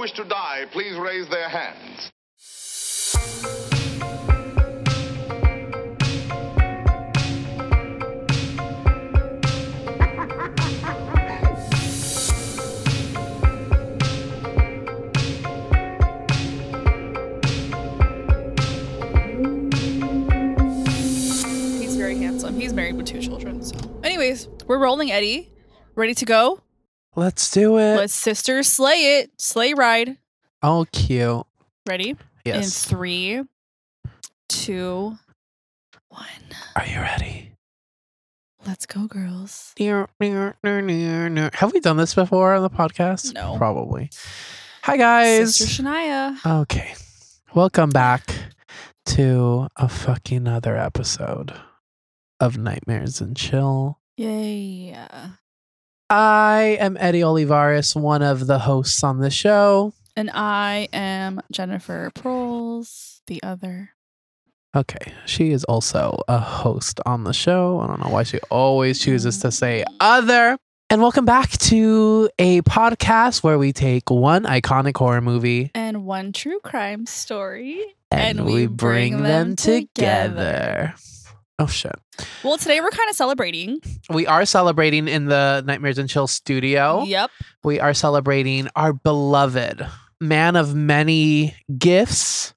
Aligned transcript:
wish 0.00 0.12
to 0.12 0.24
die, 0.24 0.64
please 0.72 0.96
raise 0.96 1.28
their 1.28 1.46
hands. 1.46 2.10
He's 21.78 21.94
very 21.96 22.16
handsome. 22.16 22.58
He's 22.58 22.72
married 22.72 22.96
with 22.96 23.04
two 23.04 23.20
children. 23.20 23.62
So, 23.62 23.76
anyways, 24.02 24.48
we're 24.66 24.78
rolling 24.78 25.12
Eddie. 25.12 25.52
Ready 25.94 26.14
to 26.14 26.24
go? 26.24 26.62
Let's 27.16 27.50
do 27.50 27.76
it. 27.78 27.96
Let's 27.96 28.14
sister 28.14 28.62
slay 28.62 29.18
it. 29.18 29.30
Sleigh 29.38 29.74
ride. 29.74 30.16
oh, 30.62 30.86
cute. 30.92 31.44
Ready? 31.88 32.16
Yes. 32.44 32.84
In 32.86 32.88
three, 32.96 33.42
two, 34.48 35.16
one. 36.08 36.26
Are 36.76 36.86
you 36.86 37.00
ready? 37.00 37.52
Let's 38.66 38.86
go, 38.86 39.06
girls. 39.06 39.74
Have 39.78 40.06
we 40.20 41.80
done 41.80 41.96
this 41.96 42.14
before 42.14 42.54
on 42.54 42.62
the 42.62 42.70
podcast? 42.70 43.34
No. 43.34 43.56
Probably. 43.56 44.10
Hi, 44.82 44.96
guys. 44.96 45.56
Sister 45.56 45.82
Shania. 45.82 46.62
Okay. 46.62 46.94
Welcome 47.54 47.90
back 47.90 48.34
to 49.06 49.66
a 49.76 49.88
fucking 49.88 50.46
other 50.46 50.76
episode 50.76 51.54
of 52.38 52.56
Nightmares 52.56 53.20
and 53.20 53.36
Chill. 53.36 53.98
Yay. 54.16 54.96
I 56.12 56.76
am 56.80 56.96
Eddie 56.98 57.22
Olivares, 57.22 57.94
one 57.94 58.20
of 58.22 58.48
the 58.48 58.58
hosts 58.58 59.04
on 59.04 59.20
the 59.20 59.30
show. 59.30 59.92
And 60.16 60.28
I 60.34 60.88
am 60.92 61.40
Jennifer 61.52 62.10
Proles, 62.16 63.22
the 63.28 63.40
other. 63.44 63.90
Okay. 64.74 65.12
She 65.26 65.52
is 65.52 65.62
also 65.64 66.20
a 66.26 66.38
host 66.40 66.98
on 67.06 67.22
the 67.22 67.32
show. 67.32 67.78
I 67.78 67.86
don't 67.86 68.02
know 68.04 68.10
why 68.10 68.24
she 68.24 68.40
always 68.50 68.98
chooses 68.98 69.38
to 69.38 69.52
say 69.52 69.84
other. 70.00 70.58
And 70.90 71.00
welcome 71.00 71.24
back 71.24 71.50
to 71.50 72.28
a 72.40 72.62
podcast 72.62 73.44
where 73.44 73.56
we 73.58 73.72
take 73.72 74.10
one 74.10 74.42
iconic 74.42 74.96
horror 74.96 75.20
movie 75.20 75.70
And 75.76 76.04
one 76.04 76.32
true 76.32 76.58
crime 76.58 77.06
story. 77.06 77.80
and, 78.10 78.44
we 78.44 78.66
bring, 78.66 79.22
them 79.22 79.54
together. 79.54 80.92
Oh 81.60 81.66
shit. 81.66 81.92
Well, 82.42 82.56
today 82.56 82.80
we're 82.80 82.88
kind 82.90 83.10
of 83.10 83.14
celebrating. 83.16 83.80
We 84.08 84.26
are 84.26 84.46
celebrating 84.46 85.06
in 85.08 85.26
the 85.26 85.62
Nightmares 85.66 85.98
and 85.98 86.08
Chill 86.08 86.26
studio. 86.26 87.02
Yep. 87.04 87.30
We 87.64 87.78
are 87.80 87.92
celebrating 87.92 88.68
our 88.74 88.94
beloved 88.94 89.86
man 90.22 90.56
of 90.56 90.74
many 90.74 91.54
gifts, 91.78 92.54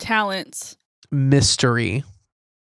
Talents. 0.00 0.76
mystery. 1.12 2.02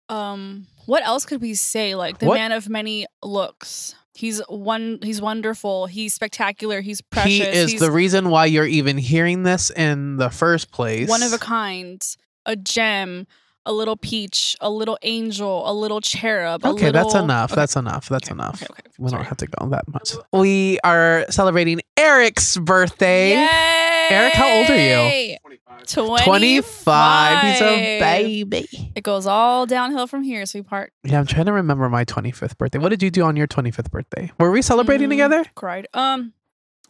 Um, 0.08 0.66
what 0.86 1.04
else 1.04 1.24
could 1.24 1.40
we 1.40 1.54
say? 1.54 1.94
Like 1.94 2.18
the 2.18 2.26
What- 2.26 2.34
man 2.34 2.50
of 2.52 2.68
many 2.68 3.06
looks. 3.22 3.94
He's 4.14 4.40
one. 4.48 4.98
He's 5.02 5.20
wonderful. 5.20 5.86
He's 5.86 6.14
spectacular. 6.14 6.80
He's 6.80 7.00
precious. 7.00 7.30
He 7.32 7.42
is 7.42 7.70
he's 7.72 7.80
the 7.80 7.90
reason 7.92 8.30
why 8.30 8.46
you're 8.46 8.66
even 8.66 8.96
hearing 8.98 9.42
this 9.44 9.70
in 9.70 10.16
the 10.16 10.30
first 10.30 10.70
place. 10.72 11.08
one 11.08 11.22
of 11.22 11.32
a 11.34 11.38
kind, 11.38 12.02
a 12.46 12.56
gem, 12.56 13.26
a 13.66 13.72
little 13.72 13.96
peach, 13.96 14.56
a 14.62 14.70
little 14.70 14.96
angel, 15.02 15.68
a 15.70 15.74
little 15.74 16.00
cherub. 16.00 16.64
a 16.64 16.68
Okay, 16.70 16.90
that's 16.90 17.14
enough. 17.14 17.50
Okay, 17.52 17.60
That's 17.60 17.76
enough. 17.76 18.08
That's 18.08 18.28
okay, 18.28 18.32
enough. 18.34 18.62
Okay. 18.62 18.82
We 18.98 19.10
sorry. 19.10 19.20
don't 19.22 19.28
have 19.28 19.36
to 19.38 19.46
go 19.46 19.68
that 19.68 19.86
much. 19.88 20.12
We 20.32 20.78
are 20.84 21.26
celebrating 21.28 21.80
Eric's 21.98 22.56
birthday. 22.56 23.30
Yay! 23.34 24.06
Eric, 24.10 24.32
how 24.34 24.48
old 24.60 24.70
are 24.70 24.76
you? 25.30 25.36
25. 25.86 26.24
25. 26.24 27.42
He's 27.42 27.60
a 27.60 27.98
baby. 28.00 28.92
It 28.94 29.02
goes 29.02 29.26
all 29.26 29.66
downhill 29.66 30.06
from 30.06 30.22
here, 30.22 30.46
sweetheart. 30.46 30.92
Yeah, 31.04 31.18
I'm 31.18 31.26
trying 31.26 31.46
to 31.46 31.52
remember 31.52 31.88
my 31.88 32.04
25th 32.04 32.56
birthday. 32.58 32.78
What 32.78 32.88
did 32.90 33.02
you 33.02 33.10
do 33.10 33.22
on 33.22 33.36
your 33.36 33.46
25th 33.46 33.90
birthday? 33.90 34.30
Were 34.38 34.50
we 34.50 34.62
celebrating 34.62 35.08
Mm, 35.08 35.12
together? 35.12 35.44
Cried. 35.54 35.88
Um, 35.92 36.32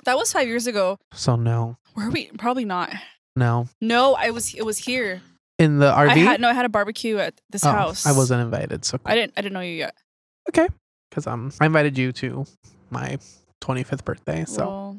that 0.05 0.17
was 0.17 0.33
five 0.33 0.47
years 0.47 0.67
ago. 0.67 0.99
So 1.15 1.37
no, 1.37 1.79
Were 1.97 2.11
we? 2.11 2.27
Probably 2.39 2.65
not. 2.65 2.91
no. 3.34 3.69
No, 3.81 4.15
I 4.15 4.31
was. 4.31 4.55
It 4.55 4.65
was 4.65 4.79
here. 4.79 5.21
In 5.59 5.78
the 5.78 5.91
RV? 5.91 6.09
I 6.11 6.15
had 6.17 6.41
no. 6.41 6.49
I 6.49 6.53
had 6.53 6.65
a 6.67 6.69
barbecue 6.69 7.17
at 7.19 7.34
this 7.50 7.65
Oh, 7.65 7.71
house. 7.71 8.05
I 8.06 8.12
wasn't 8.12 8.43
invited. 8.43 8.84
So 8.84 8.99
I 9.05 9.15
didn't. 9.15 9.33
I 9.37 9.41
didn't 9.43 9.55
know 9.55 9.61
you 9.61 9.72
yet. 9.75 9.94
Okay, 10.50 10.69
because 11.11 11.27
um, 11.27 11.50
I 11.61 11.67
invited 11.67 11.97
you 11.97 12.12
to 12.12 12.44
my 12.91 13.19
25th 13.62 14.05
birthday. 14.05 14.44
So 14.47 14.67
Well, 14.67 14.99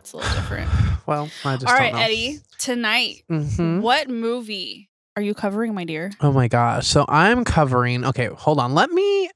it's 0.00 0.12
a 0.12 0.16
little 0.16 0.32
different. 0.34 0.70
well, 1.06 1.28
I 1.44 1.56
just 1.56 1.68
All 1.68 1.78
right. 1.78 1.94
Eddie. 1.94 2.40
Tonight, 2.58 3.24
Mhm. 3.30 3.80
what 3.82 4.08
movie 4.08 4.88
are 5.16 5.22
you 5.22 5.34
covering, 5.34 5.74
my 5.74 5.84
dear? 5.84 6.10
Oh 6.20 6.32
my 6.32 6.48
gosh. 6.48 6.86
So 6.86 7.04
I'm 7.08 7.44
covering. 7.44 8.04
Okay, 8.06 8.26
hold 8.26 8.58
on. 8.58 8.74
Let 8.74 8.90
me 8.90 9.30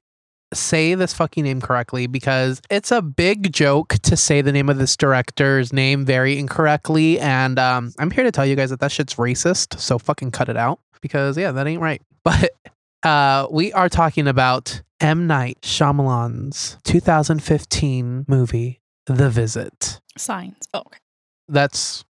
say 0.52 0.94
this 0.94 1.12
fucking 1.12 1.44
name 1.44 1.60
correctly 1.60 2.06
because 2.06 2.60
it's 2.70 2.90
a 2.90 3.02
big 3.02 3.52
joke 3.52 3.94
to 4.02 4.16
say 4.16 4.40
the 4.40 4.52
name 4.52 4.68
of 4.68 4.78
this 4.78 4.96
director's 4.96 5.72
name 5.72 6.04
very 6.04 6.38
incorrectly. 6.38 7.18
And 7.20 7.58
um, 7.58 7.92
I'm 7.98 8.10
here 8.10 8.24
to 8.24 8.32
tell 8.32 8.46
you 8.46 8.56
guys 8.56 8.70
that 8.70 8.80
that 8.80 8.92
shit's 8.92 9.14
racist. 9.14 9.78
So 9.78 9.98
fucking 9.98 10.30
cut 10.30 10.48
it 10.48 10.56
out 10.56 10.80
because, 11.00 11.36
yeah, 11.36 11.52
that 11.52 11.66
ain't 11.66 11.82
right. 11.82 12.02
But 12.24 12.50
uh, 13.04 13.46
we 13.50 13.72
are 13.72 13.88
talking 13.88 14.28
about 14.28 14.82
M. 15.00 15.26
Night 15.26 15.58
Shyamalan's 15.62 16.76
2015 16.84 18.26
movie, 18.28 18.80
The 19.06 19.30
Visit. 19.30 20.00
Signs. 20.18 20.68
Oh, 20.74 20.80
okay. 20.80 20.98
That's 21.48 22.04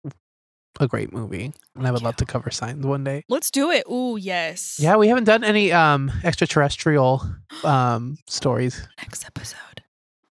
a 0.80 0.86
great 0.88 1.12
movie. 1.12 1.52
And 1.74 1.86
I 1.86 1.90
would 1.90 2.02
love 2.02 2.16
to 2.16 2.26
cover 2.26 2.50
Signs 2.50 2.84
one 2.86 3.04
day. 3.04 3.24
Let's 3.28 3.50
do 3.50 3.70
it. 3.70 3.84
Ooh, 3.90 4.16
yes. 4.16 4.78
Yeah, 4.80 4.96
we 4.96 5.08
haven't 5.08 5.24
done 5.24 5.42
any 5.44 5.72
um 5.72 6.10
extraterrestrial 6.24 7.22
um 7.64 8.18
stories. 8.26 8.86
Next 9.02 9.24
episode. 9.24 9.58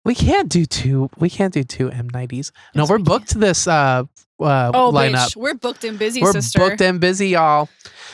We 0.04 0.14
can't 0.16 0.50
do 0.50 0.66
two. 0.66 1.10
We 1.18 1.30
can't 1.30 1.54
do 1.54 1.64
two 1.64 1.90
M 1.90 2.08
nineties. 2.14 2.52
No, 2.76 2.84
Yes, 2.84 2.90
we're 2.90 2.98
we 2.98 3.04
can. 3.04 3.06
booked 3.06 3.40
this 3.40 3.68
uh 3.68 4.04
uh 4.40 4.72
Oh, 4.74 4.92
lineup. 4.92 5.30
bitch. 5.30 5.36
We're 5.36 5.56
booked 5.56 5.84
and 5.84 5.98
busy, 5.98 6.22
we're 6.22 6.32
sister. 6.34 6.60
booked 6.60 6.82
and 6.82 7.00
busy, 7.00 7.30
y'all. 7.30 7.70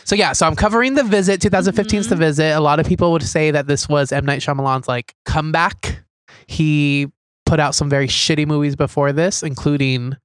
So 0.06 0.16
yeah, 0.16 0.34
so 0.34 0.48
I'm 0.48 0.56
covering 0.56 0.94
the 0.96 1.03
visit. 1.03 1.42
2015's 1.42 2.08
the 2.08 2.16
Mhm. 2.16 2.19
visit. 2.19 2.56
A 2.56 2.59
lot 2.62 2.80
of 2.80 2.86
people 2.88 3.12
would 3.12 3.24
say 3.24 3.52
that 3.52 3.68
this 3.68 3.90
was 3.90 4.12
M 4.12 4.25
Night 4.25 4.42
Shyamalan's 4.42 4.88
like 4.88 5.16
comeback. 5.25 6.03
He 6.48 7.08
put 7.46 7.59
out 7.59 7.75
some 7.75 7.90
very 7.90 8.08
shitty 8.08 8.48
movies 8.48 8.75
before 8.75 9.12
this, 9.12 9.44
including 9.44 10.16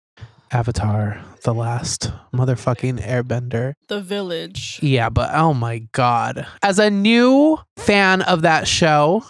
Avatar, 0.53 1.21
The 1.47 1.55
Last 1.55 2.11
Motherfucking 2.35 2.99
Airbender. 3.07 3.75
The 3.87 4.01
Village. 4.01 4.81
Yeah, 4.83 5.09
but 5.11 5.31
oh 5.33 5.55
my 5.55 5.79
god. 5.93 6.45
As 6.61 6.81
a 6.81 6.91
new 6.91 7.57
fan 7.77 8.23
of 8.23 8.43
that 8.43 8.67
show, 8.67 9.23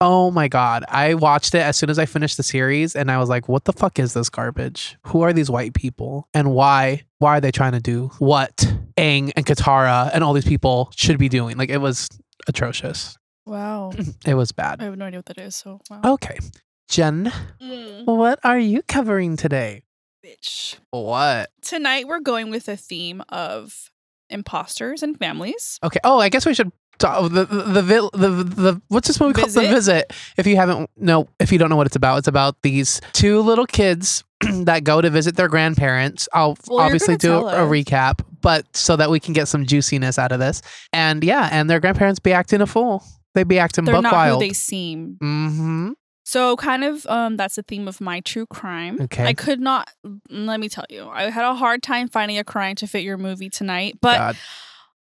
oh 0.00 0.32
my 0.32 0.48
god. 0.48 0.84
I 0.88 1.14
watched 1.14 1.54
it 1.54 1.60
as 1.60 1.76
soon 1.76 1.88
as 1.88 1.96
I 1.96 2.06
finished 2.06 2.36
the 2.38 2.42
series 2.42 2.96
and 2.96 3.08
I 3.08 3.18
was 3.18 3.28
like, 3.28 3.48
what 3.48 3.66
the 3.66 3.72
fuck 3.72 4.00
is 4.00 4.14
this 4.14 4.28
garbage? 4.28 4.98
Who 5.06 5.20
are 5.20 5.32
these 5.32 5.48
white 5.48 5.74
people? 5.74 6.26
And 6.34 6.50
why 6.50 7.04
why 7.20 7.36
are 7.36 7.40
they 7.40 7.52
trying 7.52 7.74
to 7.74 7.80
do 7.80 8.10
what 8.18 8.56
Aang 8.96 9.30
and 9.36 9.46
Katara 9.46 10.10
and 10.12 10.24
all 10.24 10.32
these 10.32 10.44
people 10.44 10.90
should 10.96 11.20
be 11.20 11.28
doing? 11.28 11.56
Like 11.56 11.70
it 11.70 11.78
was 11.78 12.08
atrocious. 12.48 13.16
Wow. 13.46 13.92
It 14.26 14.34
was 14.34 14.50
bad. 14.50 14.80
I 14.80 14.86
have 14.86 14.98
no 14.98 15.04
idea 15.04 15.18
what 15.20 15.26
that 15.26 15.38
is. 15.38 15.54
So, 15.54 15.80
wow. 15.88 16.00
Okay. 16.14 16.40
Jen, 16.88 17.30
Mm, 17.62 18.06
what 18.06 18.40
are 18.42 18.58
you 18.58 18.82
covering 18.82 19.36
today? 19.36 19.84
Bitch. 20.24 20.76
What? 20.90 21.50
Tonight, 21.62 22.06
we're 22.08 22.20
going 22.20 22.50
with 22.50 22.68
a 22.68 22.76
theme 22.76 23.22
of 23.28 23.90
imposters 24.28 25.02
and 25.02 25.18
families. 25.18 25.78
Okay. 25.82 26.00
Oh, 26.04 26.18
I 26.18 26.28
guess 26.28 26.46
we 26.46 26.54
should 26.54 26.72
talk 26.98 27.30
the 27.32 27.44
the 27.46 27.62
the, 27.62 27.82
vil- 27.82 28.10
the, 28.12 28.28
the 28.28 28.82
what's 28.88 29.08
this 29.08 29.18
movie 29.20 29.32
called? 29.34 29.50
The 29.50 29.60
Visit? 29.62 30.12
If 30.36 30.46
you 30.46 30.56
haven't 30.56 30.90
no, 30.96 31.28
if 31.38 31.50
you 31.52 31.58
don't 31.58 31.70
know 31.70 31.76
what 31.76 31.86
it's 31.86 31.96
about, 31.96 32.18
it's 32.18 32.28
about 32.28 32.60
these 32.62 33.00
two 33.12 33.40
little 33.40 33.66
kids 33.66 34.22
that 34.40 34.84
go 34.84 35.00
to 35.00 35.10
visit 35.10 35.36
their 35.36 35.48
grandparents. 35.48 36.28
I'll 36.32 36.56
Well, 36.68 36.80
obviously 36.80 37.16
do 37.16 37.40
gonna 37.40 37.64
a, 37.64 37.66
recap, 37.66 38.20
but 38.40 38.64
so 38.76 38.96
that 38.96 39.10
we 39.10 39.20
can 39.20 39.32
get 39.32 39.48
some 39.48 39.66
juiciness 39.66 40.18
out 40.18 40.32
of 40.32 40.38
this. 40.40 40.62
And 40.92 41.24
yeah, 41.24 41.48
and 41.50 41.68
their 41.70 41.80
grandparents 41.80 42.20
be 42.20 42.32
acting 42.32 42.60
a 42.60 42.66
fool. 42.66 43.02
They 43.34 43.44
be 43.44 43.58
acting 43.58 43.84
They're 43.84 43.94
buck 43.94 44.02
not 44.02 44.12
wild. 44.12 44.42
who 44.42 44.48
they 44.48 44.52
seem. 44.52 45.16
mm-hmm. 45.22 45.90
So, 46.30 46.54
kind 46.56 46.84
of, 46.84 47.04
um, 47.08 47.36
that's 47.36 47.56
the 47.56 47.62
theme 47.64 47.88
of 47.88 48.00
my 48.00 48.20
true 48.20 48.46
crime. 48.46 49.00
Okay. 49.00 49.24
I 49.26 49.32
could 49.34 49.58
not. 49.60 49.90
Let 50.28 50.60
me 50.60 50.68
tell 50.68 50.84
you, 50.88 51.08
I 51.08 51.28
had 51.28 51.44
a 51.44 51.54
hard 51.56 51.82
time 51.82 52.06
finding 52.08 52.38
a 52.38 52.44
crime 52.44 52.76
to 52.76 52.86
fit 52.86 53.02
your 53.02 53.18
movie 53.18 53.50
tonight, 53.50 53.98
but 54.00 54.16
God. 54.18 54.36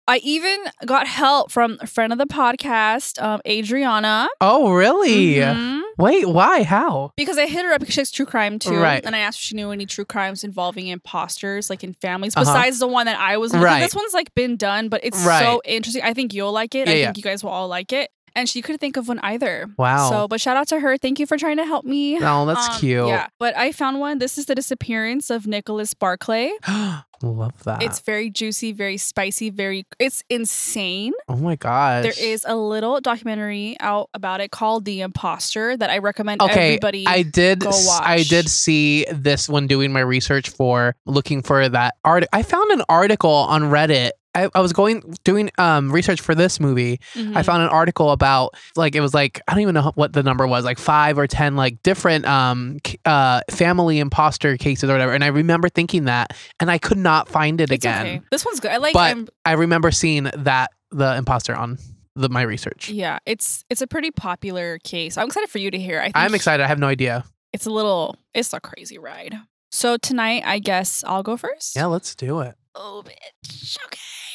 I 0.07 0.17
even 0.23 0.57
got 0.85 1.07
help 1.07 1.51
from 1.51 1.79
a 1.81 1.87
friend 1.87 2.13
of 2.13 2.19
the 2.19 2.27
podcast, 2.27 3.19
um, 3.21 3.41
Adriana. 3.47 4.29
Oh, 4.39 4.71
really? 4.71 5.35
Mhm. 5.37 5.81
Wait, 5.97 6.29
why? 6.29 6.61
How? 6.61 7.11
Because 7.17 7.39
I 7.39 7.47
hit 7.47 7.65
her 7.65 7.73
up 7.73 7.79
because 7.79 7.95
she 7.95 8.01
likes 8.01 8.11
true 8.11 8.27
crime 8.27 8.59
too. 8.59 8.77
Right. 8.77 9.03
And 9.03 9.15
I 9.15 9.19
asked 9.19 9.39
if 9.39 9.43
she 9.43 9.55
knew 9.55 9.71
any 9.71 9.87
true 9.87 10.05
crimes 10.05 10.43
involving 10.43 10.85
imposters, 10.87 11.69
like 11.71 11.83
in 11.83 11.93
families, 11.95 12.37
Uh-huh. 12.37 12.45
besides 12.45 12.77
the 12.77 12.87
one 12.87 13.07
that 13.07 13.19
I 13.19 13.37
was 13.37 13.53
Right. 13.53 13.81
This 13.81 13.95
one's 13.95 14.13
like 14.13 14.33
been 14.35 14.55
done, 14.55 14.87
but 14.87 15.01
it's 15.03 15.17
Right. 15.25 15.41
so 15.43 15.61
interesting. 15.65 16.03
I 16.03 16.13
think 16.13 16.33
you'll 16.35 16.51
like 16.53 16.75
it. 16.75 16.87
Yeah, 16.87 16.93
I 16.93 16.97
yeah. 16.97 17.05
think 17.07 17.17
you 17.17 17.23
guys 17.23 17.43
will 17.43 17.49
all 17.51 17.67
like 17.67 17.91
it. 17.91 18.11
And 18.37 18.47
she 18.47 18.61
couldn't 18.61 18.79
think 18.79 18.95
of 18.95 19.07
one 19.09 19.19
either. 19.19 19.67
Wow. 19.77 20.09
So, 20.09 20.27
but 20.29 20.39
shout 20.39 20.55
out 20.55 20.67
to 20.69 20.79
her. 20.79 20.97
Thank 20.97 21.19
you 21.19 21.25
for 21.25 21.37
trying 21.37 21.57
to 21.57 21.65
help 21.65 21.83
me. 21.83 22.17
Oh, 22.21 22.45
that's 22.45 22.69
Um, 22.69 22.79
cute. 22.79 23.07
Yeah, 23.07 23.27
but 23.39 23.57
I 23.57 23.71
found 23.73 23.99
one. 23.99 24.19
This 24.19 24.37
is 24.37 24.45
the 24.45 24.55
disappearance 24.55 25.29
of 25.29 25.45
Nicholas 25.47 25.93
Barclay. 25.93 26.51
Love 27.23 27.63
that. 27.63 27.81
It's 27.81 27.99
very 27.99 28.29
juicy, 28.29 28.71
very 28.73 28.97
spicy, 28.97 29.49
very. 29.49 29.87
It's 29.97 30.23
insane. 30.29 31.13
oh 31.27 31.35
my 31.35 31.55
gosh. 31.55 32.03
There 32.03 32.13
is 32.15 32.45
a 32.47 32.55
little 32.55 33.01
documentary 33.01 33.75
out 33.79 34.09
about 34.13 34.39
it 34.39 34.51
called 34.51 34.85
The 34.85 35.01
Imposter 35.01 35.75
that 35.77 35.89
I 35.89 35.97
recommend 35.97 36.43
Okay, 36.43 36.75
everybody. 36.75 37.07
I 37.07 37.23
did. 37.23 37.65
I 37.65 38.23
did 38.29 38.47
see 38.49 39.05
this 39.11 39.49
when 39.49 39.65
doing 39.65 39.91
my 39.91 40.01
research 40.01 40.49
for 40.49 40.95
looking 41.07 41.41
for 41.41 41.67
that 41.67 41.95
art. 42.05 42.25
I 42.33 42.43
found 42.43 42.69
an 42.69 42.83
article 42.87 43.31
on 43.31 43.63
Reddit. 43.63 44.11
I, 44.45 44.49
I 44.55 44.59
was 44.61 44.73
going 44.73 45.15
doing 45.23 45.49
um, 45.57 45.91
research 45.91 46.21
for 46.21 46.35
this 46.35 46.59
movie. 46.59 46.99
I 47.15 47.19
Mhm. 47.19 47.45
found 47.45 47.63
an 47.63 47.69
article 47.69 48.11
about 48.11 48.53
like 48.75 48.95
it 48.95 49.01
was 49.01 49.13
like 49.13 49.41
I 49.47 49.53
don't 49.53 49.61
even 49.61 49.73
know 49.75 49.91
what 49.95 50.13
the 50.13 50.23
number 50.23 50.45
was, 50.47 50.63
like 50.65 50.77
five 50.79 51.17
or 51.17 51.27
ten 51.27 51.55
like 51.55 51.81
different 51.83 52.25
um 52.25 52.77
uh 53.05 53.41
family 53.49 53.99
imposter 53.99 54.57
cases 54.57 54.89
or 54.89 54.93
whatever. 54.93 55.13
And 55.13 55.23
I 55.23 55.27
remember 55.27 55.69
thinking 55.69 56.05
that, 56.05 56.33
and 56.59 56.69
I 56.71 56.77
could 56.77 56.97
not 56.97 57.27
find 57.29 57.59
it 57.61 57.71
It's 57.71 57.83
again. 57.83 58.05
okay. 58.05 58.21
This 58.31 58.45
one's 58.45 58.59
good. 58.59 58.71
I 58.71 58.77
like. 58.77 58.93
But- 58.93 59.11
I'm, 59.11 59.27
I 59.45 59.53
remember 59.53 59.91
seeing 59.91 60.29
that 60.35 60.71
the 60.91 61.15
imposter 61.17 61.55
on 61.55 61.77
the 62.15 62.29
my 62.29 62.41
research. 62.41 62.89
yeah, 62.89 63.19
it's 63.25 63.63
it's 63.69 63.81
a 63.81 63.87
pretty 63.87 64.09
popular 64.11 64.79
case. 64.83 65.17
I'm 65.17 65.27
excited 65.27 65.49
for 65.49 65.59
you 65.59 65.69
to 65.71 65.77
hear. 65.77 65.99
I 65.99 66.05
think 66.05 66.17
I'm 66.17 66.33
excited. 66.35 66.63
I 66.63 66.67
have 66.67 66.79
no 66.79 66.87
idea. 66.87 67.23
It's 67.53 67.65
a 67.65 67.71
little. 67.71 68.15
It's 68.33 68.53
a 68.53 68.59
crazy 68.59 68.97
ride. 68.97 69.35
So 69.71 69.97
tonight, 69.97 70.43
I 70.45 70.59
guess 70.59 71.03
I'll 71.05 71.23
go 71.23 71.37
first. 71.37 71.75
Yeah, 71.75 71.85
let's 71.87 72.15
do 72.15 72.39
it. 72.39 72.55
Oh, 72.73 73.03
bitch. 73.05 73.77
Okay, 73.85 73.97
are 73.97 73.97
you 73.97 73.97
ready? 73.97 74.26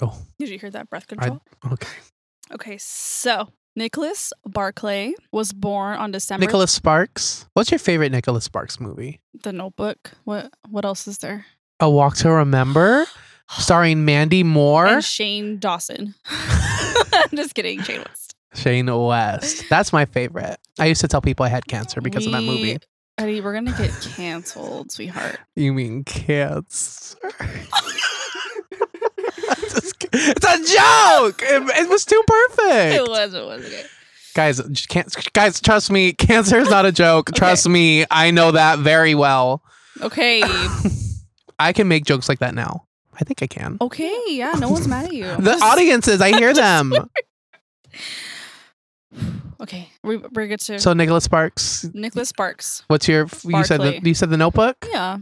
Oh. 0.00 0.18
Did 0.38 0.48
you 0.48 0.58
hear 0.58 0.70
that 0.70 0.90
breath 0.90 1.06
control? 1.06 1.40
Okay. 1.70 1.88
Okay, 2.52 2.76
so 2.78 3.48
Nicholas 3.76 4.32
Barclay 4.44 5.14
was 5.32 5.52
born 5.52 5.96
on 5.98 6.10
December. 6.10 6.44
Nicholas 6.44 6.72
Sparks. 6.72 7.46
What's 7.54 7.70
your 7.70 7.78
favorite 7.78 8.12
Nicholas 8.12 8.44
Sparks 8.44 8.80
movie? 8.80 9.20
The 9.42 9.52
Notebook. 9.52 10.12
What? 10.24 10.52
What 10.68 10.84
else 10.84 11.06
is 11.08 11.18
there? 11.18 11.46
A 11.80 11.88
Walk 11.90 12.16
to 12.18 12.30
Remember, 12.30 13.06
starring 13.50 14.04
Mandy 14.04 14.42
Moore, 14.42 14.86
And 14.86 15.04
Shane 15.04 15.58
Dawson. 15.58 16.14
I'm 16.26 17.30
just 17.34 17.54
kidding, 17.54 17.82
Shane 17.82 18.00
West. 18.06 18.34
Shane 18.54 18.86
West. 19.04 19.64
That's 19.68 19.92
my 19.92 20.04
favorite. 20.04 20.56
I 20.78 20.86
used 20.86 21.00
to 21.00 21.08
tell 21.08 21.20
people 21.20 21.44
I 21.44 21.48
had 21.48 21.66
cancer 21.66 22.00
because 22.00 22.26
of 22.26 22.32
that 22.32 22.42
movie. 22.42 22.78
Eddie, 23.18 23.40
we're 23.40 23.54
gonna 23.54 23.76
get 23.78 23.92
canceled, 24.16 24.90
sweetheart. 24.90 25.38
You 25.56 25.72
mean 25.72 26.04
cancer? 26.04 27.16
It's 29.76 30.44
a 30.44 30.74
joke. 30.76 31.42
It, 31.42 31.62
it 31.84 31.88
was 31.88 32.04
too 32.04 32.22
perfect. 32.26 32.94
It 32.94 33.08
was. 33.08 33.34
It 33.34 33.44
was 33.44 33.64
okay. 33.66 33.84
Guys, 34.34 34.60
can't, 34.88 35.32
guys, 35.32 35.60
trust 35.60 35.90
me. 35.92 36.12
Cancer 36.12 36.58
is 36.58 36.68
not 36.68 36.84
a 36.84 36.90
joke. 36.90 37.32
Trust 37.36 37.68
me. 37.68 38.04
I 38.10 38.32
know 38.32 38.50
that 38.50 38.80
very 38.80 39.14
well. 39.14 39.62
Okay. 40.02 40.42
I 41.60 41.72
can 41.72 41.86
make 41.86 42.04
jokes 42.04 42.28
like 42.28 42.40
that 42.40 42.52
now. 42.52 42.84
I 43.14 43.22
think 43.22 43.44
I 43.44 43.46
can. 43.46 43.78
Okay. 43.80 44.12
Yeah. 44.26 44.50
No 44.58 44.70
one's 44.70 44.88
mad 44.88 45.04
at 45.04 45.12
you. 45.12 45.24
The 45.36 45.52
audiences, 45.62 46.20
I 46.20 46.36
hear 46.36 46.52
them. 46.64 46.92
Okay. 49.60 49.88
We, 50.02 50.16
we're 50.16 50.48
good 50.48 50.60
to 50.62 50.80
So 50.80 50.92
Nicholas 50.94 51.22
Sparks, 51.24 51.88
Nicholas 51.94 52.28
Sparks. 52.28 52.82
what's 52.88 53.06
your? 53.06 53.28
You 53.44 53.62
said 53.64 53.80
the, 53.80 54.00
you 54.02 54.14
said 54.14 54.30
the 54.30 54.36
Notebook. 54.36 54.84
Yeah. 54.90 55.18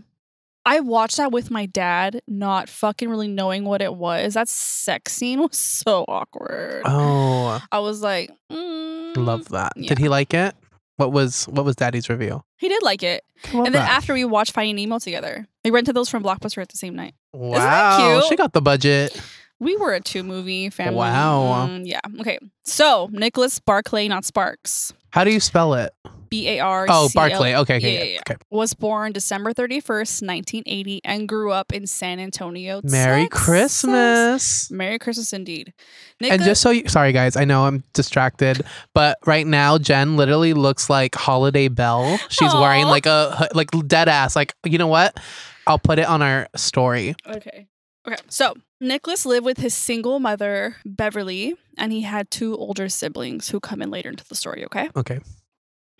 I 0.64 0.81
watched 0.81 1.17
that 1.17 1.32
with 1.32 1.50
my 1.50 1.67
dad, 1.67 2.23
not 2.29 2.69
fucking 2.69 3.09
really 3.09 3.29
knowing 3.29 3.64
what 3.64 3.82
it 3.82 3.94
was. 3.94 4.35
That 4.35 4.49
sex 4.49 5.12
scene 5.12 5.41
was 5.41 5.56
so 5.56 6.05
awkward. 6.06 6.82
Oh, 6.85 7.61
I 7.73 7.81
was 7.81 8.03
like, 8.03 8.31
mm. 8.50 9.17
love 9.17 9.49
that. 9.49 9.73
yeah. 9.76 9.88
Did 9.88 9.99
he 9.99 10.09
like 10.09 10.35
it? 10.35 10.55
What 10.97 11.12
was 11.12 11.47
what 11.49 11.64
was 11.64 11.75
Daddy's 11.75 12.09
reveal? 12.09 12.47
He 12.59 12.69
did 12.69 12.82
like 12.82 13.03
it. 13.03 13.25
Love 13.53 13.67
and 13.67 13.75
then 13.75 13.82
that. 13.82 13.91
after 13.91 14.14
we 14.14 14.25
watched 14.25 14.53
Finding 14.53 14.76
Nemo 14.76 14.99
together, 14.99 15.49
we 15.64 15.70
rented 15.70 15.97
those 15.97 16.09
from 16.09 16.23
Blockbuster 16.23 16.62
at 16.62 16.69
the 16.69 16.76
same 16.76 16.94
night. 16.94 17.14
that 17.32 17.41
wow, 17.41 18.19
cute? 18.20 18.29
she 18.29 18.37
got 18.37 18.53
the 18.53 18.62
budget. 18.62 19.20
We 19.62 19.76
were 19.76 19.93
a 19.93 20.00
two 20.00 20.25
movie 20.25 20.70
family. 20.70 20.97
Wow. 20.97 21.69
Mm, 21.69 21.87
yeah. 21.87 22.00
Okay. 22.20 22.38
So 22.64 23.09
Nicholas 23.12 23.61
Barclay, 23.61 24.09
not 24.09 24.25
Sparks. 24.25 24.93
How 25.11 25.23
do 25.23 25.31
you 25.31 25.38
spell 25.38 25.75
it? 25.75 25.94
B 26.31 26.49
A 26.49 26.59
R. 26.61 26.87
Oh, 26.88 27.09
Barclay. 27.14 27.55
Okay, 27.55 27.76
okay, 27.76 27.79
Yeah, 27.79 27.88
yeah, 27.99 28.05
yeah, 28.05 28.12
yeah. 28.14 28.20
okay. 28.29 28.37
Was 28.50 28.75
born 28.75 29.12
December 29.12 29.53
31st, 29.53 30.26
1980, 30.26 31.00
and 31.05 31.29
grew 31.29 31.53
up 31.53 31.73
in 31.73 31.87
San 31.87 32.19
Antonio. 32.19 32.81
Merry 32.82 33.29
Texas. 33.29 33.44
Christmas. 33.44 34.70
Merry 34.70 34.99
Christmas 34.99 35.32
indeed. 35.32 35.73
And 36.20 36.43
just 36.43 36.61
so 36.61 36.70
you, 36.70 36.88
sorry 36.88 37.12
guys, 37.12 37.37
I 37.37 37.44
know 37.44 37.67
I'm 37.67 37.85
distracted, 37.93 38.62
but 38.94 39.19
right 39.26 39.47
now 39.47 39.79
Jen 39.79 40.17
literally 40.17 40.55
looks 40.55 40.91
like 40.91 41.14
Holiday 41.14 41.69
Belle. 41.69 42.19
She's 42.31 42.53
wearing 42.55 42.87
like 42.87 43.06
a 43.06 43.49
like 43.55 43.69
dead 43.87 44.09
ass. 44.09 44.35
Like 44.35 44.55
you 44.64 44.79
know 44.79 44.88
what? 44.88 45.20
I'll 45.69 45.79
put 45.79 46.00
it 46.00 46.09
on 46.09 46.23
our 46.23 46.49
story. 46.56 47.14
Okay. 47.29 47.69
Okay. 48.06 48.16
So 48.28 48.54
Nicholas 48.81 49.25
lived 49.25 49.46
with 49.46 49.58
his 49.58 49.75
single 49.75 50.19
mother, 50.19 50.76
Beverly, 50.84 51.54
and 51.78 51.93
he 51.93 52.02
had 52.02 52.31
two 52.31 52.56
older 52.56 52.88
siblings 52.88 53.50
who 53.50 53.60
come 53.60 53.81
in 53.81 53.90
later 53.90 54.10
into 54.10 54.25
the 54.28 54.34
story, 54.34 54.64
okay? 54.64 54.90
Okay. 54.96 55.20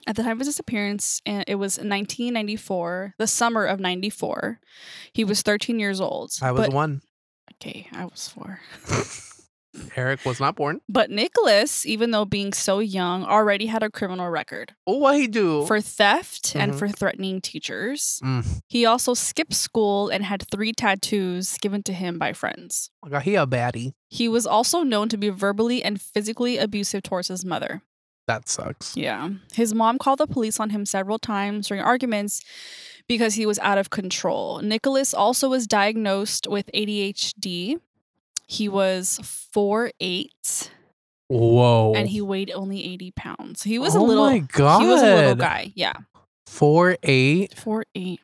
At 0.07 0.17
the 0.17 0.25
time 0.25 0.33
of 0.33 0.39
his 0.39 0.49
disappearance, 0.49 1.21
and 1.25 1.41
eh, 1.41 1.53
it 1.53 1.55
was 1.57 1.77
1994, 1.77 3.15
the 3.19 3.29
summer 3.29 3.65
of 3.65 3.79
94. 3.79 4.59
He 5.13 5.23
was 5.23 5.43
13 5.43 5.79
years 5.79 6.01
old. 6.01 6.33
I 6.43 6.51
was 6.51 6.67
but, 6.67 6.73
one. 6.73 7.03
Okay, 7.55 7.87
I 7.93 8.05
was 8.07 8.29
four. 8.29 8.61
Eric 9.97 10.25
was 10.25 10.41
not 10.41 10.57
born. 10.57 10.81
But 10.89 11.11
Nicholas, 11.11 11.85
even 11.87 12.11
though 12.11 12.25
being 12.25 12.53
so 12.53 12.79
young, 12.79 13.25
already 13.25 13.67
had 13.67 13.83
a 13.83 13.91
criminal 13.91 14.29
record 14.31 14.75
Oh, 14.87 14.97
what 14.99 15.17
he 15.17 15.27
do? 15.27 15.67
for 15.67 15.81
theft 15.81 16.55
and 16.57 16.73
Mhm. 16.73 16.79
for 16.79 16.89
threatening 16.89 17.41
teachers. 17.41 18.21
Mm. 18.25 18.61
He 18.69 18.87
also 18.87 19.15
skipped 19.15 19.55
school 19.55 20.09
and 20.09 20.25
had 20.25 20.45
three 20.51 20.73
tattoos 20.73 21.57
given 21.59 21.83
to 21.85 21.93
him 21.93 22.19
by 22.19 22.33
friends. 22.33 22.91
Oh 23.05 23.09
God, 23.09 23.23
he 23.23 23.35
a 23.35 23.47
baddie. 23.47 23.93
He 24.09 24.29
was 24.29 24.47
also 24.47 24.83
known 24.83 25.09
to 25.11 25.17
be 25.17 25.29
verbally 25.31 25.83
and 25.83 26.01
physically 26.01 26.59
abusive 26.59 27.03
towards 27.03 27.29
his 27.29 27.45
mother. 27.45 27.83
That 28.29 28.49
sucks. 28.49 28.97
Yeah. 28.97 29.31
His 29.55 29.75
mom 29.75 29.99
called 29.99 30.19
the 30.21 30.27
police 30.29 30.61
on 30.61 30.71
him 30.71 30.87
several 30.87 31.19
times 31.19 31.67
during 31.67 31.83
arguments 31.83 32.41
because 33.09 33.35
he 33.35 33.45
was 33.47 33.59
out 33.59 33.79
of 33.79 33.91
control. 33.91 34.61
Nicholas 34.63 35.13
also 35.13 35.49
was 35.49 35.67
diagnosed 35.67 36.47
with 36.47 36.71
ADHD. 36.73 37.79
He 38.53 38.69
was 38.69 39.19
four 39.23 39.93
eight. 40.01 40.71
Whoa. 41.29 41.95
and 41.97 42.07
he 42.07 42.21
weighed 42.21 42.51
only 42.51 42.85
80 42.85 43.13
pounds. 43.13 43.63
He 43.63 43.79
was 43.79 43.97
oh 43.97 44.03
a 44.03 44.05
little 44.05 44.27
my 44.27 44.41
God. 44.41 44.83
he 44.83 44.89
was 44.89 45.01
a 45.01 45.15
little 45.15 45.35
guy. 45.35 45.73
Yeah. 45.75 45.95
Four 46.47 46.99
eight. 47.03 47.55
4'8. 47.57 48.19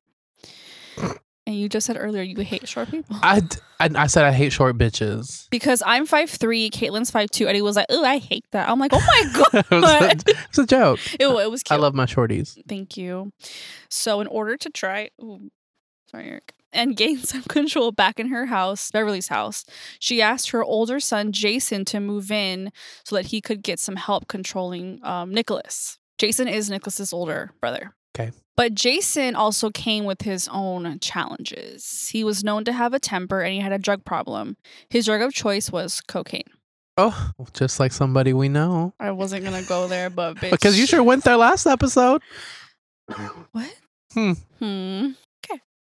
and 1.46 1.56
you 1.56 1.70
just 1.70 1.86
said 1.86 1.96
earlier 1.98 2.22
you 2.22 2.36
hate 2.40 2.68
short 2.68 2.90
people. 2.90 3.16
I, 3.22 3.40
I, 3.80 3.88
I 3.94 4.06
said 4.08 4.24
I 4.24 4.32
hate 4.32 4.52
short 4.52 4.76
bitches. 4.76 5.48
because 5.48 5.82
I'm 5.86 6.04
five 6.04 6.28
5'3, 6.30 6.70
Caitlin's 6.70 7.10
5'2, 7.10 7.46
and 7.46 7.56
he 7.56 7.62
was 7.62 7.76
like, 7.76 7.86
oh, 7.88 8.04
I 8.04 8.18
hate 8.18 8.44
that. 8.50 8.68
I'm 8.68 8.78
like, 8.78 8.92
oh 8.92 9.00
my 9.00 9.32
God. 9.32 9.64
it, 9.70 9.74
was 9.74 9.84
a, 9.84 10.34
it's 10.50 10.58
a 10.58 10.66
joke. 10.66 11.00
it, 11.18 11.26
it 11.26 11.50
was 11.50 11.62
I 11.70 11.76
love 11.76 11.94
my 11.94 12.04
shorties. 12.04 12.58
Thank 12.68 12.98
you. 12.98 13.32
So, 13.88 14.20
in 14.20 14.26
order 14.26 14.58
to 14.58 14.68
try, 14.68 15.08
ooh, 15.22 15.50
sorry, 16.10 16.28
Eric, 16.28 16.52
and 16.72 16.96
gain 16.96 17.18
some 17.18 17.42
control 17.48 17.92
back 17.92 18.18
in 18.20 18.28
her 18.28 18.46
house, 18.46 18.90
Beverly's 18.90 19.28
house, 19.28 19.64
she 19.98 20.20
asked 20.22 20.50
her 20.50 20.62
older 20.62 21.00
son, 21.00 21.32
Jason, 21.32 21.84
to 21.86 22.00
move 22.00 22.30
in 22.30 22.72
so 23.04 23.16
that 23.16 23.26
he 23.26 23.40
could 23.40 23.62
get 23.62 23.78
some 23.78 23.96
help 23.96 24.28
controlling 24.28 25.00
um, 25.04 25.32
Nicholas. 25.32 25.98
Jason 26.18 26.48
is 26.48 26.68
Nicholas's 26.68 27.12
older 27.12 27.52
brother. 27.60 27.94
Okay. 28.18 28.32
But 28.56 28.74
Jason 28.74 29.36
also 29.36 29.70
came 29.70 30.04
with 30.04 30.22
his 30.22 30.48
own 30.48 30.98
challenges. 30.98 32.08
He 32.12 32.24
was 32.24 32.42
known 32.42 32.64
to 32.64 32.72
have 32.72 32.92
a 32.92 32.98
temper 32.98 33.40
and 33.40 33.54
he 33.54 33.60
had 33.60 33.72
a 33.72 33.78
drug 33.78 34.04
problem. 34.04 34.56
His 34.90 35.06
drug 35.06 35.22
of 35.22 35.32
choice 35.32 35.70
was 35.70 36.00
cocaine. 36.00 36.42
Oh, 36.96 37.30
just 37.52 37.78
like 37.78 37.92
somebody 37.92 38.32
we 38.32 38.48
know. 38.48 38.92
I 38.98 39.12
wasn't 39.12 39.44
gonna 39.44 39.62
go 39.62 39.86
there, 39.86 40.10
but 40.10 40.36
bitch. 40.38 40.50
Because 40.50 40.76
you 40.76 40.86
sure 40.86 41.04
went 41.04 41.22
there 41.22 41.36
last 41.36 41.66
episode. 41.66 42.20
What? 43.52 43.74
Hmm. 44.12 44.32
Hmm. 44.58 45.10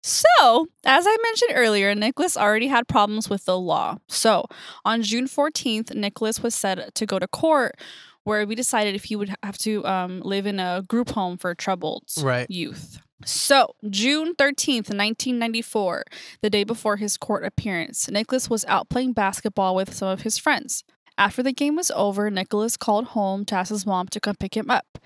So, 0.02 0.68
as 0.84 1.04
I 1.06 1.16
mentioned 1.22 1.52
earlier, 1.54 1.94
Nicholas 1.94 2.36
already 2.36 2.68
had 2.68 2.86
problems 2.88 3.28
with 3.28 3.44
the 3.44 3.58
law. 3.58 3.98
So, 4.08 4.46
on 4.84 5.02
June 5.02 5.26
14th, 5.26 5.94
Nicholas 5.94 6.40
was 6.42 6.54
set 6.54 6.94
to 6.94 7.06
go 7.06 7.18
to 7.18 7.26
court 7.28 7.76
where 8.24 8.46
we 8.46 8.54
decided 8.54 8.94
if 8.94 9.04
he 9.04 9.16
would 9.16 9.34
have 9.42 9.56
to 9.58 9.84
um, 9.86 10.20
live 10.20 10.46
in 10.46 10.60
a 10.60 10.82
group 10.86 11.10
home 11.10 11.36
for 11.38 11.54
troubled 11.54 12.04
Right. 12.20 12.48
youth. 12.50 12.98
So, 13.24 13.74
June 13.90 14.34
13th, 14.36 14.90
1994, 14.90 16.04
the 16.42 16.50
day 16.50 16.62
before 16.62 16.96
his 16.98 17.16
court 17.16 17.44
appearance, 17.44 18.08
Nicholas 18.08 18.48
was 18.48 18.64
out 18.66 18.88
playing 18.88 19.14
basketball 19.14 19.74
with 19.74 19.92
some 19.94 20.08
of 20.08 20.22
his 20.22 20.38
friends. 20.38 20.84
After 21.16 21.42
the 21.42 21.52
game 21.52 21.74
was 21.74 21.90
over, 21.96 22.30
Nicholas 22.30 22.76
called 22.76 23.06
home 23.06 23.44
to 23.46 23.56
ask 23.56 23.70
his 23.70 23.84
mom 23.84 24.06
to 24.08 24.20
come 24.20 24.36
pick 24.36 24.56
him 24.56 24.70
up. 24.70 24.98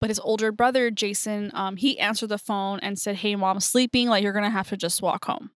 But 0.00 0.10
his 0.10 0.18
older 0.20 0.50
brother, 0.52 0.90
Jason, 0.90 1.50
um, 1.54 1.76
he 1.76 1.98
answered 1.98 2.28
the 2.30 2.38
phone 2.38 2.80
and 2.80 2.98
said, 2.98 3.16
Hey, 3.16 3.36
mom, 3.36 3.60
sleeping. 3.60 4.08
Like, 4.08 4.22
you're 4.22 4.32
going 4.32 4.44
to 4.44 4.50
have 4.50 4.68
to 4.70 4.76
just 4.76 5.02
walk 5.02 5.26
home. 5.26 5.50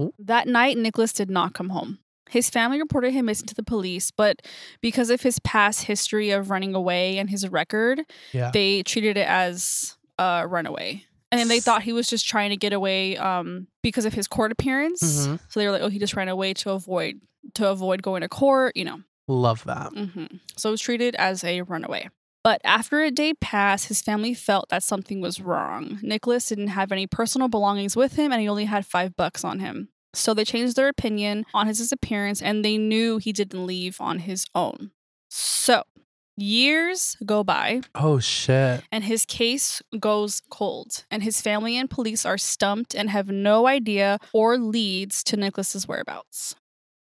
Ooh. 0.00 0.12
That 0.18 0.48
night, 0.48 0.76
Nicholas 0.76 1.12
did 1.12 1.30
not 1.30 1.54
come 1.54 1.68
home. 1.70 1.98
His 2.28 2.50
family 2.50 2.80
reported 2.80 3.12
him 3.12 3.26
missing 3.26 3.46
to 3.46 3.54
the 3.54 3.62
police, 3.62 4.10
but 4.10 4.42
because 4.82 5.10
of 5.10 5.22
his 5.22 5.38
past 5.40 5.84
history 5.84 6.30
of 6.30 6.50
running 6.50 6.74
away 6.74 7.18
and 7.18 7.30
his 7.30 7.48
record, 7.48 8.00
Yeah. 8.32 8.50
they 8.52 8.82
treated 8.82 9.16
it 9.16 9.28
as 9.28 9.96
a 10.18 10.44
runaway. 10.48 11.04
And 11.30 11.48
they 11.48 11.60
thought 11.60 11.82
he 11.82 11.92
was 11.92 12.08
just 12.08 12.26
trying 12.26 12.50
to 12.50 12.56
get 12.56 12.72
away 12.72 13.16
um, 13.16 13.68
because 13.82 14.04
of 14.04 14.14
his 14.14 14.26
court 14.26 14.50
appearance. 14.50 15.02
Mhm. 15.28 15.38
So 15.48 15.60
they 15.60 15.66
were 15.66 15.72
like, 15.72 15.82
"Oh, 15.82 15.88
he 15.88 15.98
just 16.00 16.14
ran 16.16 16.28
away 16.28 16.52
to 16.54 16.70
avoid 16.70 17.20
to 17.54 17.68
avoid 17.68 18.02
going 18.02 18.22
to 18.22 18.28
court," 18.28 18.76
you 18.76 18.84
know. 18.84 19.02
Love 19.28 19.62
that. 19.64 19.92
hmm 19.92 20.26
So 20.56 20.70
it 20.70 20.72
was 20.72 20.80
treated 20.80 21.14
as 21.16 21.44
a 21.44 21.62
runaway. 21.62 22.08
But 22.46 22.60
after 22.62 23.02
a 23.02 23.10
day 23.10 23.34
passed, 23.34 23.88
his 23.88 24.00
family 24.00 24.32
felt 24.32 24.68
that 24.68 24.84
something 24.84 25.20
was 25.20 25.40
wrong. 25.40 25.98
Nicholas 26.00 26.48
didn't 26.48 26.68
have 26.68 26.92
any 26.92 27.08
personal 27.08 27.48
belongings 27.48 27.96
with 27.96 28.14
him 28.14 28.30
and 28.30 28.40
he 28.40 28.48
only 28.48 28.66
had 28.66 28.86
five 28.86 29.16
bucks 29.16 29.42
on 29.42 29.58
him. 29.58 29.88
So 30.14 30.32
they 30.32 30.44
changed 30.44 30.76
their 30.76 30.86
opinion 30.86 31.44
on 31.52 31.66
his 31.66 31.78
disappearance 31.78 32.40
and 32.40 32.64
they 32.64 32.78
knew 32.78 33.18
he 33.18 33.32
didn't 33.32 33.66
leave 33.66 34.00
on 34.00 34.20
his 34.20 34.46
own. 34.54 34.92
So 35.28 35.82
years 36.36 37.16
go 37.26 37.42
by 37.42 37.80
Oh 37.96 38.20
shit. 38.20 38.84
and 38.92 39.02
his 39.02 39.24
case 39.24 39.82
goes 39.98 40.40
cold. 40.48 41.04
And 41.10 41.24
his 41.24 41.40
family 41.40 41.76
and 41.76 41.90
police 41.90 42.24
are 42.24 42.38
stumped 42.38 42.94
and 42.94 43.10
have 43.10 43.28
no 43.28 43.66
idea 43.66 44.20
or 44.32 44.56
leads 44.56 45.24
to 45.24 45.36
Nicholas's 45.36 45.88
whereabouts. 45.88 46.54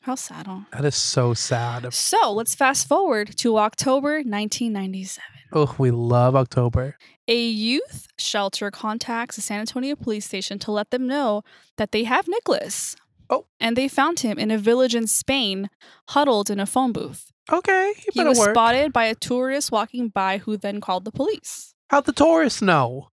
How 0.02 0.14
sad, 0.16 0.46
huh? 0.46 0.60
That 0.72 0.84
is 0.84 0.96
so 0.96 1.32
sad. 1.34 1.92
So 1.94 2.32
let's 2.32 2.54
fast 2.54 2.88
forward 2.88 3.36
to 3.38 3.58
October 3.58 4.14
1997. 4.16 5.22
Oh, 5.52 5.74
we 5.78 5.90
love 5.90 6.34
October. 6.34 6.96
A 7.28 7.40
youth 7.48 8.08
shelter 8.18 8.70
contacts 8.70 9.36
the 9.36 9.42
San 9.42 9.60
Antonio 9.60 9.94
police 9.94 10.26
station 10.26 10.58
to 10.60 10.72
let 10.72 10.90
them 10.90 11.06
know 11.06 11.42
that 11.76 11.92
they 11.92 12.04
have 12.04 12.26
Nicholas. 12.26 12.96
Oh. 13.30 13.46
And 13.60 13.76
they 13.76 13.86
found 13.86 14.20
him 14.20 14.38
in 14.38 14.50
a 14.50 14.58
village 14.58 14.94
in 14.94 15.06
Spain, 15.06 15.70
huddled 16.08 16.50
in 16.50 16.58
a 16.58 16.66
phone 16.66 16.92
booth. 16.92 17.30
Okay, 17.52 17.92
He 18.12 18.18
better 18.20 18.30
was 18.30 18.38
work. 18.38 18.54
spotted 18.54 18.92
by 18.92 19.04
a 19.04 19.14
tourist 19.14 19.70
walking 19.70 20.08
by 20.08 20.38
who 20.38 20.56
then 20.56 20.80
called 20.80 21.04
the 21.04 21.12
police. 21.12 21.74
How'd 21.90 22.06
the 22.06 22.12
tourists 22.12 22.62
know? 22.62 23.08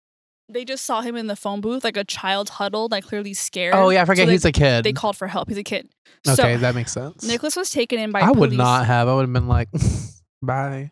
They 0.50 0.64
just 0.64 0.86
saw 0.86 1.02
him 1.02 1.16
in 1.18 1.28
the 1.28 1.36
phone 1.36 1.60
booth, 1.62 1.84
like 1.84 1.98
a 1.98 2.04
child 2.06 2.50
huddled, 2.50 2.92
like 2.92 3.04
clearly 3.06 3.34
scared. 3.34 3.76
Oh 3.76 3.90
yeah, 3.90 4.02
I 4.02 4.06
forget 4.06 4.24
So 4.24 4.28
they- 4.28 4.32
he's 4.34 4.46
a 4.46 4.52
kid. 4.52 4.84
They 4.86 4.94
called 4.94 5.18
for 5.18 5.28
help. 5.28 5.50
He's 5.50 5.58
a 5.58 5.64
kid. 5.64 5.90
okay, 6.28 6.36
so 6.36 6.58
that 6.58 6.74
makes 6.76 6.92
sense. 6.94 7.24
Nicholas 7.24 7.56
was 7.56 7.70
taken 7.70 8.00
in 8.00 8.12
by 8.12 8.22
police. 8.22 8.36
I 8.36 8.40
would 8.40 8.54
not 8.54 8.86
have. 8.86 9.08
I 9.08 9.14
would 9.16 9.22
have 9.24 9.34
been 9.34 9.48
like, 9.48 9.70
bye. 10.42 10.92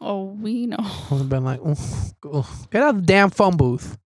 Oh, 0.00 0.24
we 0.40 0.66
know. 0.66 0.76
I 0.78 1.06
would 1.10 1.18
have 1.18 1.28
been 1.28 1.44
like, 1.44 1.60
"Oof, 1.60 2.12
oof. 2.26 2.70
get 2.70 2.82
out 2.82 2.94
of 2.94 3.00
the 3.02 3.06
damn 3.06 3.30
phone 3.30 3.56
booth. 3.56 3.98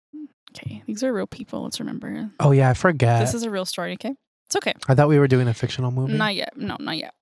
Okay, 0.50 0.82
these 0.86 1.02
are 1.04 1.12
real 1.12 1.26
people. 1.26 1.62
Let's 1.64 1.78
remember. 1.80 2.30
Oh 2.40 2.50
yeah, 2.52 2.70
I 2.70 2.74
forget. 2.74 3.20
This 3.20 3.34
is 3.34 3.42
a 3.42 3.50
real 3.50 3.64
story, 3.66 3.92
okay? 3.94 4.14
It's 4.46 4.56
okay. 4.56 4.72
I 4.88 4.94
thought 4.94 5.08
we 5.08 5.18
were 5.18 5.28
doing 5.28 5.48
a 5.48 5.54
fictional 5.54 5.90
movie. 5.90 6.14
Not 6.14 6.34
yet. 6.34 6.56
No, 6.56 6.76
not 6.80 6.96
yet. 6.96 7.14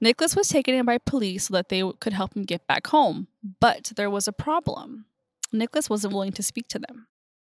Nicholas 0.00 0.34
was 0.34 0.48
taken 0.48 0.74
in 0.74 0.84
by 0.84 0.98
police 0.98 1.44
so 1.44 1.54
that 1.54 1.68
they 1.68 1.82
could 2.00 2.12
help 2.12 2.34
him 2.36 2.42
get 2.42 2.66
back 2.66 2.86
home. 2.88 3.28
But 3.60 3.92
there 3.96 4.10
was 4.10 4.26
a 4.26 4.32
problem. 4.32 5.04
Nicholas 5.52 5.90
wasn't 5.90 6.14
willing 6.14 6.32
to 6.32 6.42
speak 6.42 6.68
to 6.68 6.78
them. 6.78 7.06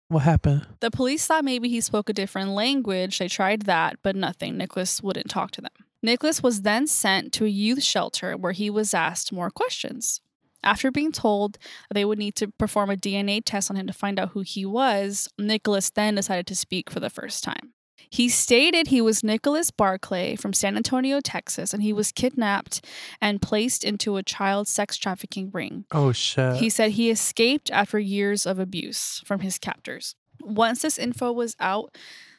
What 0.09 0.21
happened? 0.21 0.67
The 0.81 0.91
police 0.91 1.27
thought 1.27 1.45
maybe 1.45 1.69
he 1.69 1.81
spoke 1.81 2.09
a 2.09 2.15
different 2.15 2.51
language. 2.51 3.19
They 3.19 3.29
tried 3.29 3.63
that, 3.63 3.99
but 4.03 4.17
nothing. 4.17 4.57
Nicholas 4.57 5.03
wouldn't 5.03 5.29
talk 5.29 5.51
to 5.53 5.61
them. 5.61 5.73
Nicholas 6.03 6.43
was 6.43 6.63
then 6.63 6.87
sent 6.87 7.33
to 7.35 7.45
a 7.45 7.49
youth 7.49 7.83
shelter 7.83 8.37
where 8.37 8.53
he 8.53 8.71
was 8.71 8.95
asked 8.95 9.33
more 9.33 9.51
questions. 9.51 10.21
After 10.63 10.91
being 10.91 11.13
told 11.13 11.59
they 11.93 12.05
would 12.05 12.19
need 12.19 12.35
to 12.37 12.49
perform 12.49 12.91
a 12.91 12.97
DNA 12.97 13.43
test 13.45 13.71
on 13.71 13.77
him 13.77 13.87
to 13.87 13.93
find 13.93 14.19
out 14.19 14.31
who 14.31 14.41
he 14.41 14.65
was, 14.65 15.29
Nicholas 15.39 15.91
then 15.91 16.15
decided 16.15 16.47
to 16.47 16.57
speak 16.57 16.91
for 16.91 17.01
the 17.01 17.11
first 17.11 17.45
time. 17.45 17.75
He 18.11 18.29
stated 18.29 18.89
he 18.89 19.01
was 19.01 19.23
Nicholas 19.23 19.71
Barclay 19.71 20.37
from 20.37 20.53
San 20.53 20.77
Antonio, 20.77 21.21
Texas, 21.21 21.75
and 21.75 21.83
he 21.83 21.93
was 21.93 22.13
kidnapped 22.13 22.85
and 23.21 23.43
placed 23.43 23.85
into 23.85 24.17
a 24.17 24.23
child 24.23 24.69
sex 24.69 24.97
trafficking 24.97 25.51
ring. 25.53 25.85
Oh 25.93 26.13
shit. 26.13 26.57
He 26.57 26.71
said 26.71 26.93
he 26.93 27.11
escaped 27.11 27.71
after 27.71 27.99
years 27.99 28.47
of 28.47 28.59
abuse 28.59 29.23
from 29.25 29.41
his 29.41 29.59
captors. 29.59 30.15
Once 30.41 30.83
this 30.83 30.99
info 30.99 31.33
was 31.33 31.57
out, 31.61 31.97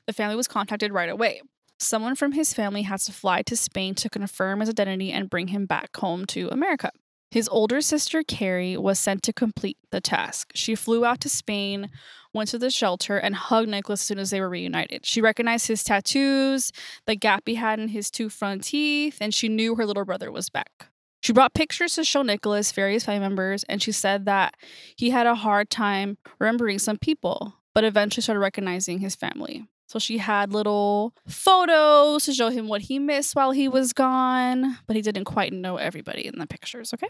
the 0.07 0.13
family 0.13 0.35
was 0.35 0.47
contacted 0.47 0.91
right 0.91 1.09
away. 1.09 1.41
Someone 1.77 2.15
from 2.15 2.33
his 2.33 2.53
family 2.53 2.81
had 2.81 2.99
to 3.01 3.11
fly 3.13 3.41
to 3.43 3.55
Spain 3.55 3.95
to 3.95 4.09
confirm 4.09 4.59
his 4.59 4.69
identity 4.69 5.11
and 5.11 5.29
bring 5.29 5.47
him 5.47 5.65
back 5.65 5.95
home 5.95 6.25
to 6.25 6.49
America. 6.49 6.91
His 7.31 7.47
older 7.49 7.79
sister, 7.81 8.23
Carrie, 8.23 8.75
was 8.75 8.97
sent 8.97 9.21
to 9.23 9.33
complete 9.33 9.77
the 9.91 10.01
task. 10.01 10.51
She 10.55 10.73
flew 10.73 11.05
out 11.05 11.19
to 11.21 11.29
Spain, 11.29 11.89
went 12.33 12.49
to 12.49 12.57
the 12.57 12.71
shelter, 12.71 13.17
and 13.17 13.35
hugged 13.35 13.69
Nicholas 13.69 14.01
as 14.01 14.07
soon 14.07 14.19
as 14.19 14.31
they 14.31 14.41
were 14.41 14.49
reunited. 14.49 15.05
She 15.05 15.21
recognized 15.21 15.67
his 15.67 15.83
tattoos, 15.83 16.71
the 17.05 17.15
gap 17.15 17.43
he 17.45 17.55
had 17.55 17.79
in 17.79 17.89
his 17.89 18.09
two 18.09 18.29
front 18.29 18.63
teeth, 18.63 19.17
and 19.21 19.33
she 19.33 19.47
knew 19.47 19.75
her 19.75 19.85
little 19.85 20.05
brother 20.05 20.31
was 20.31 20.49
back. 20.49 20.87
She 21.21 21.33
brought 21.33 21.53
pictures 21.53 21.95
to 21.95 22.03
show 22.03 22.23
Nicholas 22.23 22.71
various 22.71 23.05
family 23.05 23.19
members, 23.19 23.63
and 23.65 23.81
she 23.81 23.91
said 23.91 24.25
that 24.25 24.55
he 24.95 25.11
had 25.11 25.27
a 25.27 25.35
hard 25.35 25.69
time 25.69 26.17
remembering 26.39 26.79
some 26.79 26.97
people, 26.97 27.55
but 27.75 27.83
eventually 27.83 28.23
started 28.23 28.39
recognizing 28.39 28.99
his 28.99 29.15
family. 29.15 29.67
So 29.89 29.97
she 29.97 30.19
had 30.19 30.53
little 30.53 31.15
photos 31.27 32.25
to 32.25 32.33
show 32.33 32.49
him 32.49 32.67
what 32.67 32.81
he 32.81 32.99
missed 32.99 33.35
while 33.35 33.51
he 33.51 33.67
was 33.67 33.91
gone, 33.91 34.77
but 34.85 34.95
he 34.95 35.01
didn't 35.01 35.25
quite 35.25 35.51
know 35.51 35.77
everybody 35.77 36.27
in 36.27 36.37
the 36.37 36.45
pictures, 36.47 36.93
okay? 36.93 37.09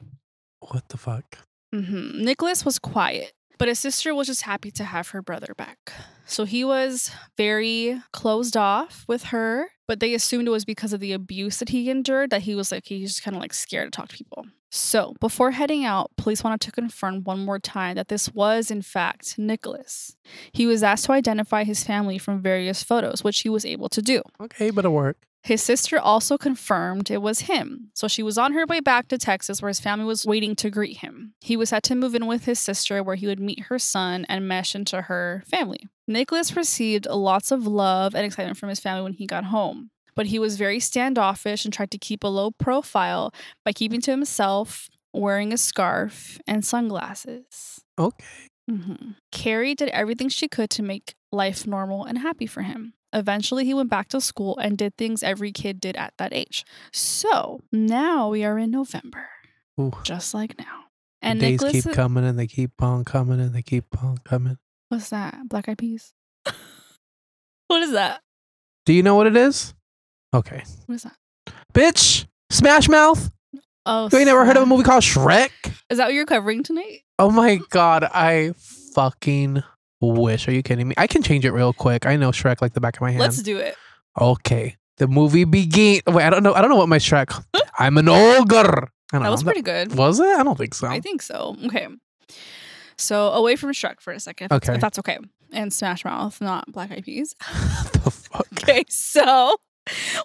what 0.62 0.88
the 0.90 0.98
fuck? 0.98 1.40
hmm 1.74 2.24
Nicholas 2.24 2.64
was 2.66 2.80
quiet, 2.80 3.34
but 3.60 3.68
his 3.68 3.78
sister 3.78 4.16
was 4.16 4.26
just 4.28 4.42
happy 4.42 4.72
to 4.72 4.84
have 4.84 5.10
her 5.10 5.22
brother 5.22 5.54
back. 5.56 5.92
So 6.26 6.46
he 6.46 6.64
was 6.64 7.12
very 7.38 8.02
closed 8.12 8.58
off 8.58 9.06
with 9.08 9.26
her, 9.26 9.68
but 9.88 10.00
they 10.00 10.14
assumed 10.14 10.48
it 10.48 10.52
was 10.52 10.66
because 10.66 10.94
of 10.94 11.00
the 11.00 11.12
abuse 11.12 11.58
that 11.58 11.70
he 11.70 11.90
endured 11.90 12.32
that 12.32 12.44
he 12.44 12.56
was 12.56 12.72
like, 12.72 12.86
he's 12.86 13.12
just 13.12 13.24
kind 13.24 13.36
of 13.36 13.42
like 13.42 13.54
scared 13.54 13.92
to 13.92 13.96
talk 13.96 14.10
to 14.10 14.18
people. 14.18 14.46
So 14.72 15.16
before 15.20 15.52
heading 15.52 15.84
out, 15.84 16.12
police 16.16 16.44
wanted 16.44 16.62
to 16.62 16.72
confirm 16.72 17.24
one 17.24 17.40
more 17.40 17.60
time 17.60 17.96
that 17.96 18.08
this 18.08 18.32
was, 18.34 18.70
in 18.70 18.84
fact, 18.84 19.38
Nicholas. 19.38 20.16
He 20.52 20.68
was 20.68 20.84
asked 20.84 21.06
to 21.06 21.12
identify 21.12 21.64
his 21.64 21.84
family 21.84 22.20
from 22.20 22.42
various 22.42 22.84
photos, 22.84 23.24
which 23.24 23.42
he 23.42 23.50
was 23.50 23.66
able 23.66 23.90
to 23.90 24.02
do. 24.02 24.22
Okay, 24.40 24.68
you 24.68 24.74
better 24.74 24.92
work. 24.92 25.18
His 25.44 25.64
sister 25.64 25.98
also 25.98 26.38
confirmed 26.38 27.10
it 27.10 27.22
was 27.22 27.42
him. 27.42 27.92
So 27.94 28.08
she 28.08 28.22
was 28.22 28.38
on 28.38 28.54
her 28.54 28.66
way 28.66 28.82
back 28.82 29.08
to 29.08 29.18
Texas 29.18 29.62
where 29.62 29.70
his 29.70 29.80
family 29.80 30.06
was 30.06 30.26
waiting 30.26 30.56
to 30.58 30.70
greet 30.70 30.98
him. 30.98 31.34
He 31.40 31.56
was 31.56 31.70
set 31.70 31.84
to 31.84 31.96
move 31.96 32.14
in 32.14 32.28
with 32.28 32.46
his 32.46 32.60
sister 32.60 33.02
where 33.02 33.16
he 33.16 33.26
would 33.26 33.40
meet 33.40 33.62
her 33.64 33.80
son 33.80 34.26
and 34.28 34.48
mesh 34.48 34.76
into 34.76 35.04
her 35.04 35.44
family. 35.48 35.88
Nicholas 36.08 36.56
received 36.56 37.08
lots 37.08 37.52
of 37.52 37.66
love 37.66 38.16
and 38.16 38.26
excitement 38.26 38.58
from 38.58 38.70
his 38.70 38.80
family 38.80 39.04
when 39.04 39.14
he 39.14 39.26
got 39.26 39.46
home, 39.46 39.92
but 40.16 40.28
he 40.28 40.40
was 40.40 40.58
very 40.58 40.80
standoffish 40.80 41.64
and 41.64 41.74
tried 41.74 41.92
to 41.92 41.98
keep 41.98 42.24
a 42.24 42.28
low 42.28 42.52
profile 42.52 43.34
by 43.64 43.72
keeping 43.72 44.02
to 44.02 44.12
himself, 44.12 44.90
wearing 45.14 45.54
a 45.54 45.58
scarf, 45.58 46.40
and 46.48 46.66
sunglasses. 46.66 47.82
Okay. 47.98 48.26
hmm 48.70 49.12
Carrie 49.32 49.76
did 49.76 49.90
everything 49.90 50.30
she 50.30 50.48
could 50.48 50.70
to 50.72 50.84
make 50.84 51.14
life 51.32 51.66
normal 51.66 52.04
and 52.06 52.18
happy 52.20 52.46
for 52.46 52.64
him. 52.64 52.94
Eventually, 53.14 53.66
he 53.66 53.74
went 53.74 53.90
back 53.90 54.08
to 54.10 54.22
school 54.22 54.58
and 54.60 54.78
did 54.78 54.96
things 54.98 55.24
every 55.24 55.52
kid 55.52 55.80
did 55.80 55.96
at 55.98 56.14
that 56.18 56.34
age. 56.34 56.66
So 56.94 57.62
now 57.72 58.30
we 58.30 58.44
are 58.44 58.58
in 58.60 58.72
November, 58.72 59.28
Ooh. 59.80 59.92
just 60.04 60.34
like 60.34 60.58
now. 60.60 60.84
And 61.22 61.42
The 61.42 61.46
And 61.48 61.60
days 61.60 61.62
Nicholas, 61.62 61.86
keep 61.86 61.94
coming 61.96 62.24
and 62.26 62.38
they 62.40 62.48
keep 62.48 62.82
on 62.82 63.04
coming 63.04 63.40
and 63.40 63.54
they 63.54 63.62
keep 63.62 63.86
on 64.04 64.18
coming. 64.20 64.58
what's 64.90 65.10
that? 65.10 65.50
Black 65.50 65.68
Eyed 65.68 65.78
Peas. 65.78 66.14
what 67.68 67.82
is 67.82 67.92
that? 67.92 68.22
Do 68.86 68.94
you 68.94 69.04
know 69.04 69.16
what 69.16 69.28
it 69.28 69.36
is? 69.36 69.74
Okay. 70.34 70.64
What 70.86 70.96
is 70.96 71.04
that? 71.04 71.16
Bitch! 71.74 72.26
Smash 72.52 72.88
Mouth! 72.90 73.30
Oh, 73.86 74.10
You 74.12 74.18
ain't 74.20 74.28
never 74.28 74.46
heard 74.46 74.58
of 74.58 74.64
a 74.64 74.66
movie 74.66 74.84
called 74.84 75.04
Shrek? 75.04 75.50
Is 75.90 75.98
that 75.98 76.06
what 76.06 76.14
you're 76.14 76.26
covering 76.26 76.64
tonight? 76.64 77.02
Oh 77.18 77.32
my 77.32 77.60
god, 77.70 78.04
I 78.04 78.54
fucking 78.94 79.64
wish. 80.02 80.48
Are 80.48 80.52
you 80.52 80.64
kidding 80.64 80.88
me? 80.88 80.96
I 80.98 81.08
can 81.08 81.22
change 81.22 81.46
it 81.46 81.52
real 81.52 81.74
quick. 81.74 82.06
I 82.06 82.16
know 82.16 82.32
Shrek 82.32 82.62
like 82.62 82.74
the 82.74 82.82
back 82.82 82.96
of 82.98 83.02
my 83.02 83.12
hand. 83.12 83.22
Let's 83.22 83.42
do 83.42 83.58
it. 83.58 83.76
Okay. 84.20 84.76
The 84.98 85.08
movie 85.08 85.46
begin. 85.46 86.02
Wait, 86.08 86.24
I 86.24 86.30
don't 86.30 86.44
know. 86.44 86.54
I 86.54 86.62
don't 86.62 86.70
know 86.70 86.76
what 86.76 86.90
my 86.90 86.98
Shrek. 87.00 87.44
I'm 87.80 87.98
an 87.98 88.10
ogre. 88.10 88.90
That 89.12 89.30
was 89.32 89.44
pretty 89.44 89.62
good. 89.62 89.96
Was 89.96 90.20
it? 90.20 90.26
I 90.28 90.44
don't 90.44 90.58
think 90.58 90.74
so. 90.74 90.88
I 90.88 91.00
think 91.00 91.22
so. 91.22 91.56
Okay. 91.66 91.88
So 92.98 93.30
away 93.30 93.56
from 93.56 93.72
Shrek 93.72 94.02
for 94.02 94.12
a 94.12 94.20
second, 94.20 94.48
if, 94.48 94.52
Okay. 94.52 94.74
if 94.76 94.82
that's 94.82 95.00
okay. 95.00 95.18
And 95.52 95.74
Smash 95.74 96.04
Mouth, 96.06 96.40
not 96.42 96.72
Black 96.72 96.92
Eyed 96.92 97.06
Peas. 97.06 97.34
the 97.94 98.12
fuck? 98.12 98.46
Okay, 98.62 98.84
so 98.90 99.56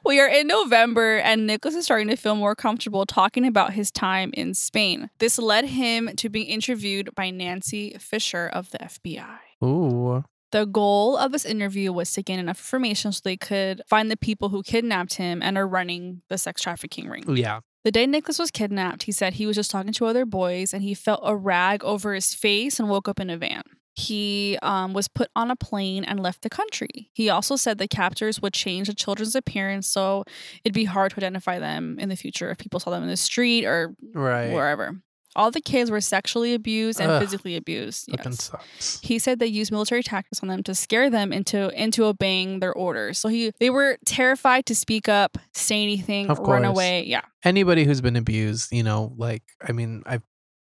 we 0.04 0.20
are 0.20 0.28
in 0.28 0.46
November, 0.48 1.16
and 1.18 1.46
Nicholas 1.46 1.74
is 1.74 1.86
starting 1.86 2.08
to 2.08 2.16
feel 2.16 2.36
more 2.36 2.54
comfortable 2.54 3.06
talking 3.06 3.46
about 3.46 3.72
his 3.72 3.90
time 3.90 4.32
in 4.34 4.52
Spain. 4.52 5.08
This 5.18 5.38
led 5.38 5.64
him 5.64 6.10
to 6.16 6.28
being 6.28 6.48
interviewed 6.48 7.14
by 7.14 7.30
Nancy 7.30 7.96
Fisher 7.98 8.46
of 8.52 8.70
the 8.70 8.78
FBI. 8.80 9.38
Ooh. 9.62 10.24
The 10.52 10.66
goal 10.66 11.16
of 11.16 11.32
this 11.32 11.44
interview 11.44 11.92
was 11.92 12.12
to 12.12 12.22
gain 12.22 12.38
enough 12.38 12.58
information 12.60 13.10
so 13.12 13.20
they 13.24 13.36
could 13.36 13.82
find 13.88 14.08
the 14.10 14.16
people 14.16 14.50
who 14.50 14.62
kidnapped 14.62 15.14
him 15.14 15.42
and 15.42 15.58
are 15.58 15.66
running 15.66 16.22
the 16.28 16.38
sex 16.38 16.62
trafficking 16.62 17.08
ring. 17.08 17.24
Yeah. 17.36 17.60
The 17.84 17.90
day 17.90 18.06
Nicholas 18.06 18.38
was 18.38 18.50
kidnapped, 18.52 19.02
he 19.02 19.12
said 19.12 19.34
he 19.34 19.46
was 19.46 19.56
just 19.56 19.70
talking 19.70 19.92
to 19.92 20.06
other 20.06 20.24
boys 20.24 20.72
and 20.72 20.82
he 20.82 20.94
felt 20.94 21.20
a 21.24 21.36
rag 21.36 21.82
over 21.84 22.14
his 22.14 22.32
face 22.34 22.78
and 22.78 22.88
woke 22.88 23.08
up 23.08 23.18
in 23.20 23.30
a 23.30 23.36
van. 23.36 23.62
he 23.96 24.58
um, 24.62 24.92
was 24.92 25.06
put 25.06 25.28
on 25.36 25.50
a 25.52 25.56
plane 25.56 26.02
and 26.02 26.18
left 26.20 26.42
the 26.42 26.50
country. 26.50 27.10
He 27.12 27.28
also 27.28 27.54
said 27.56 27.78
the 27.78 27.86
captors 27.86 28.40
would 28.42 28.52
change 28.52 28.88
the 28.88 28.94
children's 28.94 29.34
appearance 29.36 29.86
so 29.86 30.24
it'd 30.64 30.74
be 30.74 30.84
hard 30.84 31.10
to 31.12 31.16
identify 31.18 31.58
them 31.60 31.96
in 32.00 32.08
the 32.08 32.16
future 32.16 32.50
if 32.50 32.58
people 32.58 32.80
saw 32.80 32.90
them 32.90 33.02
in 33.04 33.08
the 33.08 33.16
street 33.16 33.64
or 33.66 33.94
Right. 34.14 34.52
wherever. 34.52 35.00
All 35.36 35.50
the 35.50 35.60
kids 35.60 35.90
were 35.90 36.00
sexually 36.00 36.54
abused 36.54 37.00
and 37.00 37.10
Ugh. 37.10 37.22
physically 37.22 37.56
abused. 37.56 38.08
Yes. 38.08 38.44
sucks. 38.44 39.00
He 39.02 39.18
said 39.18 39.38
they 39.38 39.46
used 39.46 39.72
military 39.72 40.02
tactics 40.02 40.40
on 40.42 40.48
them 40.48 40.62
to 40.64 40.74
scare 40.74 41.10
them 41.10 41.32
into 41.32 41.70
into 41.80 42.04
obeying 42.04 42.60
their 42.60 42.72
orders. 42.72 43.18
So 43.18 43.28
he 43.28 43.52
they 43.58 43.70
were 43.70 43.98
terrified 44.06 44.66
to 44.66 44.74
speak 44.74 45.08
up, 45.08 45.38
say 45.52 45.82
anything, 45.82 46.30
Of 46.30 46.38
run 46.38 46.62
course. 46.62 46.66
away. 46.76 47.04
Yeah. 47.04 47.22
Anybody 47.44 47.84
who's 47.84 48.00
been 48.00 48.16
abused, 48.16 48.72
you 48.72 48.82
know, 48.82 49.12
like 49.16 49.42
I 49.60 49.72
mean, 49.72 50.02
I 50.06 50.20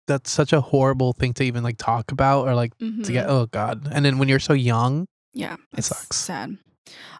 that's 0.07 0.31
such 0.31 0.53
a 0.53 0.61
horrible 0.61 1.13
thing 1.13 1.33
to 1.33 1.43
even 1.43 1.63
like 1.63 1.77
talk 1.77 2.11
about 2.11 2.47
or 2.47 2.55
like 2.55 2.75
to 2.79 2.85
Mhm. 2.85 3.07
get. 3.11 3.29
Oh 3.29 3.45
God! 3.45 3.87
And 3.91 4.03
then 4.03 4.17
when 4.17 4.27
you're 4.27 4.39
so 4.39 4.53
young, 4.53 5.07
Yeah, 5.33 5.57
It 5.77 5.83
sucks. 5.83 6.17
sad. 6.17 6.57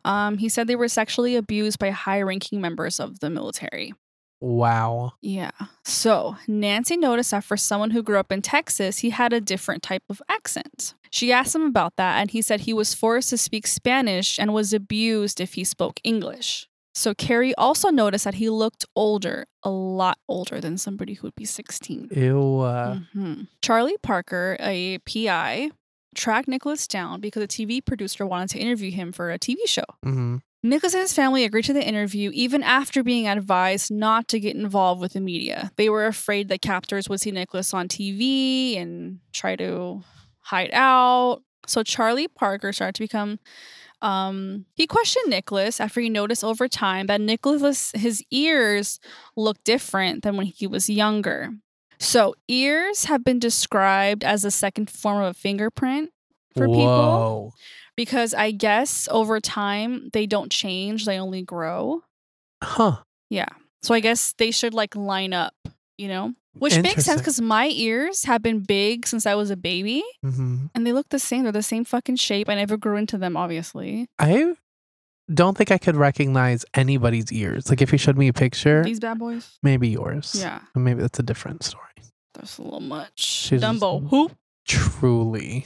Um, 0.04 0.40
he 0.40 0.50
said 0.50 0.66
they 0.66 0.76
were 0.76 0.88
sexually 0.88 1.36
abused 1.36 1.78
by 1.78 1.92
high-ranking 1.92 2.60
members 2.60 3.00
of 3.00 3.20
the 3.20 3.30
military. 3.30 3.94
Wow. 4.42 5.14
Yeah. 5.22 5.52
So 5.86 6.36
Nancy 6.48 6.98
noticed 6.98 7.32
that 7.32 7.44
for 7.44 7.58
someone 7.58 7.92
who 7.92 8.02
grew 8.04 8.18
up 8.20 8.32
in 8.32 8.42
Texas, 8.42 9.00
he 9.00 9.10
had 9.12 9.34
a 9.34 9.42
different 9.42 9.84
type 9.84 10.04
of 10.10 10.22
accent. 10.30 10.94
She 11.12 11.32
asked 11.32 11.56
him 11.56 11.64
about 11.64 11.96
that, 11.98 12.20
and 12.20 12.32
he 12.32 12.42
said 12.42 12.62
he 12.62 12.74
was 12.74 12.94
forced 12.94 13.30
to 13.32 13.38
speak 13.38 13.66
Spanish 13.68 14.38
and 14.40 14.54
was 14.54 14.74
abused 14.74 15.42
if 15.42 15.54
he 15.56 15.64
spoke 15.64 16.00
English. 16.04 16.68
So 16.96 17.14
Carrie 17.14 17.56
also 17.56 17.90
noticed 17.90 18.26
that 18.26 18.36
he 18.36 18.50
looked 18.50 18.86
older, 18.96 19.46
a 19.64 19.70
lot 19.70 20.18
older 20.28 20.60
than 20.60 20.78
somebody 20.78 21.14
who 21.14 21.28
would 21.28 21.36
be 21.36 21.46
16. 21.46 22.10
Ew. 22.16 22.60
Uh, 22.60 23.00
Mhm. 23.16 23.48
Charlie 23.62 23.98
Parker, 24.02 24.58
a 24.60 24.98
PI, 25.00 25.72
tracked 26.16 26.48
Nicholas 26.48 26.88
down 26.88 27.22
because 27.22 27.44
a 27.44 27.48
TV 27.48 27.80
producer 27.82 28.26
wanted 28.26 28.50
to 28.50 28.60
interview 28.60 28.92
him 28.92 29.12
for 29.12 29.30
a 29.32 29.38
TV 29.40 29.60
show. 29.66 29.86
hmm 30.04 30.38
Nicholas 30.62 30.94
and 30.94 31.02
his 31.02 31.14
family 31.14 31.46
agreed 31.46 31.66
to 31.66 31.74
the 31.74 31.88
interview 31.88 32.32
even 32.34 32.64
after 32.64 33.02
being 33.02 33.28
advised 33.28 33.92
not 33.92 34.28
to 34.28 34.40
get 34.40 34.56
involved 34.56 35.00
with 35.00 35.14
the 35.14 35.22
media. 35.22 35.72
They 35.78 35.90
were 35.90 36.06
afraid 36.06 36.50
that 36.50 36.62
captors 36.62 37.08
would 37.08 37.22
see 37.22 37.32
Nicholas 37.32 37.74
on 37.74 37.88
TV 37.88 38.78
and 38.78 39.20
try 39.32 39.56
to 39.56 40.04
hide 40.42 40.72
out. 40.74 41.42
So 41.66 41.84
Charlie 41.84 42.28
Parker 42.28 42.74
started 42.74 42.96
to 42.96 43.04
become 43.04 43.40
um 44.02 44.66
he 44.76 44.88
questioned 44.88 45.30
Nicholas 45.30 45.82
after 45.82 46.00
he 46.00 46.10
noticed 46.10 46.44
over 46.44 46.68
time 46.70 47.08
that 47.08 47.20
Nicholas 47.20 47.92
his 47.94 48.24
ears 48.32 49.00
looked 49.36 49.66
different 49.66 50.24
than 50.24 50.38
when 50.38 50.46
he 50.46 50.68
was 50.68 50.90
younger. 50.90 51.52
So 52.00 52.34
ears 52.48 53.06
have 53.06 53.24
been 53.26 53.40
described 53.40 54.24
as 54.24 54.46
a 54.46 54.52
second 54.52 54.90
form 54.90 55.22
of 55.22 55.32
a 55.32 55.34
fingerprint 55.34 56.12
for 56.56 56.68
people 56.68 56.86
Whoa. 56.86 57.54
Because 58.00 58.34
I 58.34 58.52
guess 58.52 59.08
over 59.12 59.40
time 59.42 60.10
they 60.14 60.26
don't 60.26 60.50
change, 60.52 61.06
they 61.06 61.20
only 61.20 61.42
grow. 61.44 62.02
Huh. 62.64 62.98
Yeah. 63.30 63.50
So 63.82 63.94
I 63.94 64.00
guess 64.00 64.34
they 64.38 64.52
should 64.52 64.74
like 64.74 64.96
line 64.96 65.34
up, 65.34 65.54
you 65.98 66.08
know? 66.08 66.34
Which 66.58 66.78
makes 66.82 67.06
sense 67.06 67.22
because 67.22 67.40
my 67.40 67.68
ears 67.68 68.24
have 68.24 68.42
been 68.42 68.60
big 68.62 69.06
since 69.06 69.26
I 69.26 69.36
was 69.36 69.50
a 69.52 69.56
baby 69.56 70.04
hmm 70.24 70.66
and 70.74 70.86
they 70.88 70.92
look 70.94 71.10
the 71.10 71.20
same. 71.20 71.44
They're 71.44 71.52
the 71.52 71.62
same 71.64 71.86
fucking 71.86 72.16
shape. 72.18 72.50
I 72.50 72.56
never 72.56 72.76
grew 72.78 72.96
into 72.98 73.18
them, 73.18 73.38
obviously. 73.38 74.08
I 74.18 74.56
don't 75.32 75.56
think 75.58 75.70
I 75.72 75.78
could 75.78 75.96
recognize 75.96 76.66
anybody's 76.74 77.32
ears. 77.32 77.70
Like 77.70 77.82
if 77.82 77.92
you 77.92 77.98
showed 77.98 78.18
me 78.18 78.28
a 78.30 78.34
picture, 78.34 78.82
These 78.84 79.00
bad 79.00 79.20
boys. 79.20 79.58
maybe 79.62 79.88
yours. 79.90 80.36
Yeah, 80.40 80.60
Maybe 80.74 81.02
that's 81.02 81.20
a 81.20 81.24
different 81.24 81.64
story. 81.64 81.84
that's 82.34 82.58
a 82.58 82.62
little 82.64 82.80
much. 82.80 83.20
She's 83.20 83.62
Dumbo. 83.62 84.08
Who? 84.10 84.32
Truly. 84.68 85.66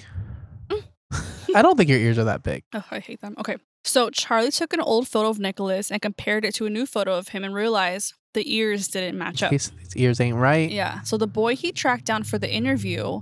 I 1.55 1.61
don't 1.61 1.77
think 1.77 1.89
your 1.89 1.99
ears 1.99 2.17
are 2.17 2.23
that 2.25 2.43
big. 2.43 2.63
Oh, 2.73 2.83
I 2.91 2.99
hate 2.99 3.21
them. 3.21 3.35
Okay. 3.37 3.57
So 3.83 4.09
Charlie 4.09 4.51
took 4.51 4.73
an 4.73 4.81
old 4.81 5.07
photo 5.07 5.29
of 5.29 5.39
Nicholas 5.39 5.91
and 5.91 6.01
compared 6.01 6.45
it 6.45 6.55
to 6.55 6.65
a 6.65 6.69
new 6.69 6.85
photo 6.85 7.17
of 7.17 7.29
him 7.29 7.43
and 7.43 7.53
realized 7.53 8.13
the 8.33 8.55
ears 8.55 8.87
didn't 8.87 9.17
match 9.17 9.43
up. 9.43 9.51
These 9.51 9.71
ears 9.95 10.19
ain't 10.19 10.37
right. 10.37 10.71
Yeah. 10.71 11.01
So 11.01 11.17
the 11.17 11.27
boy 11.27 11.55
he 11.55 11.71
tracked 11.71 12.05
down 12.05 12.23
for 12.23 12.39
the 12.39 12.51
interview 12.51 13.21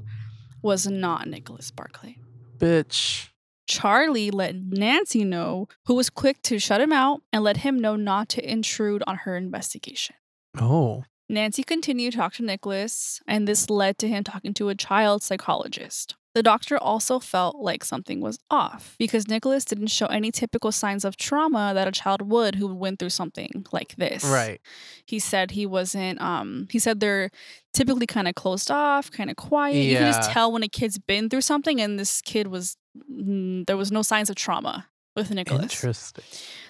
was 0.62 0.88
not 0.88 1.28
Nicholas 1.28 1.72
Barclay. 1.72 2.18
Bitch. 2.58 3.30
Charlie 3.68 4.32
let 4.32 4.56
Nancy 4.56 5.24
know, 5.24 5.68
who 5.86 5.96
was 5.96 6.10
quick 6.10 6.42
to 6.44 6.60
shut 6.60 6.82
him 6.82 6.92
out 6.92 7.22
and 7.32 7.44
let 7.44 7.58
him 7.58 7.80
know 7.80 7.96
not 7.96 8.30
to 8.30 8.50
intrude 8.52 9.04
on 9.08 9.18
her 9.18 9.36
investigation. 9.36 10.16
Oh. 10.60 11.06
Nancy 11.30 11.64
continued 11.64 12.12
to 12.12 12.18
talk 12.18 12.34
to 12.34 12.44
Nicholas, 12.44 13.22
and 13.26 13.48
this 13.48 13.70
led 13.70 13.98
to 14.00 14.08
him 14.10 14.24
talking 14.24 14.54
to 14.56 14.68
a 14.68 14.76
child 14.76 15.24
psychologist. 15.24 16.16
The 16.34 16.44
doctor 16.44 16.78
also 16.78 17.20
felt 17.20 17.58
like 17.58 17.84
something 17.84 18.22
was 18.22 18.40
off 18.50 18.96
because 18.98 19.28
Nicholas 19.28 19.66
didn't 19.66 19.88
show 19.88 20.06
any 20.06 20.32
typical 20.32 20.72
signs 20.72 21.04
of 21.04 21.18
trauma 21.18 21.74
that 21.74 21.88
a 21.88 21.92
child 21.92 22.22
would 22.22 22.56
who 22.56 22.74
went 22.74 23.00
through 23.00 23.10
something 23.10 23.66
like 23.74 23.96
this. 23.98 24.24
Right. 24.24 24.62
He 25.06 25.20
said 25.20 25.52
he 25.52 25.66
wasn't 25.66 26.22
um 26.22 26.68
he 26.72 26.80
said 26.80 27.02
they're 27.02 27.32
typically 27.74 28.08
kind 28.08 28.30
of 28.30 28.36
closed 28.36 28.72
off, 28.72 29.12
kind 29.12 29.30
of 29.30 29.36
quiet. 29.36 29.76
Yeah. 29.76 29.84
You 29.84 29.98
can 29.98 30.14
just 30.14 30.32
tell 30.32 30.52
when 30.52 30.64
a 30.64 30.70
kid's 30.70 30.98
been 30.98 31.30
through 31.30 31.42
something 31.42 31.82
and 31.82 32.00
this 32.00 32.22
kid 32.22 32.48
was 32.48 32.78
mm, 33.12 33.66
there 33.66 33.78
was 33.78 33.92
no 33.92 34.02
signs 34.02 34.30
of 34.30 34.38
trauma 34.38 34.88
with 35.18 35.32
Nicholas. 35.32 35.64
Interesting. 35.64 36.24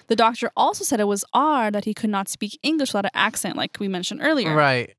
The 0.08 0.16
doctor 0.16 0.50
also 0.56 0.82
said 0.84 0.98
it 0.98 1.04
was 1.04 1.24
odd 1.32 1.74
that 1.74 1.84
he 1.84 1.94
could 1.94 2.10
not 2.10 2.28
speak 2.28 2.58
English 2.62 2.90
without 2.90 3.04
an 3.04 3.12
accent 3.14 3.56
like 3.56 3.78
we 3.78 3.86
mentioned 3.86 4.20
earlier. 4.22 4.54
Right. 4.54 4.94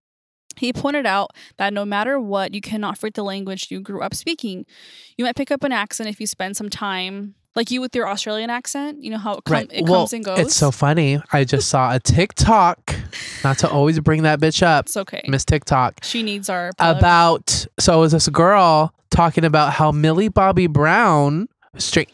He 0.58 0.72
pointed 0.74 1.06
out 1.06 1.32
that 1.58 1.74
no 1.74 1.86
matter 1.86 2.20
what, 2.20 2.54
you 2.54 2.62
cannot 2.62 2.98
forget 2.98 3.16
the 3.16 3.24
language 3.24 3.68
you 3.70 3.80
grew 3.82 4.02
up 4.02 4.14
speaking. 4.14 4.66
You 5.18 5.26
might 5.26 5.36
pick 5.36 5.52
up 5.52 5.64
an 5.64 5.72
accent 5.72 6.10
if 6.10 6.20
you 6.20 6.28
spend 6.28 6.56
some 6.58 6.70
time, 6.70 7.36
like 7.56 7.70
you 7.72 7.82
with 7.82 7.96
your 7.96 8.08
Australian 8.08 8.50
accent. 8.50 9.04
You 9.04 9.12
know 9.12 9.18
how 9.18 9.36
it, 9.36 9.44
com- 9.46 9.54
Right. 9.54 9.70
it 9.72 9.86
well, 9.86 10.02
comes 10.02 10.14
and 10.14 10.26
goes. 10.26 10.40
It's 10.40 10.56
so 10.56 10.72
funny. 10.72 11.22
I 11.32 11.44
just 11.44 11.68
saw 11.70 11.94
a 11.94 12.00
TikTok, 12.00 12.96
not 13.44 13.58
to 13.60 13.70
always 13.70 14.00
bring 14.00 14.24
that 14.24 14.40
bitch 14.40 14.64
up, 14.64 14.86
It's 14.86 14.98
okay. 14.98 15.24
Miss 15.28 15.46
TikTok, 15.46 16.00
She 16.04 16.24
needs 16.24 16.50
our 16.50 16.72
plug. 16.78 16.98
about 16.98 17.66
so 17.80 17.98
it 17.98 18.00
was 18.02 18.12
this 18.12 18.28
girl 18.30 18.94
talking 19.10 19.46
about 19.46 19.74
how 19.74 19.92
Millie 19.92 20.30
Bobby 20.30 20.66
Brown, 20.68 21.48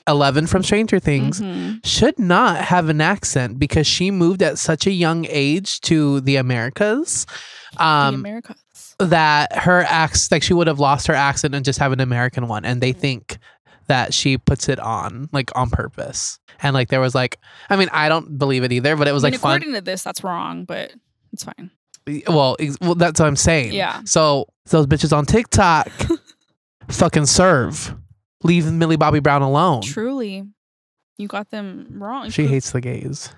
eleven 0.07 0.47
from 0.47 0.63
Stranger 0.63 0.99
Things, 0.99 1.41
Mhm. 1.41 1.85
should 1.85 2.17
not 2.17 2.57
have 2.65 2.89
an 2.89 3.01
accent 3.01 3.59
because 3.59 3.85
she 3.87 4.09
moved 4.11 4.41
at 4.41 4.57
such 4.57 4.87
a 4.87 4.91
young 4.91 5.25
age 5.29 5.81
to 5.81 6.21
the 6.21 6.35
Americas. 6.37 7.25
the 7.77 7.83
Um, 7.85 8.15
Americas. 8.15 8.95
that 8.99 9.55
her 9.55 9.83
accent, 9.83 10.31
like 10.31 10.43
she 10.43 10.53
would 10.53 10.67
have 10.67 10.79
lost 10.79 11.07
her 11.07 11.13
accent 11.13 11.53
and 11.53 11.63
just 11.63 11.77
have 11.79 11.91
an 11.91 11.99
American 11.99 12.47
one, 12.47 12.65
and 12.65 12.81
they 12.81 12.91
think 12.93 13.37
that 13.87 14.13
she 14.13 14.37
puts 14.37 14.69
it 14.69 14.79
on 14.79 15.29
like 15.31 15.51
on 15.55 15.69
purpose. 15.69 16.39
And 16.61 16.73
like 16.73 16.89
there 16.89 16.99
was 16.99 17.13
like, 17.15 17.37
I 17.69 17.75
mean, 17.75 17.89
I 17.91 18.09
don't 18.09 18.37
believe 18.37 18.63
it 18.63 18.71
either, 18.71 18.95
but 18.95 19.07
it 19.07 19.11
was 19.13 19.23
I 19.23 19.27
mean, 19.27 19.33
like 19.33 19.41
fun. 19.41 19.51
according 19.57 19.73
to 19.75 19.81
this, 19.81 20.03
that's 20.03 20.23
wrong, 20.23 20.65
but 20.65 20.91
it's 21.31 21.43
fine. 21.43 21.69
Well, 22.27 22.55
ex- 22.59 22.77
well, 22.81 22.95
that's 22.95 23.19
what 23.19 23.27
I'm 23.27 23.35
saying. 23.35 23.71
Yeah. 23.73 24.01
So 24.05 24.47
those 24.67 24.87
bitches 24.87 25.15
on 25.15 25.25
TikTok, 25.27 25.89
fucking 26.89 27.27
serve. 27.27 27.93
Leave 28.43 28.71
Millie 28.71 28.95
Bobby 28.97 29.19
Brown 29.19 29.41
alone. 29.41 29.81
Truly, 29.81 30.45
you 31.17 31.27
got 31.27 31.49
them 31.51 31.87
wrong. 31.91 32.29
She 32.29 32.43
Who- 32.43 32.49
hates 32.49 32.71
the 32.71 32.81
gays. 32.81 33.33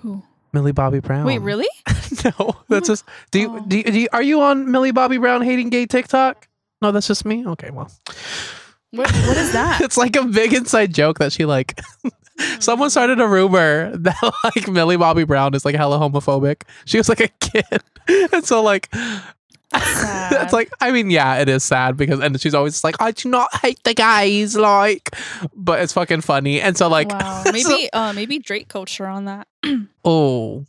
Who? 0.00 0.22
Millie 0.52 0.72
Bobby 0.72 0.98
Brown. 0.98 1.24
Wait, 1.26 1.38
really? 1.38 1.68
no, 2.24 2.32
oh 2.40 2.62
that's 2.68 2.88
my 2.88 2.92
just. 2.92 3.04
Do 3.30 3.38
you, 3.38 3.56
Oh. 3.56 3.64
do 3.68 3.76
you, 3.78 3.82
do 3.84 4.00
you, 4.00 4.08
are 4.12 4.22
you 4.22 4.40
on 4.42 4.70
Millie 4.70 4.90
Bobby 4.90 5.16
Brown 5.18 5.42
hating 5.42 5.68
gay 5.70 5.86
TikTok? 5.86 6.48
No, 6.82 6.90
that's 6.90 7.06
just 7.06 7.24
me. 7.24 7.46
Okay, 7.46 7.70
well, 7.70 7.88
What, 8.90 9.08
what 9.12 9.36
is 9.36 9.52
that? 9.52 9.80
it's 9.84 9.96
like 9.96 10.16
a 10.16 10.24
big 10.24 10.52
inside 10.52 10.92
joke 10.92 11.18
that 11.20 11.32
she 11.32 11.44
like. 11.44 11.78
Someone 12.58 12.88
started 12.90 13.20
a 13.20 13.28
rumor 13.28 13.94
that 13.96 14.16
like 14.44 14.66
Millie 14.66 14.96
Bobby 14.96 15.24
Brown 15.24 15.54
is 15.54 15.64
like 15.64 15.74
hella 15.76 15.98
homophobic. 15.98 16.62
She 16.86 16.96
was 16.98 17.08
like 17.08 17.20
a 17.20 17.28
kid, 17.28 17.82
and 18.32 18.44
so 18.44 18.62
like. 18.62 18.90
It's 19.72 20.52
like 20.52 20.70
I 20.80 20.90
mean, 20.90 21.10
yeah, 21.10 21.36
it 21.38 21.48
is 21.48 21.62
sad 21.62 21.96
because 21.96 22.20
and 22.20 22.40
she's 22.40 22.54
always 22.54 22.82
like, 22.82 22.96
I 23.00 23.10
do 23.12 23.28
not 23.28 23.48
hate 23.62 23.82
the 23.84 23.94
gays, 23.94 24.56
like, 24.56 25.10
but 25.54 25.80
it's 25.80 25.92
fucking 25.92 26.22
funny, 26.22 26.60
and 26.60 26.76
so 26.76 26.88
like, 26.88 27.08
wow. 27.10 27.42
so- 27.46 27.52
Maybe, 27.52 27.92
uh, 27.92 28.12
maybe 28.12 28.38
Drake 28.38 28.68
culture 28.68 29.06
on 29.06 29.26
that. 29.26 29.46
oh, 30.04 30.64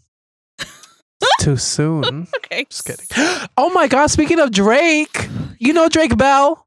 too 1.40 1.58
soon. 1.58 2.28
okay. 2.38 2.66
Just 2.70 2.86
kidding. 2.86 3.06
Oh 3.58 3.70
my 3.72 3.88
god! 3.88 4.08
Speaking 4.08 4.40
of 4.40 4.52
Drake, 4.52 5.28
you 5.60 5.74
know 5.74 5.90
Drake 5.90 6.18
Bell. 6.18 6.66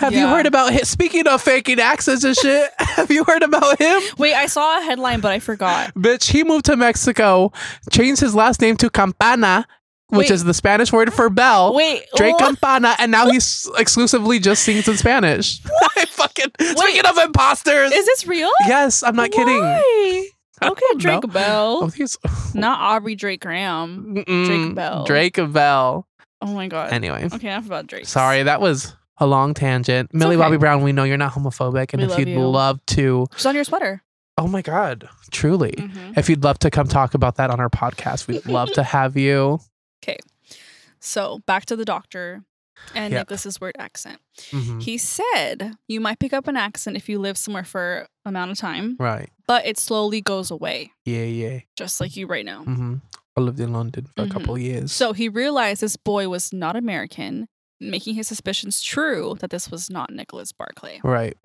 Have 0.00 0.12
you 0.12 0.26
heard 0.26 0.46
about 0.46 0.72
him? 0.72 0.82
Speaking 0.84 1.28
of 1.28 1.40
faking 1.40 1.78
accents 1.78 2.24
and 2.24 2.34
shit, 2.36 2.68
have 2.80 3.12
you 3.12 3.22
heard 3.22 3.42
about 3.44 3.78
him? 3.80 4.02
Wait, 4.18 4.34
I 4.34 4.46
saw 4.46 4.78
a 4.78 4.82
headline, 4.82 5.20
but 5.20 5.30
I 5.30 5.38
forgot. 5.38 5.94
Bitch, 5.94 6.32
he 6.32 6.42
moved 6.42 6.64
to 6.64 6.76
Mexico, 6.76 7.52
changed 7.92 8.20
his 8.20 8.34
last 8.34 8.60
name 8.60 8.76
to 8.78 8.90
Campana, 8.90 9.68
which 10.16 10.30
Wait. 10.30 10.34
is 10.34 10.44
the 10.44 10.54
Spanish 10.54 10.92
word 10.92 11.12
for 11.12 11.28
bell. 11.30 11.74
Wait, 11.74 12.02
Drake 12.16 12.34
what? 12.34 12.40
Campana, 12.44 12.94
and 12.98 13.10
now 13.12 13.28
he's 13.30 13.68
exclusively 13.78 14.38
just 14.38 14.62
sings 14.62 14.88
in 14.88 14.96
Spanish. 14.96 15.60
I 15.96 16.04
fucking 16.06 16.52
speaking 16.60 17.06
of 17.06 17.18
imposters. 17.18 17.92
Is 17.92 18.06
this 18.06 18.26
real? 18.26 18.50
yes, 18.66 19.02
I'm 19.02 19.16
not 19.16 19.30
kidding. 19.30 19.58
Why? 19.60 20.28
I 20.62 20.68
Okay, 20.68 20.86
Drake 20.98 21.24
know. 21.24 21.28
Bell. 21.32 21.78
Oh, 21.82 21.86
he's 21.88 22.16
Not 22.54 22.78
Aubrey 22.80 23.16
Drake 23.16 23.40
Graham. 23.42 24.14
Mm-mm. 24.16 24.46
Drake 24.46 24.74
Bell. 24.74 25.04
Drake 25.04 25.52
Bell. 25.52 26.06
Oh 26.40 26.54
my 26.54 26.68
god. 26.68 26.92
Anyway, 26.92 27.28
Okay, 27.32 27.48
enough 27.48 27.66
about 27.66 27.86
Drake. 27.86 28.06
sorry, 28.06 28.42
that 28.44 28.60
was 28.60 28.94
a 29.18 29.26
long 29.26 29.54
tangent. 29.54 30.12
Millie 30.14 30.36
okay. 30.36 30.42
Bobby 30.44 30.56
Brown, 30.56 30.82
we 30.82 30.92
know 30.92 31.04
you're 31.04 31.16
not 31.16 31.32
homophobic, 31.32 31.92
and 31.92 32.02
We 32.02 32.12
if 32.12 32.18
you'd 32.18 32.28
you. 32.28 32.40
love 32.46 32.84
to, 32.86 33.26
She's 33.36 33.46
on 33.46 33.54
your 33.54 33.64
sweater. 33.64 34.02
oh 34.38 34.46
my 34.48 34.60
god, 34.62 35.08
truly, 35.30 35.72
Mhm. 35.72 36.18
if 36.18 36.28
you'd 36.28 36.42
love 36.44 36.58
to 36.60 36.70
come 36.70 36.86
talk 36.86 37.14
about 37.14 37.36
that 37.36 37.50
on 37.50 37.60
our 37.60 37.70
podcast, 37.70 38.26
we'd 38.28 38.44
love 38.46 38.70
to 38.72 38.82
have 38.82 39.16
you. 39.16 39.58
So 41.00 41.40
back 41.46 41.66
to 41.66 41.76
the 41.76 41.84
doctor 41.84 42.44
and 42.94 43.12
Yep. 43.12 43.20
Nicholas's 43.22 43.60
word 43.60 43.76
accent. 43.78 44.20
Mhm. 44.50 44.82
He 44.82 44.98
said 44.98 45.76
you 45.86 46.00
might 46.00 46.18
pick 46.18 46.32
up 46.32 46.48
an 46.48 46.56
accent 46.56 46.96
if 46.96 47.08
you 47.08 47.18
live 47.18 47.36
somewhere 47.38 47.64
for 47.64 48.08
amount 48.24 48.50
of 48.50 48.58
time, 48.58 48.96
Right? 48.98 49.30
but 49.46 49.64
it 49.66 49.78
slowly 49.78 50.20
goes 50.20 50.50
away, 50.50 50.92
Yeah, 51.04 51.24
yeah. 51.24 51.60
just 51.76 52.00
like 52.00 52.16
you 52.16 52.26
right 52.26 52.44
now. 52.44 52.64
hmm 52.64 52.96
I 53.36 53.40
lived 53.40 53.58
in 53.60 53.72
London 53.72 54.06
for 54.06 54.22
Mhm. 54.22 54.26
a 54.26 54.30
couple 54.32 54.54
of 54.54 54.60
years. 54.60 54.92
So 54.92 55.12
he 55.12 55.28
realized 55.28 55.80
this 55.82 55.96
boy 55.96 56.28
was 56.28 56.52
not 56.52 56.76
American, 56.76 57.48
making 57.80 58.14
his 58.14 58.28
suspicions 58.28 58.80
true 58.82 59.36
that 59.40 59.50
this 59.50 59.70
was 59.70 59.90
not 59.90 60.10
Nicholas 60.10 60.52
Barclay. 60.52 61.00
right. 61.02 61.36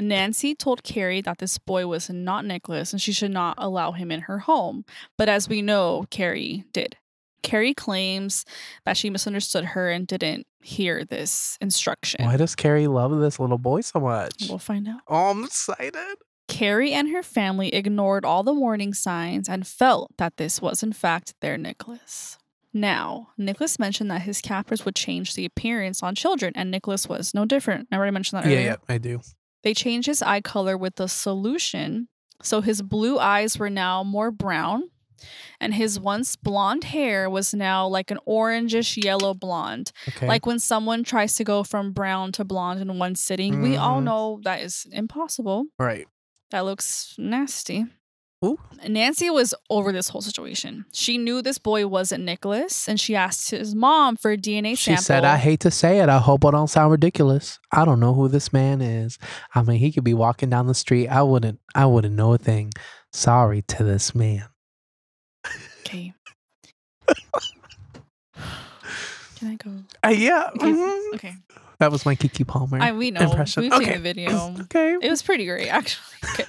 Nancy 0.00 0.54
told 0.54 0.82
Carrie 0.82 1.20
that 1.20 1.38
this 1.38 1.58
boy 1.58 1.86
was 1.86 2.08
not 2.10 2.44
Nicholas 2.44 2.92
and 2.92 3.00
she 3.00 3.12
should 3.12 3.30
not 3.30 3.54
allow 3.58 3.92
him 3.92 4.10
in 4.10 4.22
her 4.22 4.40
home. 4.40 4.84
But 5.16 5.28
as 5.28 5.48
we 5.48 5.62
know, 5.62 6.06
Carrie 6.10 6.64
did. 6.72 6.96
Carrie 7.42 7.74
claims 7.74 8.44
that 8.84 8.96
she 8.96 9.10
misunderstood 9.10 9.64
her 9.64 9.90
and 9.90 10.06
didn't 10.06 10.46
hear 10.62 11.04
this 11.04 11.58
instruction. 11.60 12.24
Why 12.24 12.36
does 12.36 12.54
Carrie 12.54 12.86
love 12.86 13.18
this 13.20 13.38
little 13.38 13.58
boy 13.58 13.80
so 13.80 14.00
much? 14.00 14.46
We'll 14.48 14.58
find 14.58 14.88
out. 14.88 15.00
Oh, 15.08 15.30
I'm 15.30 15.44
excited. 15.44 16.16
Carrie 16.48 16.92
and 16.92 17.08
her 17.10 17.22
family 17.22 17.74
ignored 17.74 18.24
all 18.24 18.42
the 18.42 18.52
warning 18.52 18.94
signs 18.94 19.48
and 19.48 19.66
felt 19.66 20.10
that 20.18 20.36
this 20.36 20.60
was, 20.60 20.82
in 20.82 20.92
fact, 20.92 21.34
their 21.40 21.56
Nicholas. 21.56 22.36
Now, 22.74 23.28
Nicholas 23.36 23.78
mentioned 23.78 24.10
that 24.10 24.22
his 24.22 24.40
captors 24.40 24.84
would 24.84 24.94
change 24.94 25.34
the 25.34 25.44
appearance 25.44 26.02
on 26.02 26.14
children, 26.14 26.52
and 26.56 26.70
Nicholas 26.70 27.08
was 27.08 27.34
no 27.34 27.44
different. 27.44 27.88
I 27.92 27.96
already 27.96 28.12
mentioned 28.12 28.42
that 28.42 28.46
earlier. 28.46 28.60
Yeah, 28.60 28.66
yeah, 28.66 28.94
I 28.94 28.98
do. 28.98 29.20
They 29.62 29.74
changed 29.74 30.06
his 30.06 30.22
eye 30.22 30.40
color 30.40 30.76
with 30.76 30.96
the 30.96 31.06
solution. 31.06 32.08
So 32.42 32.60
his 32.60 32.82
blue 32.82 33.18
eyes 33.18 33.58
were 33.58 33.70
now 33.70 34.02
more 34.02 34.30
brown, 34.30 34.90
and 35.60 35.74
his 35.74 35.98
once 36.00 36.36
blonde 36.36 36.84
hair 36.84 37.28
was 37.30 37.52
now 37.54 37.86
like 37.86 38.10
an 38.10 38.18
orangish 38.26 39.02
yellow 39.02 39.34
blonde. 39.34 39.92
Okay. 40.08 40.26
Like 40.28 40.46
when 40.46 40.58
someone 40.58 41.04
tries 41.04 41.36
to 41.36 41.44
go 41.44 41.62
from 41.64 41.92
brown 41.92 42.32
to 42.32 42.44
blonde 42.44 42.80
in 42.80 42.98
one 42.98 43.14
sitting, 43.14 43.62
we 43.62 43.76
all 43.76 44.00
Mhm. 44.00 44.04
know 44.04 44.40
that 44.44 44.60
is 44.60 44.86
impossible. 44.92 45.64
right. 45.78 46.06
That 46.50 46.64
looks 46.66 47.14
nasty. 47.18 47.86
Ooh. 48.44 48.58
Nancy 48.88 49.30
was 49.30 49.54
over 49.70 49.92
this 49.92 50.08
whole 50.08 50.20
situation. 50.20 50.84
She 50.92 51.16
knew 51.16 51.40
this 51.42 51.58
boy 51.58 51.86
wasn't 51.86 52.24
Nicholas, 52.24 52.88
and 52.88 52.98
she 53.00 53.14
asked 53.14 53.50
his 53.52 53.72
mom 53.74 54.16
for 54.16 54.32
a 54.32 54.36
DNA 54.36 54.74
She 54.76 54.86
sample. 54.90 55.04
said, 55.04 55.24
I 55.24 55.36
hate 55.36 55.60
to 55.60 55.70
say 55.70 56.00
it. 56.00 56.08
I 56.08 56.18
hope 56.18 56.44
I 56.44 56.50
don't 56.50 56.66
sound 56.68 56.90
ridiculous. 56.90 57.60
I 57.70 57.84
don't 57.84 58.00
know 58.00 58.12
who 58.14 58.26
this 58.28 58.52
man 58.52 58.80
is. 58.82 59.16
I 59.54 59.62
mean, 59.62 59.78
he 59.78 59.92
could 59.92 60.02
be 60.04 60.12
walking 60.12 60.50
down 60.50 60.66
the 60.66 60.74
street. 60.74 61.06
I 61.08 61.22
wouldn't 61.22 61.60
I 61.74 61.86
wouldn't 61.86 62.16
know 62.16 62.32
a 62.34 62.38
thing. 62.38 62.72
Sorry 63.12 63.62
to 63.62 63.84
this 63.84 64.12
man. 64.14 64.44
Okay. 67.08 67.22
Can 69.36 69.48
I 69.48 69.54
go? 69.56 69.70
Uh, 70.04 70.08
yeah. 70.10 70.50
Okay. 70.54 70.66
mhm. 70.66 71.14
Okay. 71.14 71.34
That 71.78 71.90
was 71.90 72.06
my 72.06 72.14
Keke 72.14 72.46
Palmer 72.46 72.80
I 72.80 72.92
we 72.92 73.10
know. 73.10 73.22
impression. 73.22 73.64
We've 73.64 73.72
okay. 73.72 73.84
seen 73.86 73.94
the 73.94 73.98
video. 73.98 74.54
okay. 74.62 74.96
It 75.02 75.10
was 75.10 75.20
pretty 75.22 75.46
great, 75.46 75.68
actually. 75.68 76.04
Okay. 76.34 76.44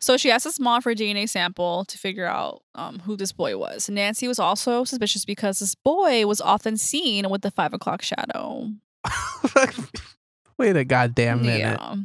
So 0.00 0.16
she 0.18 0.30
asked 0.30 0.44
his 0.44 0.60
mom 0.60 0.82
for 0.82 0.90
a 0.90 0.94
DNA 0.94 1.28
sample 1.28 1.84
to 1.86 1.98
figure 1.98 2.26
out 2.26 2.62
um, 2.74 3.00
who 3.00 3.16
this 3.16 3.32
boy 3.32 3.56
was. 3.56 3.88
Nancy 3.88 4.28
was 4.28 4.38
also 4.38 4.84
suspicious 4.84 5.24
because 5.24 5.58
this 5.58 5.74
boy 5.74 6.26
was 6.26 6.40
often 6.40 6.76
seen 6.76 7.28
with 7.30 7.40
the 7.42 7.50
five 7.50 7.72
o'clock 7.74 8.02
shadow. 8.02 8.68
Wait 10.58 10.76
a 10.76 10.84
goddamn 10.84 11.42
minute. 11.42 11.80
Yeah. 11.80 11.96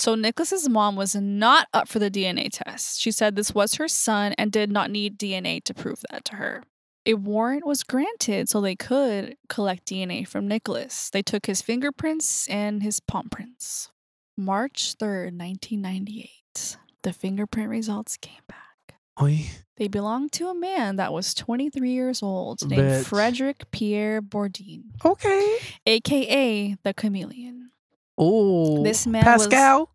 So 0.00 0.14
Nicholas's 0.14 0.66
mom 0.66 0.96
was 0.96 1.14
not 1.14 1.66
up 1.74 1.86
for 1.86 1.98
the 1.98 2.10
DNA 2.10 2.48
test. 2.50 2.98
She 3.02 3.10
said 3.10 3.36
this 3.36 3.54
was 3.54 3.74
her 3.74 3.86
son 3.86 4.32
and 4.38 4.50
did 4.50 4.70
not 4.72 4.90
need 4.90 5.18
DNA 5.18 5.62
to 5.64 5.74
prove 5.74 6.00
that 6.10 6.24
to 6.24 6.36
her. 6.36 6.62
A 7.04 7.12
warrant 7.14 7.66
was 7.66 7.82
granted 7.82 8.48
so 8.48 8.62
they 8.62 8.76
could 8.76 9.36
collect 9.50 9.84
DNA 9.86 10.26
from 10.26 10.48
Nicholas. 10.48 11.10
They 11.12 11.20
took 11.20 11.44
his 11.44 11.60
fingerprints 11.60 12.48
and 12.48 12.82
his 12.82 12.98
palm 13.00 13.28
prints. 13.30 13.90
March 14.38 14.94
3rd, 14.96 15.36
1998. 15.38 16.78
The 17.02 17.12
fingerprint 17.12 17.68
results 17.68 18.16
came 18.16 18.40
back. 18.48 18.96
Oy. 19.20 19.50
They 19.76 19.88
belonged 19.88 20.32
to 20.32 20.48
a 20.48 20.54
man 20.54 20.96
that 20.96 21.12
was 21.12 21.34
23 21.34 21.90
years 21.90 22.22
old 22.22 22.66
named 22.66 22.82
Bitch. 22.82 23.04
Frederick 23.04 23.70
Pierre 23.70 24.22
Bourdin, 24.22 24.92
Okay. 25.04 25.58
aka 25.86 26.74
the 26.84 26.94
chameleon. 26.94 27.70
Oh. 28.16 28.82
This 28.82 29.06
man 29.06 29.24
was- 29.26 29.46
Pascal. 29.46 29.89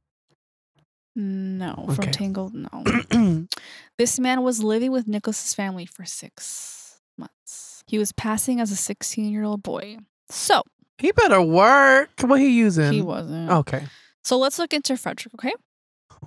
No, 1.15 1.85
Okay. 1.89 1.95
from 1.95 2.11
Tangled, 2.11 2.53
no. 2.53 3.47
this 3.97 4.19
man 4.19 4.41
was 4.43 4.61
living 4.63 4.91
with 4.91 5.07
Nicholas's 5.07 5.53
family 5.53 5.85
for 5.85 6.03
six 6.05 6.99
months. 7.17 7.83
He 7.87 7.97
was 7.97 8.11
passing 8.11 8.59
as 8.59 8.71
a 8.71 8.75
16 8.75 9.31
year 9.31 9.43
old 9.43 9.63
boy. 9.63 9.97
So 10.29 10.61
he 10.97 11.11
better 11.11 11.41
work. 11.41 12.09
What 12.21 12.39
he 12.39 12.49
using? 12.49 12.91
he 12.91 13.01
wasn't. 13.01 13.49
Okay. 13.49 13.85
So 14.23 14.37
let's 14.37 14.59
look 14.59 14.73
into 14.73 14.97
Frederick, 14.97 15.33
okay? 15.35 15.53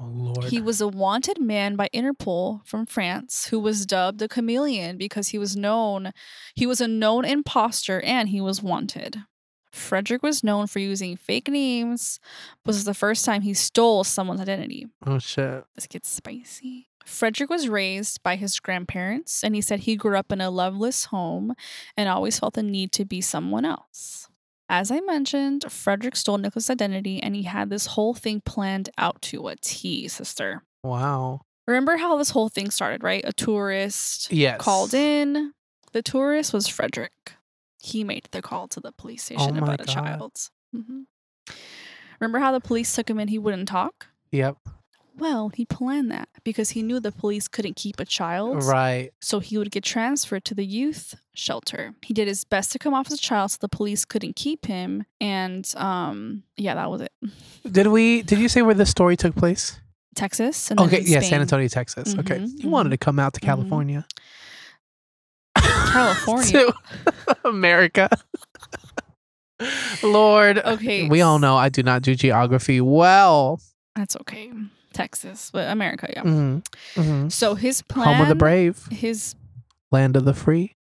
Oh 0.01 0.05
Lord. 0.07 0.45
He 0.45 0.61
was 0.61 0.81
a 0.81 0.87
wanted 0.89 1.41
man 1.41 1.75
by 1.75 1.89
Interpol 1.93 2.65
from 2.67 2.87
France 2.87 3.49
who 3.49 3.59
was 3.59 3.85
dubbed 3.85 4.21
the 4.21 4.29
chameleon 4.29 4.97
because 4.97 5.29
he 5.29 5.39
was 5.39 5.57
known 5.57 6.13
he 6.55 6.67
was 6.67 6.81
a 6.81 6.87
known 6.89 7.25
imposter 7.25 8.01
and 8.03 8.29
he 8.29 8.41
was 8.41 8.63
wanted. 8.63 9.19
Frederick 9.71 10.23
was 10.23 10.43
known 10.43 10.67
for 10.67 10.79
using 10.79 11.17
fake 11.17 11.49
names, 11.49 12.19
this 12.65 12.77
was 12.77 12.85
the 12.85 12.95
first 12.95 13.25
time 13.25 13.43
he 13.43 13.55
stole 13.55 14.05
someone's 14.05 14.41
identity. 14.41 14.87
oh 15.07 15.19
shit. 15.19 15.65
This 15.75 15.87
gets 15.87 16.09
spicy. 16.09 16.89
Frederick 17.05 17.49
was 17.49 17.69
raised 17.69 18.23
by 18.23 18.37
his 18.37 18.61
grandparents, 18.61 19.43
and 19.43 19.55
he 19.55 19.61
said 19.63 19.81
he 19.81 19.97
grew 19.97 20.17
up 20.17 20.31
in 20.31 20.41
a 20.43 20.51
loveless 20.51 21.07
home 21.07 21.55
and 21.97 22.09
always 22.09 22.39
felt 22.39 22.55
the 22.55 22.63
need 22.63 22.93
to 22.93 23.05
be 23.07 23.21
someone 23.23 23.65
else. 23.65 24.29
As 24.69 24.91
I 24.91 25.01
mentioned, 25.01 25.65
Frederick 25.73 26.15
stole 26.17 26.37
Nicholas' 26.37 26.69
identity, 26.69 27.23
and 27.23 27.35
he 27.35 27.45
had 27.45 27.71
this 27.71 27.87
whole 27.87 28.13
thing 28.13 28.43
planned 28.45 28.91
out 28.99 29.23
to 29.23 29.49
a 29.49 29.57
T, 29.57 30.07
sister. 30.09 30.63
Wow. 30.83 31.41
Remember 31.67 31.97
how 31.97 32.17
this 32.19 32.31
whole 32.31 32.51
thing 32.51 32.71
started, 32.71 33.03
right? 33.03 33.23
A 33.27 33.33
tourist 33.33 34.31
Yes. 34.31 34.61
called 34.61 34.93
in. 34.93 35.53
The 35.93 36.03
tourist 36.03 36.53
was 36.53 36.69
Frederick. 36.69 37.33
He 37.81 38.05
made 38.05 38.29
the 38.33 38.43
call 38.43 38.69
to 38.69 38.81
the 38.81 38.93
police 38.93 39.25
station 39.25 39.59
Oh 39.59 39.63
about 39.63 39.81
a 39.81 39.85
God. 39.85 39.93
child. 39.93 40.33
Mhm. 40.75 41.05
Remember 42.21 42.39
how 42.41 42.53
the 42.53 42.61
police 42.61 42.95
took 42.95 43.09
him 43.09 43.19
in? 43.21 43.29
He 43.29 43.39
wouldn't 43.39 43.69
talk. 43.69 44.09
Yep. 44.33 44.57
Well, 45.17 45.49
he 45.49 45.65
planned 45.65 46.13
that 46.13 46.29
because 46.45 46.71
he 46.71 46.83
knew 46.83 47.01
the 47.01 47.11
police 47.11 47.49
couldn't 47.49 47.75
keep 47.75 47.99
a 47.99 48.05
child. 48.05 48.63
Right. 48.65 49.11
So 49.21 49.41
he 49.41 49.59
would 49.59 49.71
get 49.73 49.83
transferred 49.83 50.45
to 50.45 50.55
the 50.55 50.65
youth 50.65 51.17
shelter. 51.35 51.95
He 52.03 52.15
did 52.15 52.29
his 52.29 52.45
best 52.45 52.71
to 52.73 52.79
come 52.79 52.95
off 52.95 53.09
as 53.09 53.15
a 53.15 53.19
child 53.19 53.51
so 53.51 53.59
the 53.61 53.69
police 53.69 54.05
couldn't 54.05 54.37
keep 54.37 54.67
him. 54.67 55.07
And 55.21 55.73
um 55.77 56.45
yeah, 56.57 56.75
that 56.75 56.89
was 56.91 57.01
it. 57.01 57.13
Did 57.71 57.89
we? 57.89 58.23
Did 58.23 58.39
you 58.39 58.49
say 58.49 58.63
where 58.63 58.75
this 58.75 58.91
story 58.91 59.17
took 59.17 59.35
place? 59.35 59.81
Texas 60.15 60.71
and 60.71 60.79
Okay. 60.81 61.01
Yeah. 61.05 61.21
San 61.21 61.41
Antonio, 61.41 61.67
Texas. 61.69 62.15
Okay. 62.19 62.39
Mhm, 62.39 62.63
You 62.63 62.69
wanted 62.69 62.91
to 62.91 62.99
come 62.99 63.19
out 63.19 63.35
to 63.35 63.41
Mhm. 63.41 63.45
California. 63.45 64.07
California. 65.93 66.53
to 66.53 66.75
America. 67.45 68.09
Lord. 70.03 70.59
Okay. 70.59 71.09
We 71.09 71.21
all 71.23 71.39
know 71.39 71.57
I 71.57 71.69
do 71.69 71.83
not 71.83 72.03
do 72.03 72.15
geography 72.15 72.81
well. 72.81 73.61
That's 73.97 74.17
okay. 74.21 74.53
Texas, 74.93 75.51
but 75.53 75.69
America, 75.71 76.09
yeah. 76.15 76.23
Mhm. 76.23 76.65
Mhm. 76.95 77.33
So 77.33 77.55
his 77.55 77.83
plan 77.83 78.07
Home 78.15 78.23
of 78.23 78.29
the 78.29 78.35
brave, 78.35 78.87
his 78.91 79.35
land 79.91 80.17
of 80.17 80.25
the 80.25 80.35
free. 80.35 80.75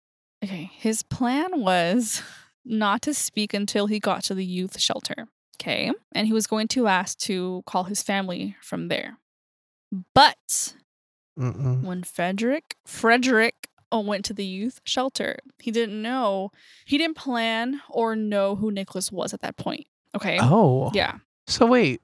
okay, 0.44 0.70
his 0.76 1.02
plan 1.02 1.60
was 1.60 2.22
not 2.64 3.02
to 3.02 3.12
speak 3.14 3.52
until 3.54 3.86
he 3.86 3.98
got 3.98 4.22
to 4.24 4.34
the 4.34 4.44
youth 4.44 4.78
shelter. 4.80 5.26
Okay. 5.60 5.90
And 6.14 6.26
he 6.28 6.32
was 6.32 6.46
going 6.46 6.68
to 6.68 6.86
ask 6.86 7.18
to 7.20 7.62
call 7.66 7.84
his 7.84 8.02
family 8.02 8.56
from 8.62 8.86
there. 8.88 9.18
But 10.14 10.74
Mm-mm. 11.38 11.82
when 11.82 12.04
Frederick 12.04 12.76
Frederick 12.86 13.68
uh, 13.92 14.00
went 14.00 14.24
to 14.26 14.34
the 14.34 14.44
youth 14.44 14.80
shelter, 14.84 15.36
he 15.58 15.70
didn't 15.70 16.00
know 16.00 16.50
he 16.84 16.98
didn't 16.98 17.16
plan 17.16 17.80
or 17.88 18.14
know 18.16 18.56
who 18.56 18.70
Nicholas 18.70 19.10
was 19.12 19.32
at 19.34 19.40
that 19.40 19.56
point. 19.56 19.86
Okay. 20.14 20.38
Oh. 20.40 20.90
Yeah. 20.94 21.16
So 21.46 21.66
wait. 21.66 22.00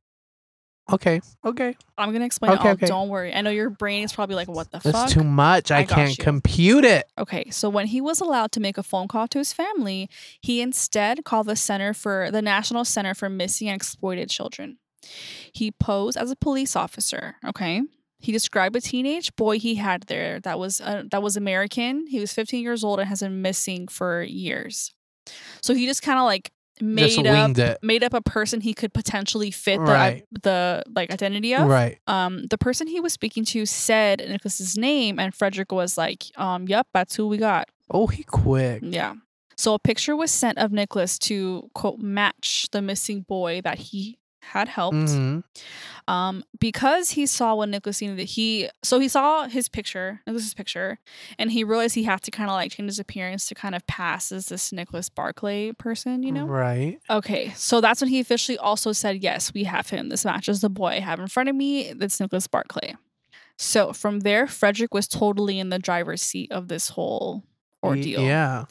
Okay. 0.93 1.23
Okay. 1.45 1.75
I'm 1.97 2.13
gonna 2.13 2.27
explain 2.27 2.53
Okay, 2.53 2.61
it 2.61 2.67
all. 2.67 2.73
okay. 2.75 2.87
Don't 2.87 3.09
worry. 3.09 3.33
I 3.33 3.41
know 3.41 3.49
your 3.51 3.71
brain 3.71 4.05
is 4.05 4.13
probably 4.13 4.37
like, 4.37 4.49
what 4.49 4.71
the 4.71 4.81
fuck? 4.81 4.93
That's 4.93 5.13
fuck? 5.15 5.23
too 5.23 5.25
much. 5.27 5.71
I, 5.71 5.79
I 5.79 5.85
can't 5.85 6.19
compute 6.19 6.85
it. 6.85 7.07
Okay, 7.17 7.49
so 7.51 7.71
when 7.71 7.87
he 7.87 8.03
was 8.03 8.21
allowed 8.21 8.53
to 8.53 8.61
make 8.61 8.77
a 8.77 8.83
phone 8.83 9.09
call 9.09 9.27
to 9.29 9.39
his 9.39 9.53
family, 9.55 10.11
he 10.43 10.61
instead 10.61 11.25
called 11.25 11.47
the 11.47 11.57
Center 11.57 11.95
for 11.95 12.31
the 12.31 12.43
National 12.43 12.85
Center 12.85 13.15
for 13.15 13.31
Missing 13.31 13.69
and 13.69 13.77
Exploited 13.77 14.29
Children. 14.29 14.77
He 15.55 15.71
posed 15.71 16.19
as 16.19 16.31
a 16.31 16.37
police 16.37 16.77
officer. 16.77 17.37
Okay, 17.47 17.81
he 18.25 18.33
described 18.33 18.75
a 18.77 18.81
teenage 18.81 19.35
boy 19.37 19.59
he 19.59 19.75
had 19.77 20.03
there 20.05 20.41
that 20.41 20.59
was 20.59 20.81
uh, 20.81 21.05
that 21.11 21.23
was 21.23 21.37
American. 21.37 22.07
He 22.07 22.19
was 22.21 22.33
15 22.33 22.63
years 22.63 22.83
old 22.83 22.99
and 23.01 23.09
has 23.09 23.21
been 23.21 23.43
missing 23.43 23.87
for 23.89 24.23
years. 24.23 24.93
So 25.63 25.75
he 25.75 25.87
just 25.87 26.03
kind 26.03 26.19
of 26.19 26.25
like 26.25 26.51
made 26.81 27.27
up 27.27 27.57
it. 27.57 27.79
made 27.83 28.03
up 28.03 28.13
a 28.15 28.21
person 28.21 28.61
he 28.61 28.75
could 28.75 28.93
potentially 28.93 29.51
fit 29.51 29.77
the 29.79 29.93
Right. 29.93 30.25
the 30.43 30.83
like 30.95 31.13
identity 31.13 31.55
of. 31.55 31.69
Right. 31.69 31.99
Um, 32.07 32.47
the 32.49 32.59
person 32.59 32.87
he 32.87 33.01
was 33.01 33.13
speaking 33.13 33.45
to 33.47 33.65
said 33.67 34.19
Nicholas's 34.21 34.77
name, 34.77 35.19
and 35.19 35.35
Frederick 35.35 35.71
was 35.71 35.97
like, 35.97 36.25
um, 36.37 36.67
"Yep, 36.67 36.89
that's 36.93 37.15
who 37.17 37.29
we 37.29 37.37
got." 37.39 37.69
Oh, 37.91 38.07
he 38.07 38.23
quick. 38.25 38.81
Yeah. 38.83 39.15
So 39.57 39.75
a 39.75 39.79
picture 39.79 40.17
was 40.17 40.33
sent 40.33 40.59
of 40.59 40.73
Nicholas 40.73 41.17
to 41.21 41.71
quote 41.75 42.01
match 42.01 42.67
the 42.73 42.83
missing 42.83 43.21
boy 43.21 43.61
that 43.63 43.79
he 43.79 44.19
had 44.53 44.69
helped. 44.69 44.97
Mhm. 44.97 45.43
Um, 46.07 46.45
because 46.61 47.11
he 47.11 47.27
saw 47.27 47.55
what 47.55 47.69
Nicholas 47.69 48.01
needed, 48.01 48.19
that 48.19 48.25
he 48.25 48.69
so 48.83 48.99
he 48.99 49.09
saw 49.09 49.49
his 49.49 49.69
picture, 49.69 50.21
Nicholas's 50.27 50.55
picture, 50.55 50.99
and 51.39 51.51
he 51.51 51.65
realized 51.65 51.95
he 51.95 52.03
had 52.05 52.23
to 52.23 52.31
kind 52.31 52.51
of 52.51 52.55
like 52.55 52.73
change 52.73 52.89
his 52.89 52.99
appearance 52.99 53.47
to 53.49 53.55
kind 53.55 53.75
of 53.75 53.87
pass 53.87 54.31
as 54.31 54.47
this 54.47 54.73
Nicholas 54.73 55.09
Barclay 55.09 55.73
person, 55.73 56.23
you 56.23 56.33
know. 56.33 56.47
Right. 56.47 56.99
Okay, 57.09 57.53
so 57.57 57.81
that's 57.81 58.01
when 58.01 58.11
he 58.11 58.21
officially 58.21 58.59
also 58.59 58.93
said, 58.93 59.23
"Yes, 59.23 59.53
we 59.55 59.65
have 59.65 59.89
him. 59.89 60.11
This 60.11 60.25
matches 60.25 60.61
the 60.61 60.69
boy 60.71 60.89
I 60.89 61.01
have 61.01 61.21
in 61.21 61.29
front 61.29 61.49
of 61.49 61.57
me. 61.57 61.93
That's 61.93 62.21
Nicholas 62.21 62.47
Barclay." 62.47 62.97
So 63.57 63.93
from 63.93 64.21
there, 64.21 64.47
Frederick 64.47 64.93
was 64.93 65.07
totally 65.09 65.59
in 65.59 65.71
the 65.71 65.79
driver's 65.79 66.23
seat 66.23 66.51
of 66.53 66.69
this 66.69 66.89
whole 66.91 67.45
ordeal. 67.85 68.23
Yeah. 68.23 68.65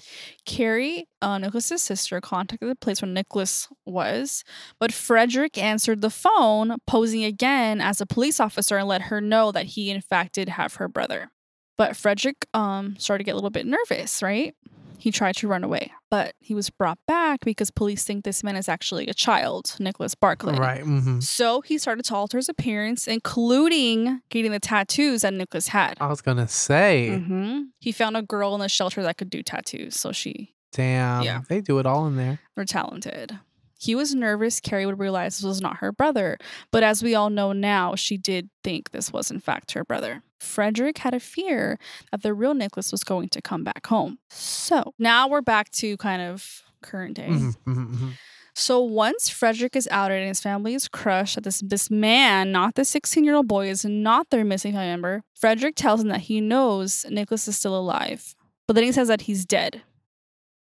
Carrie, 0.45 1.08
uh, 1.21 1.38
Nicholas's 1.38 1.82
sister, 1.82 2.19
contacted 2.21 2.69
the 2.69 2.76
place 2.76 3.02
where 3.02 3.12
Nicholas 3.12 3.67
was, 3.86 4.43
but 4.80 4.91
Frederick 4.91 5.58
answered 5.58 6.02
the 6.02 6.10
phone, 6.10 6.78
posing 6.88 7.23
again 7.23 7.82
as 7.82 8.02
a 8.02 8.06
police 8.06 8.39
officer, 8.39 8.78
and 8.78 8.88
let 8.88 9.04
her 9.04 9.21
know 9.21 9.52
that 9.52 9.67
he, 9.67 9.89
in 9.89 10.02
fact, 10.02 10.36
did 10.36 10.49
have 10.49 10.76
her 10.76 10.88
brother. 10.88 11.32
But 11.78 11.95
Frederick 11.95 12.45
um, 12.54 12.95
started 12.97 13.23
to 13.23 13.26
get 13.26 13.32
a 13.32 13.36
little 13.36 13.49
bit 13.49 13.65
nervous, 13.65 14.21
right? 14.21 14.56
He 15.04 15.12
tried 15.12 15.36
to 15.36 15.50
run 15.50 15.66
away, 15.66 15.92
but 16.10 16.34
he 16.39 16.54
was 16.54 16.70
brought 16.70 16.98
back 17.08 17.42
because 17.44 17.70
police 17.72 18.06
think 18.06 18.24
this 18.24 18.42
man 18.42 18.56
is 18.56 18.70
actually 18.70 19.08
a 19.10 19.13
child, 19.13 19.76
Nicholas 19.78 20.16
Barclay. 20.16 20.56
Right. 20.58 20.82
hmm 20.82 21.20
So 21.20 21.60
he 21.60 21.78
started 21.78 22.06
to 22.06 22.16
alter 22.16 22.38
his 22.38 22.48
appearance, 22.48 23.06
including 23.06 24.22
getting 24.30 24.52
the 24.52 24.62
tattoos 24.62 25.24
that 25.24 25.34
Nicholas 25.34 25.68
had. 25.68 25.98
I 26.00 26.08
was 26.08 26.22
gonna 26.22 26.48
say, 26.48 27.18
hmm 27.18 27.63
He 27.82 27.92
found 27.92 28.16
a 28.16 28.22
girl 28.22 28.54
in 28.56 28.62
the 28.62 28.70
shelter 28.70 29.04
that 29.04 29.18
could 29.18 29.30
do 29.30 29.44
tattoos, 29.44 30.00
so 30.00 30.13
she 30.13 30.54
damn, 30.72 31.24
Yeah. 31.24 31.42
they 31.50 31.60
do 31.60 31.80
it 31.80 31.86
all 31.86 32.08
in 32.08 32.16
there. 32.16 32.39
They're 32.56 32.63
talented. 32.63 33.38
He 33.78 33.96
was 33.96 34.16
nervous 34.16 34.62
Carrie 34.62 34.86
would 34.86 35.00
realize 35.00 35.36
this 35.38 35.44
was 35.44 35.62
not 35.62 35.78
her 35.80 35.92
brother, 35.92 36.38
but 36.72 36.84
as 36.84 37.04
we 37.04 37.13
all 37.13 37.30
know 37.30 37.52
now, 37.52 37.96
she 37.96 38.16
did 38.18 38.50
think 38.63 38.92
this 38.92 39.12
was 39.12 39.30
in 39.30 39.42
fact 39.42 39.74
her 39.74 39.84
brother. 39.84 40.24
Frederick 40.43 40.99
had 40.99 41.13
a 41.13 41.19
fear 41.19 41.79
that 42.12 42.21
the 42.21 42.34
real 42.34 42.53
Nicholas 42.53 42.91
was 42.91 43.03
going 43.03 43.29
to 43.29 43.41
come 43.41 43.63
back 43.63 43.88
home. 43.88 44.19
So 44.29 44.93
now 44.99 45.27
we're 45.27 45.41
back 45.41 45.69
to 45.71 45.97
kind 45.97 46.21
of 46.21 46.63
current 46.82 47.15
day. 47.15 47.27
Mhm, 47.29 47.56
mhm, 47.65 47.95
mhm. 47.95 48.13
So 48.56 48.82
once 48.82 49.29
Frederick 49.29 49.75
is 49.75 49.88
outed 49.89 50.19
and 50.19 50.27
his 50.27 50.39
family 50.39 50.75
is 50.75 50.88
crushed 50.88 51.36
that 51.36 51.43
this 51.43 51.62
this 51.65 51.89
man, 51.89 52.51
not 52.51 52.75
the 52.75 52.86
16 52.86 53.23
year 53.23 53.36
old 53.36 53.47
boy, 53.47 53.67
is 53.69 53.84
not 53.84 54.29
their 54.29 54.45
missing 54.45 54.73
family 54.73 54.88
member, 54.88 55.23
Frederick 55.34 55.75
tells 55.75 56.01
him 56.01 56.10
that 56.10 56.21
he 56.21 56.39
knows 56.39 57.06
Nicholas 57.10 57.47
is 57.47 57.58
still 57.58 57.75
alive. 57.75 58.36
But 58.67 58.73
then 58.75 58.84
he 58.84 58.91
says 58.91 59.08
that 59.08 59.21
he's 59.21 59.45
dead. 59.45 59.82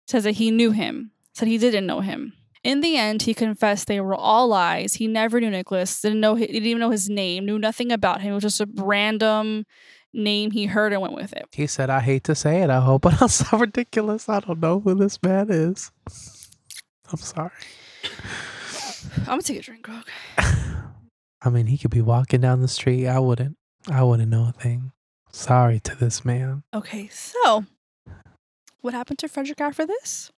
Says 0.07 0.23
that 0.23 0.33
he 0.33 0.49
knew 0.49 0.71
him. 0.71 1.11
Said 1.33 1.47
he 1.47 1.57
didn't 1.57 1.85
know 1.85 2.01
him. 2.01 2.33
In 2.63 2.79
the 2.79 2.95
end, 2.95 3.23
he 3.23 3.33
confessed 3.33 3.87
they 3.87 3.99
were 3.99 4.15
all 4.15 4.47
lies. 4.47 4.93
He 4.95 5.07
never 5.07 5.41
knew 5.41 5.49
Nicholas. 5.49 5.99
Didn't 6.01 6.21
know. 6.21 6.35
He 6.35 6.47
didn't 6.47 6.65
even 6.65 6.79
know 6.79 6.91
his 6.91 7.09
name. 7.09 7.45
Knew 7.45 7.59
nothing 7.59 7.91
about 7.91 8.21
him. 8.21 8.31
It 8.31 8.35
was 8.35 8.43
just 8.43 8.61
a 8.61 8.69
random 8.75 9.65
name 10.13 10.51
he 10.51 10.65
heard 10.67 10.93
and 10.93 11.01
went 11.01 11.15
with 11.15 11.33
it. 11.33 11.45
He 11.51 11.67
said, 11.67 11.89
"I 11.89 11.99
hate 11.99 12.23
to 12.25 12.35
say 12.35 12.61
it. 12.61 12.69
I 12.69 12.79
hope 12.79 13.05
it 13.07 13.17
sounds 13.17 13.33
so 13.33 13.57
ridiculous. 13.57 14.29
I 14.29 14.39
don't 14.39 14.59
know 14.59 14.79
who 14.79 14.95
this 14.95 15.21
man 15.21 15.47
is. 15.49 15.91
I'm 17.11 17.17
sorry. 17.17 17.51
I'm 19.19 19.25
gonna 19.25 19.41
take 19.41 19.59
a 19.59 19.61
drink, 19.61 19.83
Grog. 19.83 20.05
I 20.37 21.49
mean, 21.49 21.67
he 21.67 21.77
could 21.77 21.91
be 21.91 22.01
walking 22.01 22.41
down 22.41 22.61
the 22.61 22.67
street. 22.69 23.07
I 23.07 23.19
wouldn't. 23.19 23.57
I 23.91 24.03
wouldn't 24.03 24.29
know 24.29 24.47
a 24.47 24.53
thing. 24.53 24.93
Sorry 25.31 25.79
to 25.81 25.95
this 25.95 26.23
man. 26.23 26.63
Okay, 26.73 27.09
so 27.09 27.65
what 28.81 28.93
happened 28.93 29.19
to 29.19 29.27
Frederick 29.27 29.59
after 29.59 29.85
this? 29.85 30.31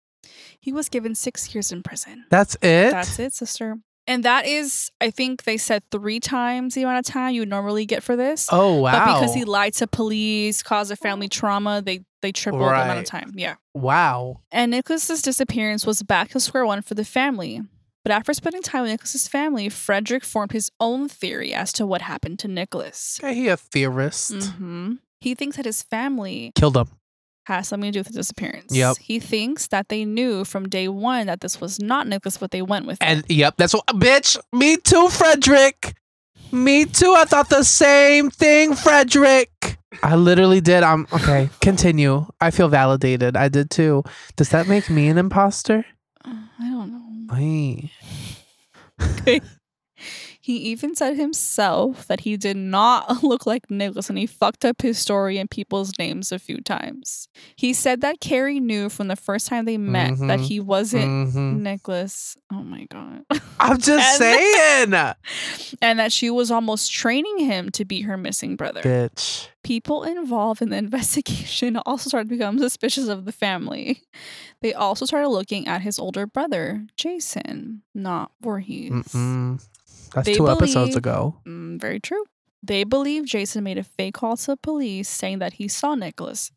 He 0.60 0.72
was 0.74 0.90
given 0.90 1.16
six 1.16 1.54
years 1.54 1.72
in 1.72 1.84
prison. 1.84 2.26
That's 2.30 2.56
it. 2.62 2.92
That's 2.92 3.20
it, 3.20 3.34
sister. 3.34 3.78
And 4.06 4.24
that 4.26 4.46
is, 4.46 4.92
I 5.00 5.12
think 5.12 5.44
they 5.44 5.56
said 5.56 5.82
three 5.90 6.20
times 6.20 6.76
the 6.76 6.84
amount 6.84 7.08
of 7.08 7.14
time 7.14 7.34
you 7.34 7.40
would 7.42 7.50
normally 7.50 7.86
get 7.86 8.04
for 8.04 8.18
this. 8.18 8.50
Oh 8.52 8.82
wow! 8.82 8.92
But 8.92 9.14
because 9.22 9.34
he 9.34 9.46
lied 9.46 9.74
to 9.76 9.88
police, 9.88 10.62
caused 10.62 10.92
a 10.92 10.98
family 10.98 11.30
trauma, 11.30 11.82
they 11.82 12.04
they 12.22 12.34
tripled 12.34 12.64
the 12.64 12.66
amount 12.84 13.00
of 13.00 13.06
time. 13.06 13.32
Yeah. 13.36 13.56
wow. 13.74 14.42
And 14.52 14.72
Nicholas's 14.72 15.22
disappearance 15.22 15.86
was 15.86 16.04
back 16.04 16.30
to 16.32 16.40
square 16.42 16.66
one 16.66 16.82
for 16.82 16.96
the 16.96 17.06
family. 17.06 17.62
But 18.04 18.12
after 18.12 18.34
spending 18.34 18.62
time 18.62 18.82
with 18.82 18.92
Nicholas's 18.92 19.30
family, 19.30 19.70
Frederick 19.70 20.26
formed 20.26 20.52
his 20.52 20.70
own 20.82 21.08
theory 21.08 21.54
as 21.54 21.72
to 21.74 21.86
what 21.88 22.02
happened 22.02 22.40
to 22.40 22.50
Nicholas. 22.50 23.18
Okay, 23.24 23.34
he 23.34 23.48
a 23.48 23.56
theorist. 23.56 24.34
hmm 24.58 24.96
He 25.22 25.34
thinks 25.36 25.56
that 25.56 25.66
his 25.66 25.82
family 25.82 26.52
Killed 26.56 26.76
him. 26.76 26.88
Has 27.46 27.68
something 27.68 27.92
to 27.92 27.94
do 27.94 28.00
with 28.00 28.08
his 28.08 28.16
disappearance. 28.16 28.76
Yep. 28.76 28.98
He 29.00 29.20
thinks 29.20 29.68
that 29.68 29.90
they 29.90 30.06
knew 30.06 30.46
from 30.46 30.70
day 30.70 30.88
one 30.88 31.28
that 31.28 31.42
this 31.42 31.60
was 31.60 31.80
not 31.80 32.08
Nicholas, 32.08 32.38
but 32.38 32.52
they 32.52 32.62
went 32.62 32.86
with 32.86 33.02
it. 33.02 33.06
And 33.06 33.24
yep, 33.30 33.56
that's 33.58 33.74
what. 33.74 33.86
Bitch, 33.88 34.38
me 34.52 34.78
too, 34.78 35.10
Frederick. 35.10 35.96
Me 36.52 36.86
too. 36.86 37.14
I 37.18 37.26
thought 37.26 37.50
the 37.50 37.64
same 37.64 38.30
thing, 38.30 38.76
Frederick. 38.76 39.78
I 40.02 40.16
literally 40.16 40.62
did. 40.62 40.84
I'm 40.84 41.08
okay. 41.14 41.50
Continue. 41.62 42.26
I 42.40 42.52
feel 42.52 42.68
validated. 42.68 43.36
I 43.38 43.50
did 43.50 43.70
too. 43.70 44.04
Does 44.36 44.50
that 44.50 44.68
make 44.68 44.90
me 44.90 45.08
an 45.08 45.18
imposter? 45.18 45.86
Uh, 46.24 46.34
I 46.60 46.70
don't 46.70 46.92
know. 46.92 47.34
Ay. 49.28 49.42
He 50.46 50.58
even 50.58 50.94
said 50.94 51.16
himself 51.16 52.06
that 52.08 52.20
he 52.20 52.36
did 52.36 52.58
not 52.58 53.24
look 53.24 53.46
like 53.46 53.72
Nicholas 53.72 54.10
and 54.10 54.18
he 54.20 54.26
fucked 54.26 54.66
up 54.66 54.82
his 54.82 55.00
story 55.00 55.38
and 55.38 55.50
people's 55.50 55.94
names 55.98 56.34
a 56.34 56.38
few 56.38 56.60
times. 56.60 57.30
He 57.56 57.72
said 57.72 58.02
that 58.02 58.20
Carrie 58.20 58.60
knew 58.60 58.90
from 58.90 59.08
the 59.08 59.16
first 59.16 59.48
time 59.48 59.64
they 59.64 59.78
met 59.78 60.18
that 60.20 60.40
Mhm. 60.40 60.46
he 60.46 60.60
wasn't 60.60 61.34
Mhm. 61.34 61.60
Nicholas. 61.62 62.36
Oh 62.52 62.62
my 62.62 62.84
God. 62.92 63.24
I'm 63.60 63.78
just 63.78 64.22
And- 64.22 64.92
saying, 64.92 65.14
and 65.82 66.00
that 66.00 66.12
she 66.12 66.30
was 66.30 66.52
almost 66.52 66.92
training 66.92 67.38
him 67.40 67.70
to 67.72 67.86
be 67.86 68.02
her 68.02 68.18
missing 68.18 68.58
brother. 68.58 68.82
bitch. 68.82 69.48
People 69.64 70.04
involved 70.04 70.62
in 70.62 70.72
the 70.72 70.76
investigation 70.76 71.78
also 71.86 72.10
started 72.10 72.28
to 72.28 72.36
become 72.36 72.60
suspicious 72.60 73.08
of 73.08 73.24
the 73.24 73.32
family. 73.32 74.02
They 74.62 74.74
also 74.74 75.06
started 75.06 75.30
looking 75.30 75.68
at 75.70 75.84
his 75.84 75.98
older 76.00 76.28
brother, 76.28 76.86
Jason, 76.98 77.82
not 77.96 78.32
Voorhees. 78.42 78.92
Mm-mm. 78.92 79.66
That's 80.14 80.28
They 80.28 80.36
two 80.36 80.50
episodes 80.50 80.96
ago. 80.96 81.36
Mm, 81.48 81.80
very 81.80 82.00
true. 82.00 82.24
They 82.66 82.86
believe 82.86 83.26
Jason 83.26 83.66
made 83.66 83.78
a 83.78 83.84
fake 83.84 84.14
call 84.14 84.38
to 84.38 84.56
police 84.56 85.10
saying 85.10 85.40
that 85.40 85.54
he 85.54 85.68
saw 85.68 85.96
Nicholas. 85.96 86.50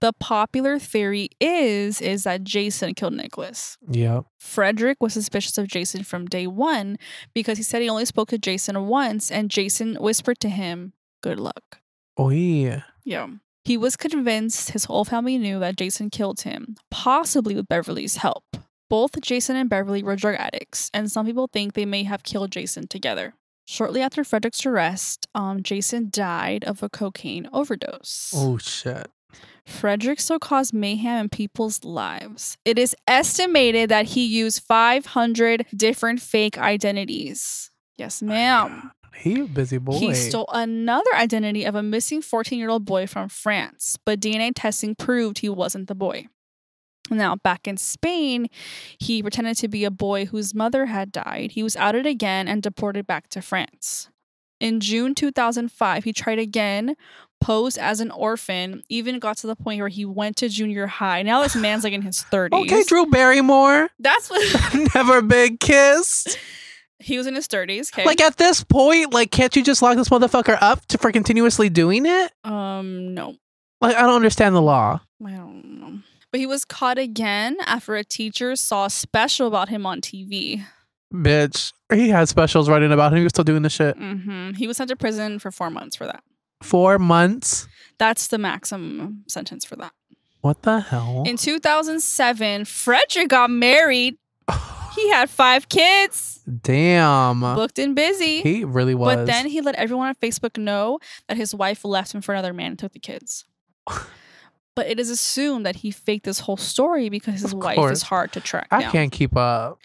The 0.00 0.12
popular 0.12 0.78
theory 0.78 1.30
is 1.40 2.02
is 2.02 2.24
that 2.24 2.44
Jason 2.44 2.92
killed 2.92 3.14
Nicholas. 3.14 3.78
Yeah. 3.88 4.20
Frederick 4.38 4.98
was 5.00 5.14
suspicious 5.14 5.56
of 5.56 5.66
Jason 5.66 6.04
from 6.04 6.26
day 6.26 6.46
one 6.46 6.98
because 7.32 7.56
he 7.56 7.64
said 7.64 7.80
he 7.80 7.88
only 7.88 8.04
spoke 8.04 8.28
to 8.28 8.38
Jason 8.38 8.86
once 8.88 9.30
and 9.30 9.50
Jason 9.50 9.94
whispered 9.94 10.38
to 10.40 10.50
him, 10.50 10.92
Good 11.22 11.40
luck. 11.40 11.78
Oh 12.18 12.28
yeah. 12.28 12.82
Yeah. 13.04 13.28
He 13.64 13.78
was 13.78 13.96
convinced 13.96 14.70
his 14.70 14.84
whole 14.84 15.06
family 15.06 15.38
knew 15.38 15.58
that 15.60 15.78
Jason 15.78 16.10
killed 16.10 16.42
him, 16.42 16.76
possibly 16.90 17.54
with 17.54 17.68
Beverly's 17.68 18.16
help. 18.16 18.44
Both 18.94 19.20
Jason 19.22 19.56
and 19.56 19.68
Beverly 19.68 20.04
were 20.04 20.14
drug 20.14 20.36
addicts, 20.36 20.88
and 20.94 21.10
some 21.10 21.26
people 21.26 21.48
think 21.52 21.72
they 21.72 21.84
may 21.84 22.04
have 22.04 22.22
killed 22.22 22.52
Jason 22.52 22.86
together. 22.86 23.34
Shortly 23.64 24.00
after 24.00 24.22
Frederick's 24.22 24.64
arrest, 24.64 25.26
um, 25.34 25.64
Jason 25.64 26.10
died 26.12 26.62
of 26.62 26.80
a 26.80 26.88
cocaine 26.88 27.48
overdose. 27.52 28.32
Oh 28.32 28.56
shit. 28.56 29.10
Frederick 29.66 30.20
still 30.20 30.38
caused 30.38 30.72
mayhem 30.72 31.24
in 31.24 31.28
people's 31.28 31.82
lives. 31.82 32.56
It 32.64 32.78
is 32.78 32.94
estimated 33.08 33.88
that 33.88 34.06
he 34.06 34.24
used 34.24 34.62
500 34.62 35.66
different 35.74 36.20
fake 36.20 36.56
identities. 36.56 37.72
Yes, 37.98 38.22
ma'am. 38.22 38.92
He 39.16 39.40
a 39.40 39.44
busy 39.46 39.78
boy. 39.78 39.98
He 39.98 40.14
stole 40.14 40.48
another 40.52 41.12
identity 41.16 41.64
of 41.64 41.74
a 41.74 41.82
missing 41.82 42.22
14 42.22 42.60
year 42.60 42.70
old 42.70 42.84
boy 42.84 43.08
from 43.08 43.28
France, 43.28 43.98
but 44.06 44.20
DNA 44.20 44.52
testing 44.54 44.94
proved 44.94 45.38
he 45.38 45.48
wasn't 45.48 45.88
the 45.88 45.96
boy. 45.96 46.28
Now, 47.10 47.36
back 47.36 47.68
in 47.68 47.76
Spain, 47.76 48.48
he 48.98 49.22
pretended 49.22 49.56
to 49.58 49.68
be 49.68 49.84
a 49.84 49.90
boy 49.90 50.26
whose 50.26 50.54
mother 50.54 50.86
had 50.86 51.12
died. 51.12 51.52
He 51.52 51.62
was 51.62 51.76
outed 51.76 52.06
again 52.06 52.48
and 52.48 52.62
deported 52.62 53.06
back 53.06 53.28
to 53.30 53.42
France. 53.42 54.08
In 54.60 54.80
June 54.80 55.14
2005, 55.14 56.04
he 56.04 56.12
tried 56.12 56.38
again, 56.38 56.96
posed 57.40 57.76
as 57.76 58.00
an 58.00 58.10
orphan, 58.10 58.82
even 58.88 59.18
got 59.18 59.36
to 59.38 59.46
the 59.46 59.56
point 59.56 59.80
where 59.80 59.88
he 59.90 60.06
went 60.06 60.36
to 60.36 60.48
junior 60.48 60.86
high. 60.86 61.22
Now 61.22 61.42
this 61.42 61.54
man's 61.54 61.84
like 61.84 61.92
in 61.92 62.00
his 62.00 62.24
30s. 62.32 62.62
Okay, 62.62 62.82
Drew 62.84 63.04
Barrymore. 63.06 63.90
That's 63.98 64.30
what 64.30 64.94
Never 64.94 65.20
been 65.20 65.58
kissed. 65.58 66.38
he 66.98 67.18
was 67.18 67.26
in 67.26 67.34
his 67.34 67.46
30s. 67.46 67.92
Okay. 67.92 68.06
Like 68.06 68.22
at 68.22 68.38
this 68.38 68.64
point, 68.64 69.12
like 69.12 69.30
can't 69.30 69.54
you 69.54 69.62
just 69.62 69.82
lock 69.82 69.96
this 69.96 70.08
motherfucker 70.08 70.56
up 70.60 70.86
to 70.86 70.96
for 70.98 71.12
continuously 71.12 71.68
doing 71.68 72.06
it? 72.06 72.32
um, 72.44 73.12
no. 73.12 73.36
Like 73.82 73.96
I 73.96 74.02
don't 74.02 74.16
understand 74.16 74.54
the 74.54 74.62
law. 74.62 75.02
I 75.22 75.30
don't 75.32 75.64
know. 75.80 75.98
But 76.34 76.40
he 76.40 76.46
was 76.46 76.64
caught 76.64 76.98
again 76.98 77.58
after 77.64 77.94
a 77.94 78.02
teacher 78.02 78.56
saw 78.56 78.86
a 78.86 78.90
special 78.90 79.46
about 79.46 79.68
him 79.68 79.86
on 79.86 80.00
TV. 80.00 80.64
Bitch, 81.12 81.72
he 81.92 82.08
had 82.08 82.28
specials 82.28 82.68
writing 82.68 82.90
about 82.90 83.12
him. 83.12 83.18
He 83.18 83.22
was 83.22 83.30
still 83.30 83.44
doing 83.44 83.62
the 83.62 83.70
shit. 83.70 83.96
Mm-hmm. 83.96 84.54
He 84.54 84.66
was 84.66 84.76
sent 84.76 84.90
to 84.90 84.96
prison 84.96 85.38
for 85.38 85.52
four 85.52 85.70
months 85.70 85.94
for 85.94 86.06
that. 86.06 86.24
Four 86.60 86.98
months. 86.98 87.68
That's 87.98 88.26
the 88.26 88.38
maximum 88.38 89.22
sentence 89.28 89.64
for 89.64 89.76
that. 89.76 89.92
What 90.40 90.62
the 90.62 90.80
hell? 90.80 91.22
In 91.24 91.36
2007, 91.36 92.64
Frederick 92.64 93.28
got 93.28 93.48
married. 93.48 94.16
He 94.96 95.10
had 95.10 95.30
five 95.30 95.68
kids, 95.68 96.40
Damn. 96.62 97.42
booked 97.42 97.78
and 97.78 97.94
busy. 97.94 98.40
He 98.42 98.64
really 98.64 98.96
was. 98.96 99.14
But 99.14 99.26
then 99.26 99.46
he 99.46 99.60
let 99.60 99.76
everyone 99.76 100.08
on 100.08 100.16
Facebook 100.16 100.58
know 100.58 100.98
that 101.28 101.36
his 101.36 101.54
wife 101.54 101.84
left 101.84 102.12
him 102.12 102.22
for 102.22 102.34
another 102.34 102.52
man 102.52 102.72
and 102.72 102.78
took 102.80 102.92
the 102.92 102.98
kids. 102.98 103.44
but 104.74 104.86
it 104.86 104.98
is 105.00 105.10
assumed 105.10 105.64
that 105.66 105.76
he 105.76 105.90
faked 105.90 106.24
this 106.24 106.40
whole 106.40 106.56
story 106.56 107.08
because 107.08 107.34
his 107.40 107.52
Of 107.52 107.54
wife 107.54 107.76
course. 107.76 107.92
is 107.98 108.02
hard 108.02 108.32
to 108.32 108.40
track 108.40 108.68
I 108.70 108.80
down. 108.82 108.92
can't 108.92 109.12
keep 109.12 109.36
up. 109.36 109.78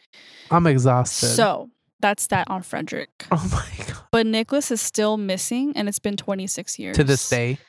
I'm 0.51 0.65
exhausted. 0.67 1.27
So 1.27 1.69
that's 1.99 2.27
that 2.27 2.49
on 2.49 2.63
Frederick. 2.63 3.09
oh 3.31 3.49
my 3.51 3.85
god. 3.85 3.97
But 4.11 4.25
Nicholas 4.25 4.71
is 4.71 4.81
still 4.81 5.17
missing, 5.17 5.73
and 5.75 5.87
it's 5.87 5.99
been 5.99 6.17
26 6.17 6.79
years 6.79 6.95
To 6.95 7.03
this 7.03 7.29
day, 7.29 7.59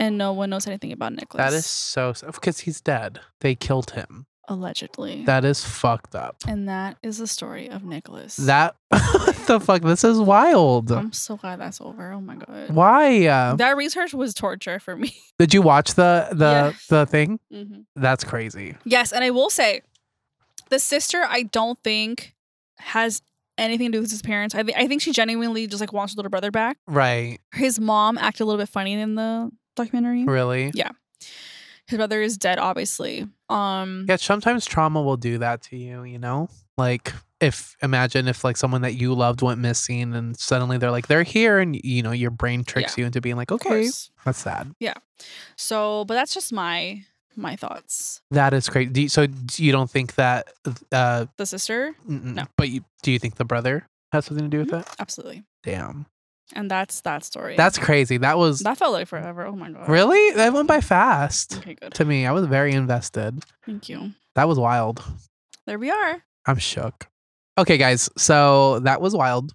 and 0.00 0.16
no 0.16 0.32
one 0.32 0.50
knows 0.50 0.66
anything 0.66 0.92
about 0.92 1.12
Nicholas. 1.14 1.44
that 1.50 1.52
is 1.56 1.66
so 1.66 2.14
because 2.32 2.60
he's 2.60 2.80
dead. 2.80 3.20
They 3.40 3.54
killed 3.54 3.90
him. 3.92 4.26
Allegedly. 4.48 5.24
That 5.24 5.44
is 5.44 5.64
fucked 5.64 6.14
up. 6.14 6.36
and 6.46 6.68
that 6.68 6.96
is 7.02 7.18
the 7.18 7.26
story 7.26 7.68
of 7.68 7.84
Nicholas. 7.84 8.36
That 8.36 8.76
the 8.90 9.60
fuck? 9.64 9.82
This 9.82 10.04
is 10.04 10.18
wild. 10.20 10.90
I'm 10.92 11.12
so 11.12 11.36
glad 11.36 11.60
that's 11.60 11.80
over. 11.80 12.12
Oh 12.12 12.20
my 12.20 12.36
god. 12.36 12.70
Why? 12.70 13.26
Uh, 13.26 13.56
That 13.56 13.76
research 13.76 14.14
was 14.14 14.34
torture 14.34 14.78
for 14.80 14.96
me. 14.96 15.14
did 15.38 15.52
you 15.54 15.62
watch 15.62 15.94
the 15.94 16.28
the 16.32 16.44
Yeah. 16.44 16.72
the 16.88 17.06
thing? 17.06 17.40
Mhm. 17.52 17.84
That's 17.96 18.24
crazy. 18.24 18.76
Yes, 18.84 19.12
and 19.12 19.22
I 19.24 19.30
will 19.30 19.50
say, 19.50 19.82
the 20.70 20.78
sister 20.78 21.22
I 21.28 21.42
don't 21.44 21.78
think 21.84 22.34
has 22.78 23.22
anything 23.58 23.90
to 23.92 23.98
do 23.98 24.02
with 24.02 24.10
his 24.10 24.20
parents. 24.22 24.54
I, 24.54 24.62
th- 24.62 24.76
I 24.76 24.86
think 24.86 25.00
she 25.00 25.12
genuinely 25.12 25.66
just 25.66 25.80
like 25.80 25.92
wants 25.92 26.12
her 26.12 26.16
little 26.18 26.30
brother 26.30 26.50
back. 26.50 26.76
Right. 26.86 27.38
His 27.54 27.80
mom 27.80 28.18
acted 28.18 28.42
a 28.42 28.46
little 28.46 28.60
bit 28.60 28.68
funny 28.68 28.92
in 28.92 29.14
the 29.14 29.50
documentary. 29.76 30.24
Really? 30.24 30.72
His 31.88 31.96
brother 31.98 32.20
is 32.22 32.36
dead, 32.36 32.58
obviously. 32.58 33.26
Um, 33.48 34.06
Yeah, 34.08 34.16
sometimes 34.16 34.66
trauma 34.66 35.00
will 35.02 35.16
do 35.16 35.38
that 35.38 35.62
to 35.64 35.76
you, 35.76 36.02
you 36.04 36.18
know? 36.18 36.48
Like 36.78 37.12
if 37.40 37.76
imagine 37.82 38.28
if 38.28 38.44
like 38.44 38.56
someone 38.56 38.82
that 38.82 38.94
you 38.94 39.12
loved 39.14 39.42
went 39.42 39.60
missing 39.60 40.14
and 40.14 40.38
suddenly 40.38 40.78
they're 40.78 40.90
like 40.90 41.06
they're 41.06 41.22
here 41.22 41.58
and 41.58 41.76
you 41.84 42.02
know 42.02 42.10
your 42.12 42.30
brain 42.30 42.64
tricks 42.64 42.96
you 42.96 43.04
into 43.04 43.20
being 43.20 43.36
like 43.36 43.52
okay 43.52 43.90
that's 44.24 44.38
sad 44.38 44.72
yeah 44.80 44.94
So, 45.56 46.06
but 46.06 46.14
that's 46.14 46.32
just 46.32 46.50
my 46.52 47.02
my 47.36 47.54
thoughts. 47.56 48.22
that 48.30 48.54
is 48.54 48.70
great 48.70 48.94
do 48.94 49.02
you, 49.02 49.08
so 49.10 49.26
you 49.56 49.70
don't 49.70 49.90
think 49.90 50.14
that 50.14 50.48
uh 50.92 51.26
The 51.36 51.44
sister, 51.44 51.94
No. 52.06 52.46
but 52.56 52.70
you 52.70 52.84
do 53.02 53.12
you 53.12 53.18
think 53.18 53.36
the 53.36 53.44
brother 53.44 53.86
has 54.12 54.24
something 54.24 54.44
to 54.44 54.50
do 54.50 54.58
with 54.60 54.70
Mhm. 54.70 54.80
it 54.80 54.88
absolutely. 54.98 55.42
damn 55.62 56.06
And 56.54 56.70
that's 56.70 57.00
that 57.02 57.24
story. 57.24 57.56
that's 57.56 57.76
crazy 57.78 58.18
that 58.18 58.38
was 58.38 58.60
that 58.60 58.78
felt 58.78 58.92
like 58.92 59.08
forever. 59.08 59.44
Oh 59.46 59.56
my 59.56 59.70
god. 59.70 59.88
really 59.88 60.30
that 60.36 60.52
went 60.52 60.68
by 60.68 60.80
fast 60.80 61.58
Okay, 61.58 61.74
good. 61.74 61.92
to 61.94 62.04
me 62.04 62.24
i 62.26 62.30
was 62.32 62.46
very 62.46 62.72
invested 62.72 63.42
Thank 63.64 63.88
you. 63.88 64.12
that 64.36 64.46
was 64.48 64.58
wild 64.58 65.02
There 65.66 65.78
we 65.78 65.90
are. 65.90 66.22
I'm 66.46 66.58
shook. 66.58 67.08
Okay, 67.58 67.76
guys. 67.78 68.08
So 68.16 68.78
that 68.80 69.00
was 69.00 69.16
wild. 69.16 69.52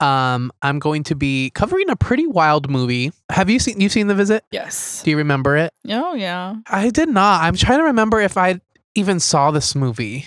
Um, 0.00 0.52
I'm 0.60 0.78
going 0.78 1.04
to 1.04 1.14
be 1.14 1.50
covering 1.54 1.88
a 1.88 1.96
pretty 1.96 2.26
wild 2.26 2.68
movie. 2.68 3.10
Have 3.30 3.48
you 3.48 3.58
seen? 3.58 3.80
You've 3.80 3.92
seen 3.92 4.08
The 4.08 4.14
Visit? 4.14 4.44
Yes. 4.50 5.02
Do 5.02 5.10
you 5.10 5.16
remember 5.16 5.56
it? 5.56 5.72
Oh 5.88 6.12
yeah. 6.14 6.56
I 6.66 6.90
did 6.90 7.08
not. 7.08 7.42
I'm 7.42 7.56
trying 7.56 7.78
to 7.78 7.84
remember 7.84 8.20
if 8.20 8.36
I 8.36 8.60
even 8.94 9.18
saw 9.20 9.50
this 9.50 9.74
movie. 9.74 10.26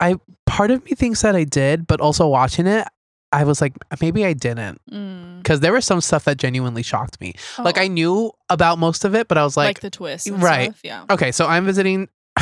I 0.00 0.16
part 0.44 0.70
of 0.70 0.84
me 0.84 0.90
thinks 0.92 1.22
that 1.22 1.34
I 1.34 1.44
did, 1.44 1.86
but 1.86 2.02
also 2.02 2.28
watching 2.28 2.66
it, 2.66 2.86
I 3.32 3.44
was 3.44 3.60
like, 3.60 3.74
maybe 4.00 4.24
I 4.24 4.32
didn't, 4.32 4.80
Mm. 4.90 5.38
because 5.42 5.60
there 5.60 5.72
was 5.72 5.84
some 5.84 6.00
stuff 6.00 6.24
that 6.24 6.38
genuinely 6.38 6.82
shocked 6.82 7.20
me. 7.20 7.34
Like 7.58 7.76
Oh, 7.78 7.82
I 7.82 7.88
knew 7.88 8.32
about 8.48 8.78
most 8.78 9.04
of 9.04 9.14
it, 9.14 9.28
but 9.28 9.36
I 9.36 9.44
was 9.44 9.56
like, 9.56 9.66
like, 9.68 9.80
the 9.80 9.90
twist. 9.90 10.28
right. 10.30 10.70
Stuff. 10.70 10.80
Yeah. 10.82 11.04
okay, 11.10 11.30
so 11.32 11.46
I'm 11.46 11.64
visiting. 11.66 12.08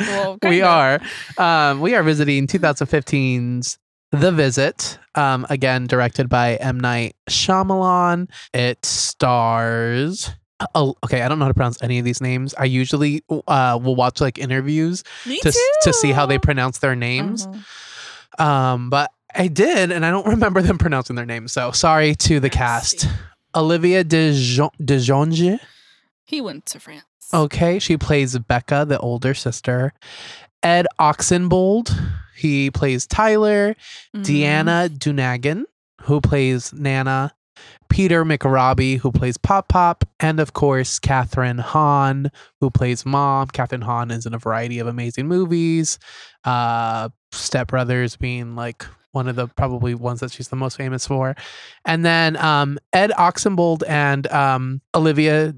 well, 0.00 0.38
we 0.42 0.62
are 0.62 1.00
um 1.38 1.80
we 1.80 1.94
are 1.94 2.02
visiting 2.02 2.46
2015's 2.46 3.78
the 4.12 4.32
visit 4.32 4.98
um 5.14 5.46
again 5.50 5.86
directed 5.86 6.28
by 6.28 6.54
m 6.56 6.78
night 6.78 7.14
Shyamalan. 7.28 8.28
it 8.52 8.84
stars 8.84 10.30
oh, 10.74 10.94
okay 11.04 11.22
i 11.22 11.28
don't 11.28 11.38
know 11.38 11.44
how 11.46 11.50
to 11.50 11.54
pronounce 11.54 11.82
any 11.82 11.98
of 11.98 12.04
these 12.04 12.20
names 12.20 12.54
i 12.58 12.64
usually 12.64 13.22
uh 13.48 13.78
will 13.82 13.96
watch 13.96 14.20
like 14.20 14.38
interviews 14.38 15.02
to, 15.24 15.52
to 15.82 15.92
see 15.92 16.12
how 16.12 16.26
they 16.26 16.38
pronounce 16.38 16.78
their 16.78 16.94
names 16.96 17.46
Uh-huh. 17.46 17.58
Um 18.38 18.90
but 18.90 19.10
i 19.34 19.48
did 19.48 19.90
and 19.90 20.06
i 20.06 20.10
don't 20.10 20.26
remember 20.36 20.62
them 20.62 20.78
pronouncing 20.78 21.16
their 21.16 21.26
names 21.26 21.50
so 21.52 21.72
sorry 21.72 22.14
to 22.14 22.38
the 22.38 22.48
cast 22.50 23.08
olivia 23.54 24.04
DeJonge. 24.04 25.58
He 26.24 26.40
went 26.40 26.66
to 26.66 26.80
France. 26.80 27.04
Okay, 27.32 27.78
she 27.78 27.96
plays 27.96 28.38
Becca, 28.38 28.84
the 28.88 28.98
older 28.98 29.34
sister. 29.34 29.92
Ed 30.62 30.86
Oxenbould, 30.98 31.94
he 32.36 32.70
plays 32.70 33.06
Tyler. 33.06 33.76
Mhm. 34.16 34.24
Deanna 34.24 34.88
Dunagan, 34.88 35.64
who 36.02 36.20
plays 36.20 36.72
Nana. 36.72 37.34
Peter 37.94 38.24
McRobbie, 38.24 38.98
who 38.98 39.12
plays 39.12 39.36
Pop 39.36 39.68
Pop. 39.68 40.04
And 40.18 40.40
of 40.40 40.52
course, 40.52 40.98
Kathryn 40.98 41.60
Hahn, 41.60 42.28
who 42.60 42.68
plays 42.68 43.06
Mom. 43.06 43.46
Kathryn 43.46 43.84
Hahn 43.84 44.10
is 44.10 44.26
in 44.26 44.34
a 44.34 44.38
variety 44.38 44.80
of 44.80 44.88
amazing 44.88 45.28
movies. 45.28 46.00
Uh, 46.42 47.10
Step 47.30 47.68
Brothers 47.68 48.16
being 48.16 48.56
like 48.56 48.84
one 49.12 49.28
of 49.28 49.36
the 49.36 49.46
probably 49.46 49.94
ones 49.94 50.18
that 50.18 50.32
she's 50.32 50.48
the 50.48 50.56
most 50.56 50.76
famous 50.76 51.06
for. 51.06 51.36
And 51.84 52.04
then 52.04 52.36
um, 52.38 52.80
Ed 52.92 53.12
Oxenbould 53.12 53.84
and 53.86 54.26
um, 54.26 54.80
Olivia 54.92 55.54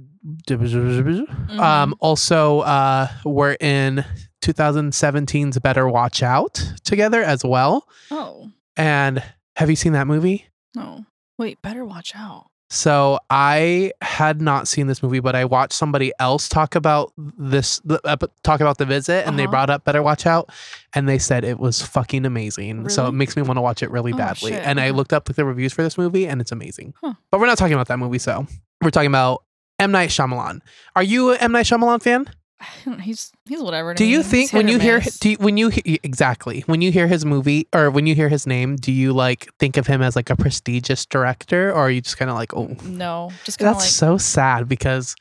Mhm. 0.51 1.59
um, 1.59 1.94
also 2.01 2.61
uh, 2.61 3.09
were 3.25 3.57
in 3.61 4.05
2017's 4.42 5.59
Better 5.61 5.88
Watch 5.88 6.22
Out 6.22 6.62
together 6.85 7.22
as 7.22 7.44
well. 7.44 7.87
oh 8.11 8.51
And 8.77 9.22
have 9.57 9.70
you 9.70 9.77
seen 9.77 9.92
that 9.94 10.07
movie? 10.07 10.44
no. 10.75 11.05
Wait, 11.38 11.61
better 11.62 11.85
watch 11.85 12.12
out. 12.14 12.46
So 12.68 13.20
I 13.31 13.92
had 14.03 14.40
not 14.40 14.66
seen 14.66 14.88
this 14.88 15.01
movie, 15.01 15.20
but 15.20 15.37
I 15.37 15.44
watched 15.44 15.75
somebody 15.75 16.12
else 16.18 16.49
talk 16.49 16.75
about 16.75 17.12
this, 17.16 17.79
the, 17.85 18.01
uh, 18.05 18.16
talk 18.42 18.61
about 18.61 18.79
the 18.79 18.85
visit, 18.85 19.25
and 19.25 19.38
they 19.38 19.44
Uh-huh. 19.44 19.51
brought 19.53 19.70
up 19.70 19.85
Better 19.85 20.03
Watch 20.03 20.27
Out, 20.27 20.51
and 20.92 21.09
they 21.09 21.18
said 21.18 21.44
it 21.44 21.61
was 21.61 21.81
fucking 21.81 22.27
amazing. 22.27 22.88
So 22.88 23.07
it 23.07 23.12
makes 23.12 23.37
me 23.37 23.42
want 23.42 23.57
to 23.57 23.61
watch 23.61 23.85
it 23.85 23.90
really 23.92 24.12
Oh, 24.12 24.16
badly. 24.16 24.51
shit. 24.51 24.64
And 24.66 24.81
I 24.81 24.90
looked 24.90 25.12
up 25.12 25.27
the 25.27 25.44
reviews 25.44 25.72
for 25.72 25.85
this 25.85 25.96
movie, 25.96 26.27
and 26.27 26.40
it's 26.40 26.51
amazing. 26.51 26.94
Huh. 27.01 27.14
But 27.31 27.38
we're 27.38 27.46
not 27.46 27.57
talking 27.59 27.75
about 27.75 27.87
that 27.87 27.99
movie. 28.01 28.18
So 28.18 28.49
we're 28.83 28.90
talking 28.90 29.07
about 29.11 29.44
M 29.79 29.92
Night 29.92 30.09
Shyamalan. 30.11 30.61
Are 30.96 31.05
you 31.05 31.33
a 31.35 31.37
M 31.37 31.53
Night 31.53 31.66
Shyamalan 31.66 32.03
fan? 32.03 32.27
I 32.61 32.66
don't 32.85 32.97
know, 32.99 33.03
He's 33.05 33.33
he's 33.47 33.62
whatever. 33.62 33.92
Do 33.95 34.05
you 34.07 34.19
me. 34.19 34.25
think 34.25 34.53
when 34.53 34.66
you 34.69 34.79
hear 34.79 35.01
do 35.21 35.31
you, 35.31 35.37
when 35.38 35.57
you 35.59 35.69
he- 35.69 36.01
exactly 36.03 36.62
when 36.66 36.81
you 36.81 36.90
hear 36.90 37.07
his 37.07 37.25
movie 37.25 37.69
or 37.75 37.90
when 37.90 38.07
you 38.07 38.14
hear 38.14 38.29
his 38.31 38.47
name, 38.47 38.77
do 38.77 38.92
you 38.92 39.12
like 39.12 39.49
think 39.59 39.77
of 39.77 39.87
him 39.87 40.01
as 40.01 40.16
like 40.16 40.31
a 40.31 40.37
prestigious 40.37 41.05
director, 41.05 41.71
or 41.71 41.77
are 41.81 41.90
you 41.90 42.01
just 42.01 42.16
kind 42.16 42.31
of 42.31 42.37
like, 42.37 42.55
oh, 42.55 42.75
no, 42.85 43.31
just 43.45 43.59
that's 43.59 43.81
like 43.81 43.88
so 43.88 44.16
sad 44.16 44.69
because 44.69 45.14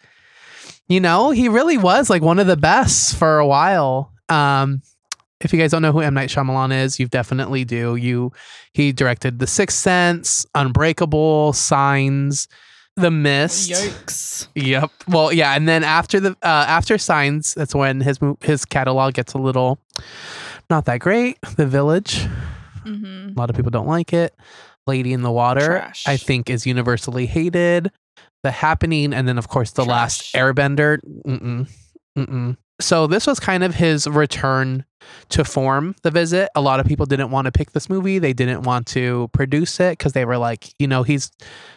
you 0.88 1.00
know 1.02 1.32
he 1.32 1.50
really 1.50 1.78
was 1.78 2.10
like 2.10 2.22
one 2.22 2.40
of 2.40 2.48
the 2.48 2.58
best 2.58 3.18
for 3.18 3.38
a 3.40 3.46
while. 3.46 4.14
Um, 4.30 4.82
if 5.42 5.52
you 5.52 5.60
guys 5.60 5.72
don't 5.72 5.82
know 5.82 5.92
who 5.92 6.00
M 6.00 6.14
Night 6.14 6.30
Shyamalan 6.30 6.74
is, 6.84 7.00
you 7.00 7.08
definitely 7.08 7.66
do. 7.66 7.98
You 7.98 8.32
he 8.72 8.94
directed 8.94 9.40
The 9.40 9.48
Sixth 9.48 9.78
Sense, 9.78 10.46
Unbreakable, 10.56 11.52
Signs, 11.52 12.48
The 12.98 13.12
Mist. 13.12 13.70
yikes. 13.72 14.48
Yep. 14.56 14.90
Well, 15.10 15.34
yeah, 15.34 15.54
and 15.54 15.68
then 15.68 15.84
after 15.84 16.20
the 16.20 16.32
uh, 16.42 16.66
after 16.68 16.98
Signs, 16.98 17.54
that's 17.54 17.76
when 17.76 18.00
his 18.02 18.20
his 18.42 18.64
catalog 18.66 19.14
gets 19.16 19.34
a 19.34 19.38
little 19.38 19.80
not 20.70 20.86
that 20.86 21.00
great. 21.00 21.38
The 21.58 21.66
Village, 21.68 22.26
hmm 22.84 23.30
a 23.30 23.34
lot 23.36 23.50
of 23.50 23.56
people 23.56 23.72
don't 23.72 23.88
like 23.88 24.14
it. 24.14 24.34
Lady 24.88 25.14
in 25.14 25.24
the 25.24 25.32
Water, 25.32 25.66
Trash. 25.80 26.08
I 26.08 26.18
think, 26.18 26.50
is 26.50 26.66
universally 26.66 27.26
hated. 27.26 27.92
The 28.44 28.52
Happening, 28.52 29.14
and 29.14 29.28
then 29.28 29.38
of 29.38 29.48
course 29.50 29.72
the 29.72 29.84
last 29.86 30.34
Airbender. 30.34 31.00
Mm-mm, 31.26 31.68
mm-mm. 32.18 32.58
So 32.80 33.08
this 33.08 33.26
was 33.28 33.40
kind 33.40 33.64
of 33.64 33.76
his 33.76 34.06
return 34.08 34.86
to 35.30 35.44
form. 35.46 35.96
The 36.04 36.12
Visit. 36.12 36.50
A 36.56 36.62
lot 36.62 36.80
of 36.80 36.86
people 36.86 37.06
didn't 37.06 37.32
want 37.32 37.46
to 37.46 37.52
pick 37.52 37.72
this 37.72 37.90
movie. 37.90 38.20
They 38.20 38.34
didn't 38.34 38.64
want 38.64 38.88
to 38.88 39.30
produce 39.34 39.80
it 39.80 39.98
because 39.98 40.14
they 40.14 40.26
were 40.26 40.38
like, 40.38 40.74
you 40.80 40.88
know, 40.88 41.04
he's 41.04 41.32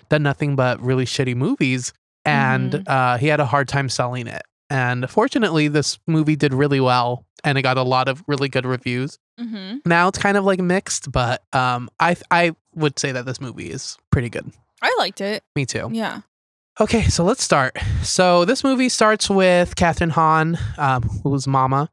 done 0.09 0.23
nothing 0.23 0.57
but 0.57 0.81
really 0.81 1.05
shitty 1.05 1.37
movies, 1.37 1.93
and 2.25 2.73
Mhm. 2.73 2.83
uh, 2.89 3.19
he 3.19 3.27
had 3.29 3.39
a 3.41 3.47
hard 3.47 3.69
time 3.69 3.89
selling 3.89 4.27
it. 4.27 4.43
And 4.71 5.09
fortunately, 5.09 5.69
this 5.69 5.99
movie 6.07 6.37
did 6.37 6.53
really 6.53 6.81
well, 6.81 7.25
and 7.45 7.57
it 7.57 7.63
got 7.63 7.77
a 7.79 7.83
lot 7.83 8.09
of 8.09 8.23
really 8.27 8.49
good 8.49 8.67
reviews 8.67 9.19
hmm 9.39 9.77
now 9.87 10.09
it's 10.09 10.19
kind 10.19 10.37
of 10.37 10.45
like 10.45 10.59
mixed 10.59 11.13
but 11.13 11.45
um 11.53 11.89
i 12.01 12.17
i 12.33 12.53
would 12.75 12.99
say 12.99 13.13
that 13.13 13.25
this 13.25 13.41
movie 13.41 13.71
is 13.71 13.97
pretty 14.11 14.29
good 14.29 14.51
I 14.83 14.93
liked 14.99 15.21
it. 15.21 15.45
me 15.55 15.65
too 15.65 15.89
Yeah. 15.93 16.23
Okay, 16.81 17.03
so 17.09 17.25
let's 17.25 17.43
start. 17.43 17.77
So 18.03 18.45
this 18.45 18.63
movie 18.63 18.89
starts 18.89 19.29
with 19.29 19.75
Kathryn 19.75 20.11
Hahn, 20.11 20.57
um, 20.77 21.03
who's 21.25 21.49
Mama, 21.49 21.91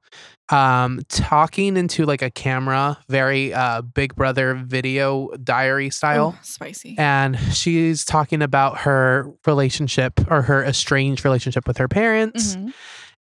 um, 0.50 1.00
talking 1.10 1.76
into 1.76 2.06
like 2.06 2.22
a 2.22 2.30
camera, 2.30 3.00
very 3.10 3.52
uh, 3.52 3.82
Big 3.82 4.14
Brother 4.16 4.54
video 4.54 5.30
diary 5.44 5.90
style. 5.90 6.36
Oh, 6.38 6.40
spicy. 6.44 6.96
And 7.00 7.36
she's 7.52 8.06
talking 8.06 8.44
about 8.44 8.78
her 8.82 9.32
relationship 9.48 10.14
or 10.30 10.44
her 10.44 10.64
estranged 10.64 11.26
relationship 11.26 11.68
with 11.68 11.78
her 11.78 11.88
parents, 11.88 12.56
Mhm. 12.56 12.74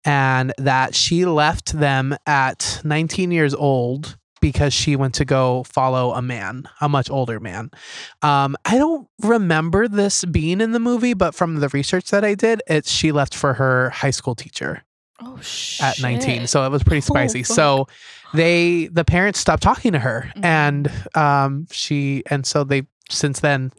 and 0.04 0.52
that 0.58 0.94
she 0.94 1.24
left 1.24 1.72
them 1.72 2.14
at 2.26 2.82
19 2.84 3.30
years 3.30 3.54
old 3.54 4.18
because 4.44 4.74
she 4.74 4.94
went 4.94 5.14
to 5.14 5.24
go 5.24 5.62
follow 5.64 6.12
a 6.12 6.20
man, 6.20 6.68
a 6.82 6.88
much 6.88 7.08
older 7.10 7.40
man. 7.40 7.70
Um, 8.20 8.56
I 8.66 8.76
don't 8.76 9.08
remember 9.22 9.88
this 9.88 10.22
being 10.26 10.60
in 10.60 10.72
the 10.72 10.78
movie, 10.78 11.14
but 11.14 11.34
from 11.34 11.56
the 11.60 11.68
research 11.70 12.10
that 12.10 12.24
I 12.24 12.34
did, 12.34 12.60
it's 12.66 12.90
she 12.90 13.10
left 13.10 13.34
for 13.34 13.54
her 13.54 13.88
high 13.88 14.10
school 14.10 14.34
teacher 14.34 14.82
Oh 15.20 15.38
shit. 15.40 15.82
at 15.86 16.02
19 16.02 16.46
so 16.48 16.66
it 16.66 16.70
was 16.70 16.82
pretty 16.82 16.98
Oh, 17.10 17.14
spicy 17.14 17.42
fuck. 17.44 17.54
so 17.56 17.88
they 18.34 18.88
the 18.88 19.04
parents 19.04 19.38
stopped 19.38 19.62
talking 19.62 19.92
to 19.92 19.98
her 20.00 20.30
Mhm. 20.36 20.44
and 20.44 20.92
um 21.14 21.66
she 21.70 22.22
and 22.28 22.44
so 22.44 22.64
they 22.64 22.82
since 23.08 23.38
then 23.40 23.72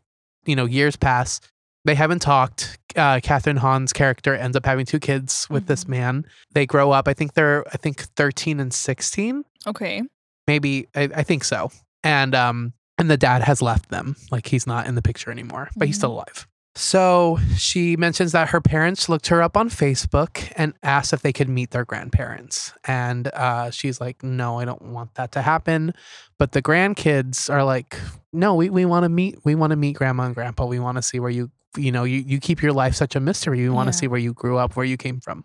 you 0.46 0.56
know 0.56 0.64
years 0.66 0.96
pass 0.96 1.42
they 1.84 1.94
haven't 1.94 2.22
talked 2.22 2.80
uh 2.96 3.20
Kathryn 3.20 3.58
Hahn's 3.58 3.92
character 3.92 4.34
ends 4.34 4.56
up 4.56 4.66
having 4.66 4.86
two 4.86 4.98
kids 5.00 5.46
with 5.50 5.68
this 5.68 5.84
Mhm. 5.84 5.90
man 5.90 6.26
they 6.54 6.66
grow 6.66 6.92
up 6.92 7.08
i 7.10 7.14
think 7.14 7.34
they're 7.34 7.66
i 7.74 7.78
think 7.78 8.00
13 8.16 8.60
and 8.62 8.74
16 8.74 9.44
Okay. 9.68 10.02
Maybe 10.48 10.88
i, 10.96 11.04
I 11.16 11.24
think 11.24 11.44
so. 11.44 11.72
And 12.04 12.36
um 12.36 12.74
and 12.98 13.10
the 13.12 13.18
dad 13.18 13.42
has 13.42 13.62
left 13.62 13.90
them. 13.90 14.16
Like 14.32 14.48
he's 14.48 14.66
not 14.66 14.88
in 14.88 14.96
the 14.96 15.02
picture 15.02 15.32
anymore 15.32 15.70
but 15.76 15.88
he's 15.88 15.98
still 15.98 16.14
alive. 16.14 16.48
So 16.78 17.40
she 17.56 17.96
mentions 17.96 18.34
that 18.34 18.50
her 18.50 18.60
parents 18.60 19.08
looked 19.08 19.28
her 19.28 19.42
up 19.42 19.56
on 19.56 19.70
facebook 19.70 20.52
and 20.58 20.74
asked 20.84 21.14
if 21.14 21.22
they 21.22 21.32
could 21.32 21.48
meet 21.50 21.72
their 21.72 21.86
grandparents. 21.86 22.74
And 22.86 23.28
uh, 23.34 23.72
she's 23.72 24.02
like 24.02 24.24
no 24.24 24.60
i 24.60 24.66
don't 24.66 24.82
want 24.82 25.16
that 25.16 25.32
to 25.34 25.42
happen. 25.42 25.94
But 26.38 26.52
the 26.52 26.62
grandkids 26.62 27.50
are 27.50 27.64
like 27.64 27.98
no 28.34 28.56
we, 28.56 28.70
we 28.70 28.84
want 28.86 29.04
to 29.04 29.10
meet 29.10 29.40
we 29.46 29.56
want 29.56 29.72
to 29.72 29.78
meet 29.78 29.94
grandma 29.96 30.24
and 30.24 30.36
grandpa. 30.36 30.66
We 30.66 30.80
want 30.80 30.98
to 30.98 31.02
see 31.02 31.20
where 31.20 31.30
you 31.32 31.50
you 31.78 31.92
know 31.92 32.04
you, 32.04 32.24
you 32.26 32.40
keep 32.40 32.62
your 32.62 32.74
life 32.74 32.94
such 32.96 33.16
a 33.16 33.20
mystery. 33.20 33.62
We 33.62 33.70
want 33.70 33.88
to 33.88 33.96
Yeah. 33.96 34.00
see 34.02 34.08
where 34.08 34.20
you 34.20 34.34
grew 34.34 34.58
up 34.58 34.76
where 34.76 34.86
you 34.86 34.98
came 34.98 35.20
from 35.22 35.44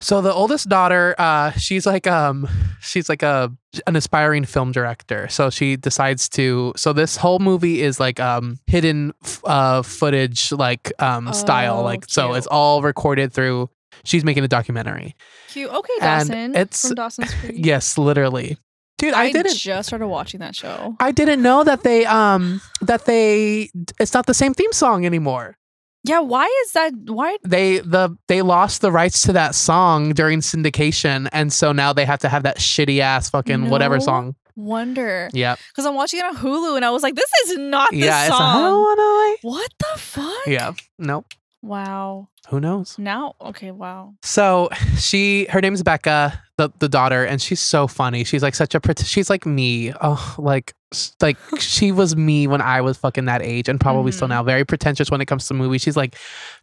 so 0.00 0.20
the 0.20 0.32
oldest 0.32 0.68
daughter, 0.68 1.14
uh, 1.18 1.52
she's 1.52 1.86
like 1.86 2.06
um, 2.06 2.48
she's 2.80 3.08
like 3.08 3.22
a 3.22 3.52
an 3.86 3.96
aspiring 3.96 4.44
film 4.44 4.72
director. 4.72 5.28
So 5.28 5.48
she 5.50 5.76
decides 5.76 6.28
to. 6.30 6.72
So 6.76 6.92
this 6.92 7.16
whole 7.16 7.38
movie 7.38 7.80
is 7.82 8.00
like 8.00 8.18
um 8.20 8.58
hidden 8.66 9.12
f- 9.22 9.40
uh 9.44 9.82
footage 9.82 10.52
like 10.52 10.92
um 11.00 11.32
style. 11.32 11.80
Oh, 11.80 11.84
Like 11.84 12.04
so 12.08 12.34
it's 12.34 12.46
all 12.48 12.82
recorded 12.82 13.32
through. 13.32 13.70
She's 14.04 14.24
making 14.24 14.44
a 14.44 14.48
documentary. 14.48 15.14
Cute. 15.48 15.70
Okay, 15.70 15.92
And 16.00 16.28
Dawson. 16.28 16.50
it's- 16.56 16.82
from 16.88 16.94
Dawson's 16.94 17.34
Creek. 17.40 17.54
Yes, 17.56 17.98
literally, 17.98 18.56
dude. 18.98 19.12
I, 19.14 19.24
I, 19.24 19.32
didn't. 19.32 19.54
just 19.54 19.88
started 19.88 20.06
watching 20.08 20.40
that 20.40 20.54
show. 20.56 20.96
I 21.00 21.12
didn't 21.12 21.42
know 21.42 21.64
that 21.64 21.82
they 21.82 22.06
um 22.06 22.60
that 22.80 23.04
they 23.04 23.70
it's 24.00 24.14
not 24.14 24.26
the 24.26 24.34
same 24.34 24.54
theme 24.54 24.72
song 24.72 25.04
anymore. 25.06 25.56
Yeah. 26.04 26.20
Why 26.20 26.46
is 26.64 26.72
that? 26.72 26.92
Why? 27.06 27.36
They 27.42 27.78
the 27.80 28.16
they 28.28 28.42
lost 28.42 28.80
the 28.80 28.90
rights 28.92 29.22
to 29.22 29.32
that 29.34 29.54
song 29.54 30.12
during 30.14 30.40
syndication, 30.40 31.28
and 31.32 31.52
so 31.52 31.72
now 31.72 31.92
they 31.92 32.04
have 32.04 32.20
to 32.20 32.28
have 32.28 32.42
that 32.44 32.58
shitty 32.58 33.00
ass 33.00 33.28
fucking 33.30 33.68
whatever 33.70 34.00
song. 34.00 34.34
Wonder. 34.56 35.30
Yeah, 35.32 35.56
Because 35.68 35.86
I'm 35.86 35.94
watching 35.94 36.18
it 36.20 36.24
on 36.26 36.36
Hulu 36.36 36.76
and 36.76 36.84
I 36.84 36.90
was 36.90 37.02
like, 37.02 37.14
this 37.14 37.30
is 37.46 37.56
not 37.56 37.90
this 37.92 38.00
song. 38.00 38.06
yeah, 38.08 38.22
it's 38.24 38.30
like, 38.30 38.40
I 38.40 38.52
song. 38.52 38.62
don't 38.62 38.98
wanna 38.98 39.36
what 39.42 39.70
the 39.78 39.98
fuck? 39.98 40.46
Yeah. 40.46 40.72
Nope. 40.98 41.26
Wow. 41.62 42.28
Who 42.48 42.60
knows? 42.60 42.98
Now, 42.98 43.36
okay. 43.40 43.70
Wow. 43.70 44.14
So 44.22 44.68
she, 44.98 45.46
her 45.50 45.60
name's 45.62 45.82
Becca, 45.82 46.42
the 46.60 46.70
the 46.78 46.88
daughter, 46.88 47.24
and 47.24 47.40
she's 47.40 47.60
so 47.60 47.86
funny. 47.88 48.22
She's 48.24 48.42
like 48.42 48.54
such 48.54 48.74
a, 48.74 48.80
pret- 48.80 49.00
she's 49.00 49.30
like 49.30 49.46
me. 49.46 49.92
Oh, 50.00 50.34
like 50.38 50.74
like 51.22 51.36
she 51.58 51.92
was 51.92 52.16
me 52.16 52.46
when 52.48 52.60
I 52.60 52.80
was 52.80 52.96
fucking 52.98 53.24
that 53.26 53.42
age, 53.42 53.68
and 53.68 53.80
probably 53.80 54.12
still 54.12 54.26
Mhm. 54.26 54.30
now. 54.36 54.42
Very 54.42 54.64
pretentious 54.64 55.10
when 55.10 55.20
it 55.20 55.26
comes 55.26 55.46
to 55.48 55.54
movies. 55.54 55.80
She's 55.82 55.96
like 55.96 56.16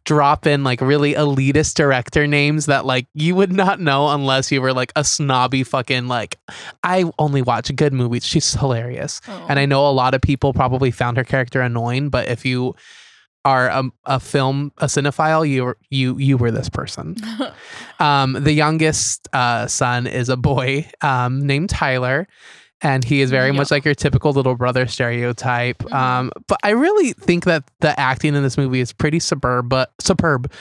dropping 0.06 0.64
like 0.64 0.82
really 0.82 1.14
elitist 1.16 1.74
director 1.76 2.28
names 2.28 2.68
that 2.68 2.86
like 2.86 3.08
you 3.14 3.36
would 3.36 3.52
not 3.52 3.80
know 3.80 4.10
unless 4.10 4.52
you 4.52 4.62
were 4.62 4.74
like 4.74 4.92
a 4.96 5.04
snobby 5.04 5.64
fucking 5.64 6.08
like. 6.08 6.38
I 6.84 7.06
only 7.20 7.42
watch 7.42 7.76
good 7.76 7.94
movies. 7.94 8.26
She's 8.26 8.54
hilarious. 8.54 9.22
Oh. 9.28 9.46
And 9.50 9.58
I 9.60 9.66
know 9.66 9.88
a 9.90 9.92
lot 9.92 10.14
of 10.14 10.22
people 10.22 10.54
probably 10.54 10.92
found 10.92 11.18
her 11.18 11.24
character 11.24 11.62
annoying, 11.62 12.10
but 12.10 12.28
if 12.28 12.46
you 12.46 12.76
are 13.48 13.68
a, 13.70 13.84
a 14.06 14.20
film 14.20 14.72
a 14.78 14.86
cinephile, 14.88 15.48
you 15.48 15.64
were- 15.66 15.78
you 15.90 16.18
you 16.18 16.36
were 16.38 16.52
this 16.52 16.70
person. 16.70 17.16
Um, 18.00 18.34
the 18.34 18.52
youngest 18.54 19.28
uh, 19.34 19.66
son 19.68 20.06
is 20.06 20.30
a 20.30 20.38
boy 20.38 20.86
um, 21.02 21.46
named 21.48 21.70
Tyler, 21.72 22.28
and 22.82 23.04
he 23.04 23.22
is 23.22 23.32
very 23.32 23.52
much 23.52 23.72
like 23.72 23.86
your 23.86 23.96
typical 23.96 24.32
little 24.34 24.56
brother 24.56 24.86
stereotype. 24.86 25.80
Mhm. 25.80 25.94
Um, 25.94 26.32
but 26.48 26.60
I 26.64 26.72
really 26.72 27.14
think 27.14 27.46
that 27.46 27.64
the 27.80 28.00
acting 28.00 28.36
in 28.36 28.44
this 28.44 28.56
movie 28.58 28.82
is 28.82 28.94
pretty 28.94 29.20
superb, 29.20 29.68
but 29.70 29.90
superb. 30.00 30.52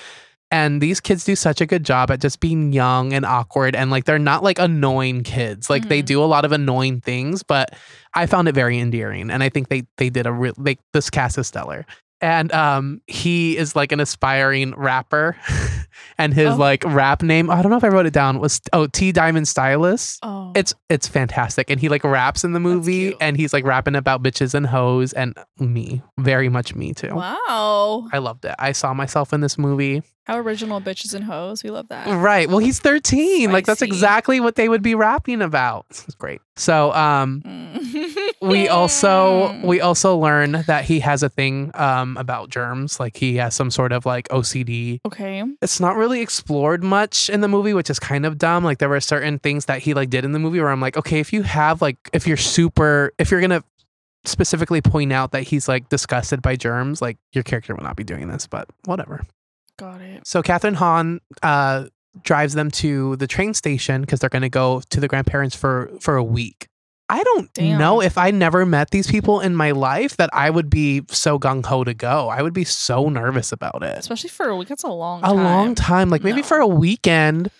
And 0.51 0.81
these 0.81 1.01
kids 1.01 1.25
do 1.25 1.37
such 1.37 1.61
a 1.61 1.67
good 1.67 1.85
job 1.85 2.11
at 2.11 2.21
just 2.21 2.41
being 2.41 2.73
young 2.73 3.13
and 3.13 3.27
awkward, 3.27 3.75
and 3.77 3.91
like 3.91 4.05
they're 4.07 4.19
not 4.33 4.43
like 4.43 4.59
annoying 4.59 5.23
kids. 5.23 5.69
Like 5.69 5.89
they 5.91 6.01
Mhm. 6.03 6.07
do 6.07 6.23
a 6.23 6.29
lot 6.35 6.45
of 6.47 6.53
annoying 6.53 7.01
things, 7.03 7.43
but 7.43 7.69
I 8.15 8.25
found 8.27 8.49
it 8.49 8.55
very 8.55 8.79
endearing, 8.79 9.29
and 9.31 9.43
I 9.43 9.51
think 9.51 9.69
they 9.69 9.83
they 9.99 10.09
did 10.09 10.27
a 10.27 10.33
real 10.33 10.55
like 10.57 10.79
this 10.95 11.11
cast 11.11 11.37
is 11.37 11.49
stellar. 11.49 11.85
And 12.21 12.51
um, 12.53 13.03
he 13.07 13.57
is 13.59 13.77
like 13.77 13.93
an 13.93 14.01
aspiring 14.01 14.73
rapper, 14.77 15.37
and 16.19 16.33
his 16.33 16.49
Oh. 16.49 16.57
like 16.57 16.83
rap 16.85 17.23
name 17.23 17.51
I 17.51 17.61
don't 17.61 17.71
know 17.71 17.77
if 17.77 17.85
I 17.85 17.89
wrote 17.89 18.07
it 18.07 18.13
down 18.15 18.39
was 18.41 18.61
oh 18.73 18.87
T 18.87 19.13
Diamond 19.13 19.47
Stylus. 19.49 20.19
oh. 20.23 20.53
It's 20.55 20.75
it's 20.89 21.07
fantastic, 21.07 21.69
and 21.71 21.79
he 21.79 21.91
like 21.91 22.05
raps 22.05 22.43
in 22.43 22.53
the 22.53 22.61
movie, 22.61 23.15
and 23.21 23.37
he's 23.37 23.53
like 23.53 23.65
rapping 23.67 23.95
about 23.97 24.23
bitches 24.23 24.55
and 24.55 24.67
hoes, 24.67 25.13
and 25.13 25.37
me, 25.59 26.03
very 26.19 26.49
much 26.49 26.75
me 26.75 26.95
too. 26.95 27.15
wow. 27.15 28.09
I 28.13 28.19
loved 28.19 28.45
it. 28.47 28.55
I 28.59 28.73
saw 28.73 28.95
myself 28.95 29.33
in 29.35 29.43
this 29.43 29.59
movie. 29.59 30.03
How 30.25 30.39
original 30.39 30.81
bitches 30.81 31.15
and 31.15 31.23
hoes. 31.25 31.63
We 31.63 31.71
love 31.71 31.89
that. 31.89 32.09
Right. 32.09 32.49
Well, 32.49 32.59
he's 32.59 32.81
13. 32.81 33.53
Like 33.53 33.65
that's 33.67 33.83
exactly 33.83 34.41
what 34.41 34.57
they 34.57 34.69
would 34.69 34.83
be 34.83 34.95
rapping 34.97 35.41
about. 35.43 35.87
It's 35.91 36.15
great. 36.17 36.41
So, 36.57 36.93
um 36.95 37.43
Mm. 37.47 37.76
We 38.43 38.69
also 38.69 39.59
we 39.65 39.81
also 39.81 40.17
learn 40.17 40.65
that 40.67 40.85
he 40.85 41.01
has 41.01 41.23
a 41.23 41.29
thing 41.29 41.71
um 41.75 42.17
about 42.17 42.51
germs, 42.51 43.01
like 43.01 43.17
he 43.17 43.37
has 43.37 43.55
some 43.55 43.71
sort 43.71 43.93
of 43.93 44.05
like 44.07 44.29
OCD. 44.29 45.01
okay. 45.07 45.43
It's 45.63 45.81
not 45.81 45.97
really 45.97 46.21
explored 46.21 46.83
much 46.85 47.31
in 47.31 47.41
the 47.41 47.49
movie, 47.49 47.73
which 47.73 47.89
is 47.91 47.99
kind 47.99 48.27
of 48.27 48.39
dumb. 48.39 48.65
Like 48.65 48.79
there 48.79 48.89
were 48.89 49.01
certain 49.01 49.39
things 49.39 49.65
that 49.67 49.81
he 49.81 49.95
like 49.95 50.11
did 50.11 50.25
in 50.25 50.33
the 50.33 50.39
movie 50.39 50.61
where 50.61 50.71
I'm 50.71 50.81
like, 50.81 50.97
okay, 50.97 51.21
if 51.21 51.33
you 51.33 51.43
have 51.43 51.81
like 51.81 51.97
if 52.13 52.27
you're 52.27 52.37
super 52.37 53.13
if 53.19 53.31
you're 53.31 53.41
going 53.41 53.51
to 53.51 53.65
specifically 54.25 54.83
point 54.83 55.13
out 55.13 55.31
that 55.33 55.45
he's 55.45 55.69
like 55.69 55.89
disgusted 55.89 56.43
by 56.43 56.57
germs, 56.57 57.01
like 57.01 57.17
your 57.33 57.45
character 57.45 57.75
would 57.75 57.85
not 57.85 57.97
be 57.97 58.05
doing 58.05 58.29
this, 58.29 58.47
but 58.47 58.69
whatever. 58.85 59.23
Got 59.79 60.01
it. 60.01 60.27
So 60.27 60.43
Kathryn 60.43 60.75
Hahn 60.75 61.21
uh, 61.43 61.85
drives 62.23 62.55
them 62.55 62.71
to 62.73 63.17
the 63.17 63.27
train 63.27 63.55
station 63.55 64.01
because 64.01 64.21
they're 64.21 64.31
going 64.31 64.43
to 64.43 64.49
go 64.49 64.83
to 64.91 65.01
the 65.01 65.09
grandparents 65.09 65.55
for 65.55 65.91
for 66.01 66.17
a 66.17 66.25
week. 66.25 66.69
I 67.09 67.23
don't 67.23 67.53
Damn. 67.55 67.79
know 67.79 68.03
if 68.03 68.19
I 68.19 68.33
never 68.33 68.67
met 68.67 68.91
these 68.91 69.07
people 69.07 69.41
in 69.41 69.55
my 69.55 69.71
life 69.71 70.17
that 70.17 70.29
I 70.33 70.51
would 70.51 70.69
be 70.69 71.03
so 71.09 71.39
gung 71.39 71.65
ho 71.65 71.85
to 71.85 71.95
go. 71.95 72.29
I 72.29 72.43
would 72.43 72.53
be 72.53 72.65
so 72.65 73.09
nervous 73.09 73.53
about 73.53 73.83
it. 73.85 73.97
Especially 73.99 74.29
for 74.31 74.49
a 74.49 74.57
week. 74.57 74.69
That's 74.69 74.83
a 74.83 74.89
long 74.89 75.23
time. 75.23 75.31
A 75.31 75.35
time. 75.35 75.45
long 75.45 75.75
time, 75.77 76.11
like 76.11 76.25
maybe 76.25 76.41
No. 76.41 76.47
for 76.47 76.59
a 76.59 76.67
weekend. 76.67 77.51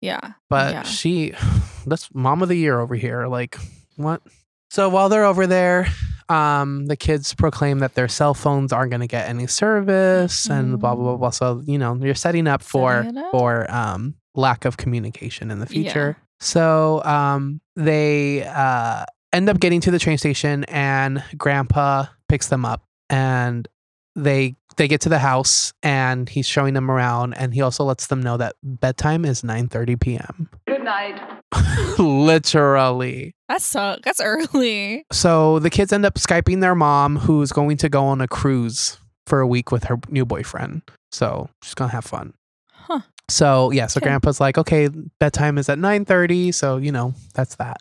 Yeah. 0.00 0.20
But 0.48 0.72
Yeah. 0.72 0.82
she, 0.84 1.34
that's 1.86 2.08
mom 2.14 2.42
of 2.42 2.48
the 2.48 2.56
year 2.56 2.80
over 2.80 2.94
here. 2.94 3.26
Like 3.26 3.58
what? 3.96 4.22
So 4.70 4.88
while 4.88 5.08
they're 5.10 5.24
over 5.26 5.46
there, 5.46 5.86
um, 6.30 6.86
the 6.86 6.96
kids 6.96 7.34
proclaim 7.34 7.80
that 7.80 7.94
their 7.94 8.08
cell 8.08 8.32
phones 8.32 8.72
aren't 8.72 8.90
going 8.90 9.02
to 9.02 9.06
get 9.06 9.28
any 9.28 9.46
service 9.46 10.48
and 10.48 10.78
blah 10.80 10.94
blah 10.94 11.04
blah 11.04 11.16
blah. 11.18 11.30
So 11.30 11.62
you 11.66 11.76
know 11.78 11.94
you're 11.96 12.14
setting 12.14 12.46
up 12.46 12.62
for 12.62 13.02
Setting 13.04 13.18
up. 13.18 13.30
for 13.32 13.70
um 13.70 14.14
lack 14.34 14.64
of 14.64 14.78
communication 14.78 15.50
in 15.50 15.60
the 15.60 15.66
Yeah. 15.70 16.14
Future. 16.40 16.50
So 16.50 17.02
um 17.04 17.60
they 17.76 18.44
uh 18.44 19.04
end 19.32 19.48
up 19.48 19.60
getting 19.60 19.80
to 19.82 19.90
the 19.90 19.98
train 19.98 20.18
station 20.18 20.64
and 20.64 21.22
Grandpa 21.36 22.06
picks 22.28 22.48
them 22.48 22.64
up 22.64 22.84
and 23.10 23.68
they 24.16 24.56
they 24.76 24.88
get 24.88 25.00
to 25.02 25.08
the 25.08 25.18
house 25.18 25.72
and 25.82 26.28
he's 26.28 26.46
showing 26.46 26.74
them 26.74 26.90
around 26.90 27.34
and 27.34 27.54
he 27.54 27.60
also 27.60 27.84
lets 27.84 28.08
them 28.08 28.20
know 28.20 28.36
that 28.36 28.56
bedtime 28.62 29.24
is 29.24 29.42
9:30 29.42 30.00
p.m. 30.00 30.48
Good 30.66 30.82
night. 30.84 31.20
Literally. 31.98 33.34
That 33.48 33.62
sucks. 33.62 34.02
That's 34.04 34.20
early. 34.20 35.04
So 35.12 35.58
the 35.58 35.70
kids 35.70 35.92
end 35.92 36.04
up 36.04 36.14
skyping 36.14 36.60
their 36.60 36.74
mom 36.74 37.16
who's 37.16 37.52
going 37.52 37.76
to 37.78 37.88
go 37.88 38.04
on 38.04 38.20
a 38.20 38.28
cruise 38.28 38.98
for 39.26 39.40
a 39.40 39.46
week 39.46 39.70
with 39.70 39.84
her 39.84 39.98
new 40.08 40.24
boyfriend. 40.24 40.82
So 41.12 41.48
she's 41.62 41.74
going 41.74 41.90
to 41.90 41.94
have 41.94 42.04
fun. 42.04 42.34
So 43.28 43.70
yeah, 43.70 43.86
so 43.86 43.98
Okay. 43.98 44.06
grandpa's 44.08 44.40
like, 44.40 44.58
okay, 44.58 44.88
bedtime 45.18 45.58
is 45.58 45.68
at 45.68 45.78
9:30, 45.78 46.52
so 46.52 46.76
you 46.76 46.92
know, 46.92 47.14
that's 47.34 47.56
that. 47.56 47.78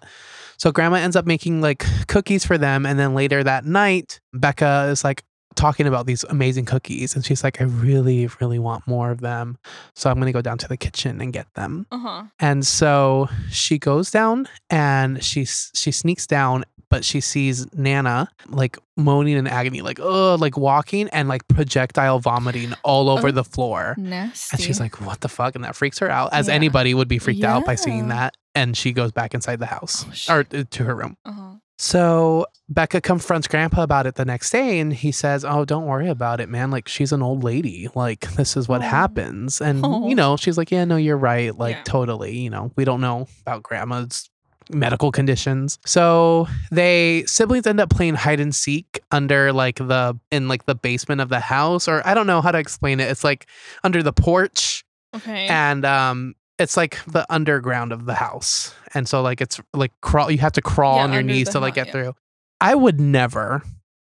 So 0.57 0.71
grandma 0.71 0.97
ends 0.97 1.15
up 1.15 1.25
making 1.25 1.61
like 1.61 1.85
cookies 2.07 2.45
for 2.45 2.57
them 2.57 2.85
and 2.85 2.97
then 2.97 3.13
later 3.13 3.43
that 3.43 3.65
night, 3.65 4.19
Becca 4.33 4.87
is 4.89 5.03
like 5.03 5.23
talking 5.55 5.85
about 5.85 6.07
these 6.07 6.23
amazing 6.25 6.65
cookies, 6.65 7.13
and 7.15 7.23
she's 7.23 7.43
like, 7.43 7.61
I 7.61 7.65
really, 7.65 8.27
really 8.41 8.57
want 8.57 8.87
more 8.87 9.11
of 9.11 9.21
them. 9.21 9.57
So 9.95 10.09
I'm 10.09 10.17
gonna 10.19 10.31
go 10.31 10.41
down 10.41 10.57
to 10.59 10.67
the 10.67 10.77
kitchen 10.77 11.21
and 11.21 11.31
get 11.33 11.47
them. 11.55 11.85
Uh 11.91 11.97
huh. 11.99 12.23
And 12.39 12.65
so 12.65 13.27
she 13.51 13.77
goes 13.77 14.09
down 14.11 14.47
and 14.69 15.23
she 15.23 15.45
she 15.45 15.91
sneaks 15.91 16.25
down, 16.25 16.63
but 16.93 17.03
she 17.03 17.19
sees 17.21 17.65
Nana 17.73 18.29
like 18.47 18.77
moaning 18.97 19.35
in 19.37 19.47
agony, 19.47 19.81
like 19.81 19.99
oh, 19.99 20.35
like 20.35 20.55
walking 20.57 21.09
and 21.09 21.27
like 21.27 21.47
projectile 21.47 22.19
vomiting 22.19 22.73
all 22.83 23.09
over 23.09 23.29
Oh. 23.29 23.31
the 23.31 23.43
floor. 23.43 23.95
Nasty. 23.97 24.55
And 24.55 24.61
she's 24.61 24.79
like, 24.79 25.01
"What 25.01 25.21
the 25.21 25.29
fuck?" 25.29 25.55
And 25.55 25.63
that 25.63 25.75
freaks 25.75 25.97
her 25.99 26.09
out, 26.09 26.29
as 26.33 26.47
Yeah. 26.47 26.53
anybody 26.53 26.93
would 26.93 27.07
be 27.07 27.17
freaked 27.19 27.43
out 27.43 27.65
by 27.65 27.75
seeing 27.75 28.09
that. 28.09 28.35
And 28.55 28.77
she 28.77 28.91
goes 28.91 29.11
back 29.11 29.33
inside 29.33 29.57
the 29.59 29.65
house 29.65 30.05
Oh, 30.29 30.35
or 30.35 30.43
to 30.43 30.83
her 30.83 30.95
room. 30.95 31.17
uh 31.25 31.31
huh. 31.31 31.49
So 31.79 32.45
Becca 32.69 33.01
confronts 33.01 33.47
Grandpa 33.47 33.81
about 33.81 34.05
it 34.05 34.13
the 34.15 34.23
next 34.25 34.51
day, 34.51 34.79
and 34.79 34.93
he 34.93 35.11
says, 35.11 35.43
"Oh, 35.43 35.65
don't 35.65 35.85
worry 35.87 36.07
about 36.07 36.39
it, 36.39 36.47
man. 36.47 36.69
Like 36.69 36.87
she's 36.87 37.11
an 37.11 37.23
old 37.23 37.43
lady. 37.43 37.89
Like 37.95 38.21
this 38.35 38.55
is 38.55 38.67
what 38.69 38.81
Oh. 38.81 38.85
happens." 38.85 39.59
And 39.59 39.83
Oh. 39.83 40.07
you 40.07 40.13
know, 40.15 40.37
she's 40.37 40.57
like, 40.57 40.69
"Yeah, 40.69 40.85
no, 40.85 40.97
you're 40.97 41.17
right. 41.17 41.57
Like 41.57 41.77
Yeah. 41.77 41.83
totally. 41.85 42.37
You 42.37 42.51
know, 42.51 42.71
we 42.77 42.85
don't 42.85 43.01
know 43.01 43.27
about 43.41 43.63
Grandma's." 43.63 44.29
Medical 44.71 45.11
conditions. 45.11 45.79
So 45.85 46.47
they 46.71 47.23
siblings 47.27 47.67
end 47.67 47.79
up 47.79 47.89
playing 47.89 48.15
hide 48.15 48.39
and 48.39 48.53
seek 48.53 49.01
under 49.11 49.51
like 49.53 49.75
the 49.77 50.17
in 50.31 50.47
like 50.47 50.65
the 50.65 50.75
basement 50.75 51.21
of 51.21 51.29
the 51.29 51.39
house 51.39 51.87
or 51.87 52.01
i 52.05 52.13
don't 52.13 52.27
know 52.27 52.41
how 52.41 52.51
to 52.51 52.57
explain 52.57 52.99
it. 52.99 53.09
It's 53.09 53.23
like 53.23 53.47
under 53.83 54.01
the 54.03 54.13
porch. 54.13 54.83
Okay. 55.15 55.47
and 55.47 55.85
um 55.85 56.35
it's 56.59 56.77
like 56.77 57.03
the 57.05 57.25
underground 57.33 57.91
of 57.91 58.05
the 58.05 58.13
house. 58.13 58.73
And 58.93 59.07
so 59.07 59.21
like 59.21 59.41
it's 59.41 59.59
like 59.73 59.91
crawl 60.01 60.29
you 60.31 60.37
have 60.39 60.53
to 60.53 60.61
crawl 60.61 60.97
Yeah, 60.97 61.03
on 61.03 61.13
your 61.13 61.23
knees 61.23 61.49
to 61.49 61.59
like 61.59 61.73
get 61.75 61.87
yeah. 61.87 61.91
through. 61.93 62.15
I 62.61 62.75
would 62.75 62.99
never. 62.99 63.63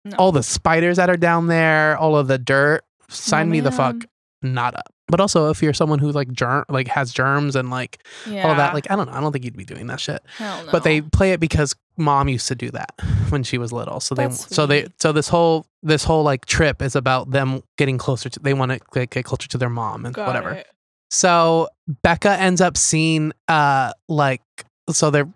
No. 0.08 0.16
all 0.18 0.32
the 0.32 0.44
spiders 0.44 0.98
that 0.98 1.10
are 1.10 1.18
down 1.18 1.48
there 1.48 1.98
all 1.98 2.16
of 2.16 2.28
the 2.28 2.38
dirt 2.38 2.84
sign 3.10 3.48
No, 3.48 3.54
me 3.54 3.60
the 3.62 3.72
fuck 3.72 3.96
not 4.44 4.76
up 4.76 4.94
but 5.08 5.20
also 5.20 5.50
if 5.50 5.62
you're 5.62 5.74
someone 5.74 6.00
who 6.00 6.12
like 6.12 6.32
germ 6.32 6.66
like 6.70 6.88
has 6.88 7.14
germs 7.14 7.56
and 7.56 7.70
like 7.70 8.04
yeah. 8.28 8.48
all 8.48 8.56
that 8.56 8.74
like 8.74 8.90
i 8.90 8.96
don't 8.96 9.08
know 9.08 9.14
i 9.14 9.20
don't 9.20 9.32
think 9.32 9.46
you'd 9.46 9.58
be 9.58 9.66
doing 9.66 9.88
that 9.88 10.00
shit 10.00 10.24
no. 10.40 10.68
but 10.72 10.84
they 10.84 11.02
play 11.02 11.32
it 11.32 11.40
because 11.40 11.76
mom 11.98 12.28
used 12.28 12.48
to 12.48 12.56
do 12.56 12.70
that 12.72 12.94
when 13.30 13.44
she 13.44 13.58
was 13.58 13.72
little 13.72 14.00
so 14.00 14.16
they 14.16 14.24
That's 14.24 14.54
so 14.54 14.66
they 14.66 14.88
so 15.00 15.12
this 15.12 15.28
whole 15.28 15.66
this 15.84 16.04
whole 16.04 16.24
like 16.24 16.46
trip 16.46 16.82
is 16.82 16.96
about 16.96 17.32
them 17.32 17.62
getting 17.78 17.98
closer 17.98 18.30
to 18.30 18.40
they 18.40 18.54
want 18.54 18.72
to 18.72 18.80
like, 18.96 19.12
get 19.12 19.26
closer 19.26 19.48
to 19.48 19.58
their 19.58 19.70
mom 19.70 20.06
and 20.06 20.14
Got 20.14 20.28
whatever 20.28 20.52
it. 20.52 20.68
so 21.10 21.68
Becca 22.04 22.32
ends 22.40 22.62
up 22.62 22.78
seeing 22.78 23.32
uh 23.48 23.94
like 24.08 24.42
so 24.90 25.10
they're 25.12 25.32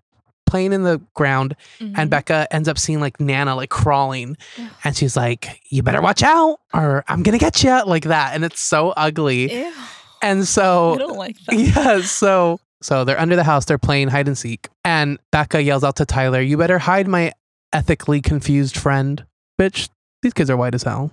playing 0.50 0.74
in 0.74 0.84
the 0.84 1.00
ground 1.14 1.56
Mhm. 1.80 1.94
and 1.98 2.10
Becca 2.10 2.48
ends 2.52 2.68
up 2.68 2.78
seeing 2.78 3.00
like 3.00 3.20
Nana 3.20 3.56
like 3.56 3.70
crawling 3.70 4.36
Yeah. 4.58 4.70
and 4.84 4.96
she's 4.98 5.16
like 5.16 5.62
you 5.70 5.84
better 5.84 6.02
watch 6.02 6.24
out 6.24 6.58
or 6.74 7.04
I'm 7.08 7.24
to 7.24 7.38
get 7.38 7.64
you 7.64 7.84
like 7.86 8.06
that 8.06 8.34
and 8.36 8.44
it's 8.44 8.60
so 8.60 8.90
ugly. 8.98 9.42
Ew. 9.54 9.72
And 10.22 10.42
I 10.42 10.44
so 10.46 10.96
don't 11.00 11.18
like 11.18 11.38
that. 11.46 11.56
yeah, 11.58 12.02
so 12.02 12.60
so 12.82 13.04
they're 13.06 13.20
under 13.20 13.36
the 13.36 13.44
house, 13.44 13.66
they're 13.66 13.78
playing 13.78 14.08
hide 14.10 14.28
and 14.28 14.38
seek 14.38 14.68
and 14.84 15.20
Becca 15.32 15.62
yells 15.62 15.84
out 15.84 15.96
to 15.98 16.06
Tyler, 16.06 16.42
"You 16.42 16.58
better 16.58 16.80
hide 16.80 17.08
my 17.08 17.32
ethically 17.72 18.22
confused 18.22 18.76
friend." 18.76 19.24
Bitch, 19.60 19.90
these 20.22 20.34
kids 20.34 20.50
are 20.50 20.58
white 20.58 20.74
as 20.76 20.84
hell. 20.84 21.12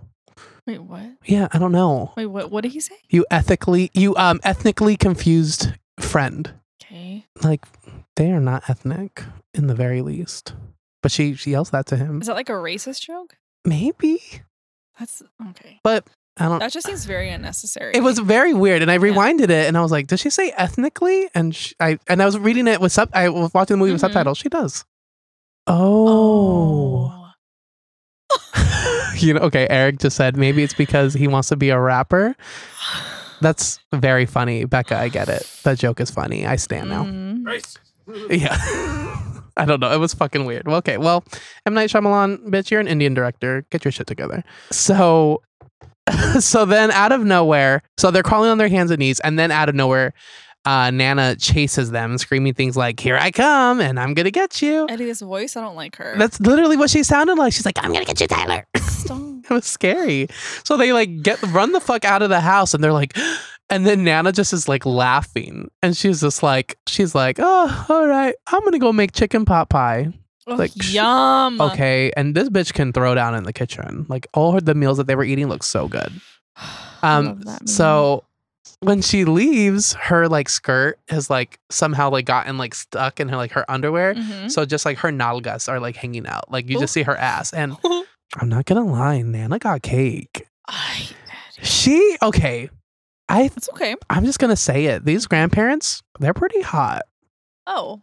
Wait, 0.66 0.80
what? 0.82 1.02
Yeah, 1.24 1.46
I 1.52 1.58
don't 1.58 1.70
know. 1.72 2.12
Wait, 2.16 2.26
what? 2.26 2.50
What 2.50 2.62
did 2.62 2.72
he 2.72 2.80
say? 2.80 2.96
You 3.08 3.24
ethically 3.30 3.90
you 3.94 4.16
um 4.16 4.40
ethnically 4.42 4.96
confused 4.96 5.72
friend. 6.00 6.50
Okay. 6.82 7.24
like 7.42 7.64
they 8.16 8.30
are 8.32 8.40
not 8.40 8.68
ethnic 8.68 9.22
in 9.54 9.66
the 9.66 9.74
very 9.74 10.02
least. 10.02 10.54
But 11.02 11.12
she 11.12 11.34
she 11.34 11.50
yells 11.52 11.70
that 11.70 11.86
to 11.86 11.96
him. 11.96 12.20
Is 12.20 12.26
that 12.26 12.34
like 12.34 12.48
a 12.48 12.52
racist 12.52 13.00
joke? 13.02 13.36
Maybe, 13.64 14.20
That's 14.98 15.22
okay. 15.50 15.80
but 15.84 16.06
I 16.38 16.46
don't. 16.46 16.58
That 16.58 16.72
just 16.72 16.86
seems 16.86 17.04
very 17.04 17.30
unnecessary. 17.30 17.92
It 17.94 18.02
was 18.02 18.18
very 18.18 18.52
weird, 18.54 18.82
and 18.82 18.90
I 18.90 18.94
Yeah. 18.94 19.00
rewinded 19.00 19.44
it, 19.50 19.66
and 19.68 19.76
I 19.76 19.80
was 19.82 19.90
like, 19.92 20.06
"Does 20.08 20.20
she 20.20 20.30
say 20.30 20.50
ethnically?" 20.56 21.28
And 21.34 21.54
sh 21.54 21.72
I 21.80 21.98
and 22.08 22.20
I 22.22 22.26
was 22.26 22.38
reading 22.38 22.66
it 22.66 22.80
with 22.80 22.92
sub. 22.92 23.08
I 23.14 23.28
was 23.28 23.52
watching 23.54 23.74
the 23.74 23.78
movie 23.78 23.92
with 23.92 24.00
Mhm. 24.00 24.06
subtitles. 24.06 24.38
She 24.38 24.48
does. 24.48 24.84
Oh, 25.66 27.30
you 29.16 29.34
know. 29.34 29.40
Okay, 29.40 29.66
Eric 29.70 29.98
just 29.98 30.16
said 30.16 30.36
maybe 30.36 30.62
it's 30.62 30.74
because 30.74 31.14
he 31.14 31.28
wants 31.28 31.48
to 31.48 31.56
be 31.56 31.70
a 31.70 31.78
rapper. 31.80 32.34
That's 33.40 33.78
very 33.92 34.26
funny, 34.26 34.64
Becca. 34.64 34.96
I 34.96 35.08
get 35.08 35.28
it. 35.28 35.46
That 35.64 35.78
joke 35.78 36.00
is 36.00 36.10
funny. 36.10 36.46
I 36.46 36.56
stand 36.56 36.88
now. 36.88 37.04
Mm. 37.04 37.62
Yeah. 38.30 38.56
I 39.58 39.64
don't 39.64 39.80
know. 39.80 39.90
It 39.90 39.98
was 39.98 40.12
fucking 40.12 40.44
weird. 40.44 40.66
Well, 40.66 40.76
okay. 40.76 40.98
Well, 40.98 41.24
M. 41.64 41.72
Night 41.72 41.88
Shyamalan, 41.88 42.50
bitch, 42.50 42.70
you're 42.70 42.80
an 42.80 42.88
Indian 42.88 43.14
director. 43.14 43.64
Get 43.70 43.86
your 43.86 43.92
shit 43.92 44.06
together. 44.06 44.44
So, 44.70 45.42
so 46.40 46.66
then 46.66 46.90
out 46.90 47.12
of 47.12 47.24
nowhere, 47.24 47.82
so 47.96 48.10
they're 48.10 48.22
crawling 48.22 48.50
on 48.50 48.58
their 48.58 48.68
hands 48.68 48.90
and 48.90 48.98
knees, 48.98 49.18
and 49.20 49.38
then 49.38 49.50
out 49.50 49.70
of 49.70 49.74
nowhere, 49.74 50.12
uh, 50.66 50.90
Nana 50.90 51.36
chases 51.36 51.90
them, 51.90 52.18
screaming 52.18 52.52
things 52.52 52.76
like, 52.76 53.00
Here 53.00 53.16
I 53.16 53.30
come, 53.30 53.80
and 53.80 53.98
I'm 53.98 54.12
gonna 54.14 54.30
get 54.30 54.60
you. 54.60 54.86
Eddie's 54.90 55.20
voice, 55.20 55.56
I 55.56 55.62
don't 55.62 55.76
like 55.76 55.96
her. 55.96 56.16
That's 56.18 56.38
literally 56.40 56.76
what 56.76 56.90
she 56.90 57.02
sounded 57.02 57.38
like. 57.38 57.52
She's 57.52 57.64
like, 57.64 57.78
I'm 57.82 57.92
gonna 57.92 58.04
get 58.04 58.20
you, 58.20 58.26
Tyler. 58.26 58.66
Stop. 58.76 59.22
It 59.44 59.50
was 59.50 59.64
scary. 59.64 60.26
So 60.64 60.76
they 60.76 60.92
like 60.92 61.22
get 61.22 61.40
run 61.44 61.70
the 61.70 61.80
fuck 61.80 62.04
out 62.04 62.20
of 62.20 62.30
the 62.30 62.40
house 62.40 62.74
and 62.74 62.82
they're 62.82 62.92
like, 62.92 63.16
and 63.70 63.86
then 63.86 64.04
Nana 64.04 64.32
just 64.32 64.52
is 64.52 64.68
like 64.68 64.86
laughing. 64.86 65.70
And 65.82 65.96
she's 65.96 66.20
just 66.20 66.42
like, 66.42 66.78
she's 66.86 67.14
like, 67.14 67.38
oh, 67.40 67.86
all 67.88 68.06
right, 68.06 68.34
I'm 68.48 68.62
gonna 68.64 68.78
go 68.78 68.92
make 68.92 69.12
chicken 69.12 69.44
pot 69.44 69.68
pie. 69.68 70.12
Ugh, 70.48 70.58
Like, 70.58 70.70
yum. 70.92 71.60
Okay. 71.60 72.12
And 72.16 72.34
this 72.34 72.48
bitch 72.48 72.72
can 72.72 72.92
throw 72.92 73.14
down 73.16 73.34
in 73.34 73.42
the 73.44 73.52
kitchen. 73.52 74.06
Like 74.08 74.26
all 74.34 74.52
her, 74.52 74.60
the 74.60 74.74
meals 74.76 74.96
that 74.98 75.06
they 75.08 75.16
were 75.16 75.24
eating 75.24 75.48
look 75.48 75.62
so 75.62 75.88
good. 75.88 76.12
Um 77.02 77.26
love 77.26 77.44
that 77.44 77.60
meal. 77.62 77.66
so 77.68 78.24
when 78.80 79.00
she 79.02 79.24
leaves, 79.24 79.92
her 79.94 80.28
like 80.28 80.48
skirt 80.48 80.98
has 81.08 81.28
like 81.30 81.58
somehow 81.70 82.10
like 82.10 82.24
gotten 82.24 82.58
like 82.58 82.74
stuck 82.74 83.20
in 83.20 83.28
her 83.28 83.36
like 83.36 83.52
her 83.52 83.70
underwear. 83.70 84.14
Mhm. 84.14 84.50
So 84.50 84.64
just 84.64 84.84
like 84.86 84.98
her 84.98 85.10
nalgas 85.10 85.68
are 85.68 85.78
like 85.80 85.96
hanging 85.96 86.26
out. 86.26 86.50
Like 86.50 86.68
you 86.68 86.76
Ooh. 86.76 86.80
just 86.80 86.92
see 86.92 87.02
her 87.02 87.16
ass. 87.16 87.52
And 87.52 87.76
I'm 88.40 88.48
not 88.48 88.64
gonna 88.66 88.84
lie, 88.84 89.22
Nana 89.22 89.58
got 89.58 89.82
cake. 89.82 90.46
I, 90.68 91.08
She 91.62 92.16
okay. 92.22 92.70
I 93.28 93.50
it's 93.56 93.68
okay. 93.70 93.96
I'm 94.10 94.24
just 94.24 94.38
gonna 94.38 94.56
say 94.56 94.86
it. 94.86 95.04
These 95.04 95.26
grandparents, 95.26 96.02
they're 96.20 96.34
pretty 96.34 96.62
hot. 96.62 97.02
Oh. 97.66 98.02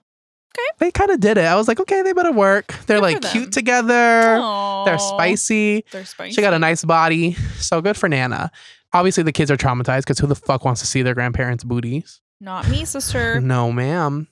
Okay. 0.55 0.67
They 0.80 0.91
kind 0.91 1.09
of 1.09 1.19
did 1.19 1.38
it. 1.39 1.45
I 1.45 1.55
was 1.55 1.67
like, 1.67 1.80
okay, 1.80 2.03
they 2.03 2.13
better 2.13 2.32
work. 2.32 2.67
They're 2.86 2.97
Good 2.99 3.07
for 3.07 3.11
like 3.13 3.21
them. 3.21 3.32
cute 3.32 3.51
together. 3.51 4.38
Aw. 4.39 4.84
They're 4.86 4.99
spicy. 4.99 5.84
They're 5.91 6.05
spicy. 6.05 6.34
She 6.36 6.41
got 6.41 6.53
a 6.53 6.59
nice 6.59 6.84
body. 6.86 7.34
So 7.57 7.82
good 7.82 7.97
for 7.97 8.07
Nana. 8.07 8.51
Obviously, 8.93 9.24
the 9.24 9.32
kids 9.32 9.49
are 9.49 9.57
traumatized 9.57 10.01
because 10.01 10.19
who 10.19 10.28
the 10.28 10.36
fuck 10.36 10.63
wants 10.63 10.80
to 10.82 10.88
see 10.88 11.01
their 11.01 11.15
grandparents' 11.15 11.63
booties? 11.63 12.21
Not 12.39 12.69
me, 12.69 12.86
sister. 12.86 13.41
No, 13.41 13.71
ma'am. 13.71 14.28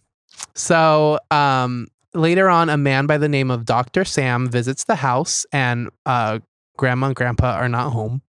So, 0.54 1.18
um, 1.32 1.88
later 2.14 2.50
on, 2.50 2.70
a 2.70 2.78
man 2.78 3.08
by 3.08 3.18
the 3.18 3.30
name 3.30 3.50
of 3.50 3.66
Dr. 3.66 4.06
Sam 4.06 4.48
visits 4.48 4.84
the 4.84 4.96
house, 4.96 5.46
and 5.52 5.90
uh, 6.06 6.40
grandma 6.78 7.08
and 7.08 7.16
grandpa 7.16 7.54
are 7.56 7.70
not 7.70 7.92
home. 7.92 8.22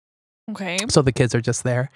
Okay. 0.51 0.77
So 0.87 1.01
the 1.01 1.11
kids 1.11 1.35
are 1.35 1.41
just 1.41 1.63
there. 1.63 1.89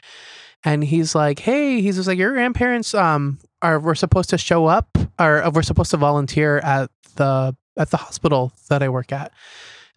And 0.65 0.83
he's 0.83 1.15
like, 1.15 1.39
hey, 1.39 1.79
he's 1.79 1.95
just 1.95 2.07
like, 2.07 2.17
your 2.17 2.33
grandparents 2.33 2.93
um 2.93 3.39
are 3.61 3.79
we're 3.79 3.95
supposed 3.95 4.29
to 4.31 4.37
show 4.37 4.65
up 4.65 4.97
or 5.17 5.43
uh, 5.43 5.51
we're 5.51 5.61
supposed 5.61 5.91
to 5.91 5.97
volunteer 5.97 6.57
at 6.57 6.91
the 7.15 7.55
at 7.77 7.91
the 7.91 7.97
hospital 7.97 8.51
that 8.69 8.83
I 8.83 8.89
work 8.89 9.11
at. 9.11 9.31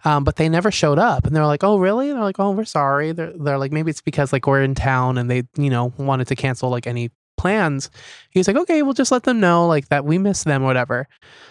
Um, 0.04 0.22
but 0.22 0.36
they 0.36 0.48
never 0.48 0.70
showed 0.70 0.98
up. 0.98 1.26
And 1.26 1.34
they're 1.34 1.46
like, 1.46 1.64
oh, 1.64 1.78
really? 1.78 2.08
And 2.08 2.16
they're 2.16 2.24
like, 2.24 2.38
oh, 2.38 2.52
we're 2.52 2.64
sorry. 2.64 3.10
They're, 3.10 3.32
they're 3.32 3.58
like, 3.58 3.72
maybe 3.72 3.90
it's 3.90 4.00
because 4.00 4.32
like 4.32 4.46
we're 4.46 4.62
in 4.62 4.76
town 4.76 5.18
and 5.18 5.28
they, 5.28 5.42
you 5.56 5.70
know, 5.70 5.92
wanted 5.96 6.28
to 6.28 6.36
cancel 6.36 6.70
like 6.70 6.86
any 6.86 7.10
plans. 7.36 7.90
He's 8.30 8.46
like, 8.46 8.56
okay, 8.56 8.82
we'll 8.82 8.94
just 8.94 9.10
let 9.10 9.24
them 9.24 9.40
know 9.40 9.66
like 9.66 9.88
that 9.88 10.04
we 10.04 10.18
miss 10.18 10.44
them 10.44 10.62
whatever. 10.62 11.08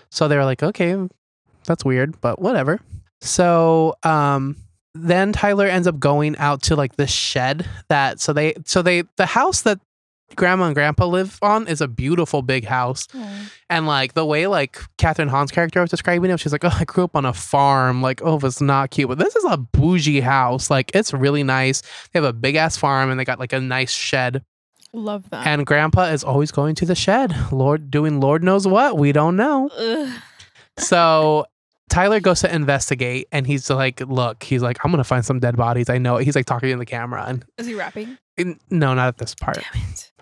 So 0.10 0.28
they 0.28 0.38
were 0.38 0.46
like, 0.46 0.64
okay, 0.64 0.96
that's 1.66 1.84
weird, 1.84 2.22
but 2.22 2.40
whatever. 2.40 2.80
So 3.20 3.96
um 4.04 4.56
then 5.02 5.32
Tyler 5.34 5.66
ends 5.68 5.88
up 5.88 6.00
going 6.00 6.38
out 6.38 6.62
to 6.64 6.76
like 6.76 6.96
the 6.96 7.08
shed 7.08 7.68
that 7.90 8.20
so 8.20 8.34
they 8.34 8.54
so 8.66 8.82
they 8.82 9.04
the 9.18 9.26
house 9.26 9.62
that 9.62 9.80
grandma 10.36 10.66
and 10.66 10.76
grandpa 10.76 11.06
live 11.06 11.40
on 11.42 11.68
is 11.68 11.80
a 11.80 11.88
beautiful 11.88 12.42
big 12.42 12.66
house. 12.66 13.08
Aw. 13.16 13.50
and 13.70 13.88
like 13.88 14.14
the 14.14 14.26
way 14.26 14.48
like 14.48 14.80
Kathryn 14.98 15.30
Hahn's 15.30 15.52
character 15.52 15.80
was 15.80 15.90
describing 15.90 16.30
it 16.30 16.40
she's 16.40 16.52
like 16.52 16.66
oh 16.66 16.76
I 16.80 16.84
grew 16.86 17.04
up 17.06 17.16
on 17.16 17.26
a 17.26 17.34
farm. 17.34 18.02
Like 18.02 18.22
oh 18.24 18.40
it's 18.44 18.62
not 18.62 18.92
cute 18.92 19.08
but 19.08 19.20
this 19.20 19.36
is 19.36 19.46
a 19.46 19.58
bougie 19.58 20.22
house. 20.22 20.70
Like 20.70 20.92
it's 20.94 21.14
really 21.14 21.44
nice. 21.44 21.82
They 22.12 22.20
have 22.20 22.24
a 22.26 22.34
big 22.34 22.56
ass 22.56 22.76
farm 22.78 23.10
and 23.10 23.20
they 23.20 23.26
got 23.26 23.40
like 23.40 23.54
a 23.54 23.60
nice 23.62 23.92
shed. 23.92 24.44
Love 24.94 25.30
that. 25.30 25.46
and 25.46 25.66
grandpa 25.66 26.06
is 26.06 26.24
always 26.24 26.52
going 26.52 26.74
to 26.76 26.86
the 26.86 26.96
shed. 26.96 27.36
Lord 27.52 27.92
doing 27.92 28.20
lord 28.20 28.44
knows 28.44 28.68
what. 28.68 28.98
We 28.98 29.12
don't 29.12 29.36
know. 29.36 29.70
Ugh. 29.78 30.10
so 30.78 31.46
Tyler 31.90 32.20
goes 32.20 32.42
to 32.42 32.54
investigate 32.54 33.28
and 33.32 33.48
he's 33.48 33.70
like, 33.70 34.02
look, 34.02 34.44
he's 34.44 34.62
like, 34.62 34.78
I'm 34.84 34.92
gonna 34.92 35.04
find 35.04 35.26
some 35.26 35.40
dead 35.40 35.56
bodies. 35.56 35.90
I 35.90 35.98
know 35.98 36.18
it. 36.18 36.26
He's 36.26 36.36
like 36.36 36.46
talking 36.46 36.70
in 36.70 36.80
the 36.80 36.86
camera 36.86 37.26
and 37.28 37.46
Is 37.58 37.68
he 37.68 37.76
rapping? 37.76 38.18
and- 38.38 38.60
no, 38.70 38.94
not 38.94 39.08
at 39.08 39.18
this 39.18 39.34
part. 39.36 39.64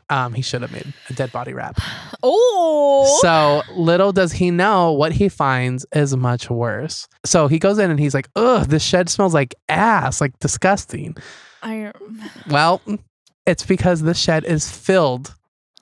Um, 0.10 0.34
he 0.36 0.44
should 0.44 0.62
have 0.62 0.72
made 0.72 0.94
a 1.10 1.14
dead 1.14 1.32
body 1.32 1.54
rap. 1.54 1.78
Oh. 2.28 3.20
So 3.22 3.62
little 3.76 4.12
does 4.12 4.32
he 4.32 4.50
know 4.52 4.92
what 4.92 5.12
he 5.12 5.30
finds 5.30 5.86
is 5.94 6.16
much 6.16 6.50
worse. 6.50 7.08
So 7.24 7.48
he 7.48 7.60
goes 7.60 7.78
in 7.78 7.92
and 7.92 8.00
he's 8.00 8.14
like, 8.16 8.30
ugh, 8.36 8.66
this 8.68 8.82
shed 8.84 9.10
smells 9.10 9.34
like 9.34 9.54
ass, 9.70 10.22
like 10.22 10.38
disgusting. 10.40 11.16
I 11.62 11.92
Well, 12.50 12.82
it's 13.46 13.64
because 13.66 14.02
this 14.02 14.18
shed 14.20 14.44
is 14.46 14.70
filled 14.72 15.36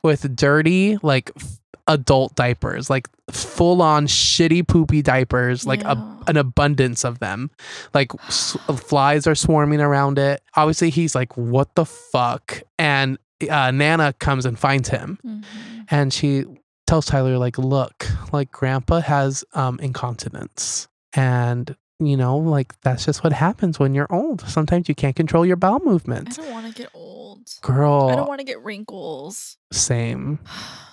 with 0.04 0.36
dirty, 0.36 0.98
like 1.02 1.32
f- 1.38 1.60
adult 1.88 2.36
diapers, 2.36 2.90
like 2.90 3.10
full 3.32 3.82
on 3.82 4.08
shitty, 4.08 4.68
poopy 4.68 5.02
diapers, 5.02 5.66
like 5.66 5.84
a, 5.84 5.98
an 6.28 6.38
abundance 6.38 7.04
of 7.04 7.20
them. 7.20 7.52
Like 7.94 8.12
s- 8.28 8.58
flies 8.78 9.28
are 9.28 9.36
swarming 9.36 9.82
around 9.82 10.18
it. 10.20 10.42
Obviously, 10.56 10.90
he's 10.90 11.14
like, 11.16 11.36
what 11.38 11.74
the 11.76 11.86
fuck? 11.86 12.62
And 12.80 13.18
uh, 13.50 13.72
Nana 13.72 14.14
comes 14.14 14.46
and 14.46 14.58
finds 14.58 14.90
him 14.90 15.20
Mhm. 15.26 15.44
and 15.90 16.14
she 16.14 16.46
tells 16.88 17.06
Tyler 17.06 17.38
like, 17.38 17.58
"Look, 17.58 18.08
like 18.32 18.52
Grandpa 18.52 19.02
has 19.02 19.44
um 19.54 19.80
incontinence, 19.80 20.88
and 21.14 21.76
you 22.00 22.16
know, 22.18 22.38
like 22.38 22.80
that's 22.82 23.06
just 23.06 23.24
what 23.24 23.34
happens 23.34 23.80
when 23.80 23.94
you're 23.94 24.08
old. 24.12 24.42
Sometimes 24.48 24.88
you 24.90 24.96
can't 24.96 25.16
control 25.16 25.46
your 25.46 25.56
bowel 25.58 25.80
movements. 25.84 26.40
I 26.40 26.44
don't 26.44 26.52
want 26.52 26.68
to 26.68 26.82
get 26.82 26.90
old. 26.94 27.48
girl. 27.62 28.10
I 28.10 28.16
don't 28.16 28.28
want 28.28 28.40
to 28.40 28.46
get 28.46 28.62
wrinkles. 28.64 29.58
same. 29.72 30.40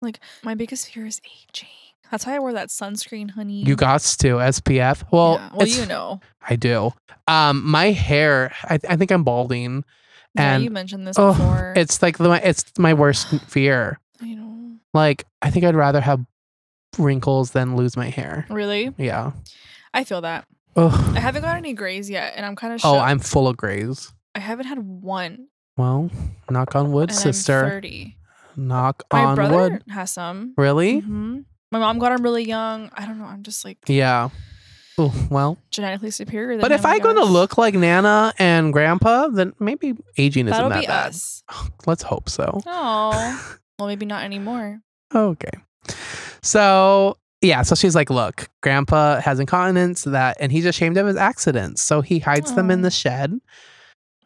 like 0.00 0.20
my 0.42 0.54
biggest 0.54 0.90
fear 0.92 1.06
is 1.06 1.20
aging. 1.24 1.68
That's 2.10 2.26
why 2.26 2.34
I 2.34 2.38
wear 2.40 2.52
that 2.54 2.68
sunscreen, 2.70 3.30
honey. 3.30 3.62
You 3.62 3.76
got 3.76 4.00
to 4.00 4.26
SPF. 4.36 5.04
Well, 5.12 5.34
yeah. 5.34 5.50
well, 5.54 5.66
you 5.68 5.86
know. 5.86 6.20
I 6.48 6.56
do. 6.56 6.92
Um, 7.28 7.64
my 7.64 7.92
hair. 7.92 8.52
I, 8.64 8.80
I 8.88 8.96
think 8.96 9.12
I'm 9.12 9.22
balding. 9.22 9.84
Yeah, 10.34 10.54
and- 10.54 10.64
you 10.64 10.70
mentioned 10.70 11.06
this 11.06 11.16
Oh, 11.18 11.32
before. 11.32 11.72
It's 11.76 12.02
like 12.02 12.18
the 12.18 12.30
it's 12.48 12.64
my 12.78 12.94
worst 12.94 13.28
fear. 13.48 14.00
you 14.20 14.36
know. 14.36 14.72
Like 14.92 15.24
I 15.40 15.50
think 15.50 15.64
I'd 15.64 15.76
rather 15.76 16.00
have 16.00 16.24
wrinkles 16.98 17.52
than 17.52 17.76
lose 17.76 17.96
my 17.96 18.08
hair. 18.10 18.46
Really, 18.50 18.92
Yeah. 18.98 19.32
I 19.94 20.04
feel 20.04 20.20
that. 20.22 20.46
Ugh. 20.76 21.16
I 21.16 21.20
haven't 21.20 21.42
got 21.42 21.56
any 21.56 21.72
grays 21.74 22.08
yet, 22.08 22.34
and 22.36 22.46
I'm 22.46 22.54
kind 22.56 22.74
of. 22.74 22.80
Oh, 22.84 22.98
I'm 22.98 23.18
full 23.18 23.48
of 23.48 23.56
grays. 23.56 24.12
I 24.34 24.38
haven't 24.40 24.66
had 24.66 24.78
one. 24.78 25.48
Well, 25.76 26.10
knock 26.48 26.76
on 26.76 26.92
wood, 26.92 27.10
and 27.10 27.18
sister. 27.18 27.64
I'm 27.64 27.70
Thirty. 27.70 28.16
Knock 28.60 29.02
on 29.10 29.20
wood. 29.20 29.24
My 29.24 29.30
on 29.30 29.34
brother 29.36 29.56
wood. 29.72 29.82
has 29.88 30.12
some. 30.12 30.54
Really? 30.56 31.00
hmm 31.00 31.40
My 31.72 31.78
mom 31.78 31.98
got 31.98 32.12
him 32.12 32.22
really 32.22 32.44
young. 32.44 32.90
I 32.94 33.06
don't 33.06 33.18
know. 33.18 33.24
I'm 33.24 33.42
just 33.42 33.64
like 33.64 33.78
Yeah. 33.88 34.28
Oh, 34.98 35.14
well, 35.30 35.56
genetically 35.70 36.10
superior. 36.10 36.56
Than 36.56 36.60
but 36.60 36.72
if 36.72 36.80
him, 36.84 36.90
I 36.90 36.98
go 36.98 37.14
to 37.14 37.24
look 37.24 37.56
like 37.56 37.74
Nana 37.74 38.34
and 38.38 38.70
Grandpa, 38.70 39.28
then 39.28 39.54
maybe 39.58 39.94
aging 40.18 40.46
isn't 40.46 40.50
that'll 40.56 40.68
that 40.68 40.80
be 40.82 40.86
bad. 40.86 41.08
us. 41.08 41.42
Let's 41.86 42.02
hope 42.02 42.28
so. 42.28 42.60
Oh, 42.66 43.56
well, 43.78 43.88
maybe 43.88 44.04
not 44.04 44.24
anymore. 44.24 44.80
Okay. 45.14 45.50
So 46.42 47.16
yeah, 47.40 47.62
so 47.62 47.74
she's 47.74 47.94
like, 47.94 48.10
look, 48.10 48.50
Grandpa 48.62 49.20
has 49.20 49.40
incontinence 49.40 50.04
that, 50.04 50.36
and 50.38 50.52
he's 50.52 50.66
ashamed 50.66 50.98
of 50.98 51.06
his 51.06 51.16
accidents, 51.16 51.80
so 51.82 52.02
he 52.02 52.18
hides 52.18 52.54
them 52.54 52.70
in 52.70 52.82
the 52.82 52.90
shed, 52.90 53.38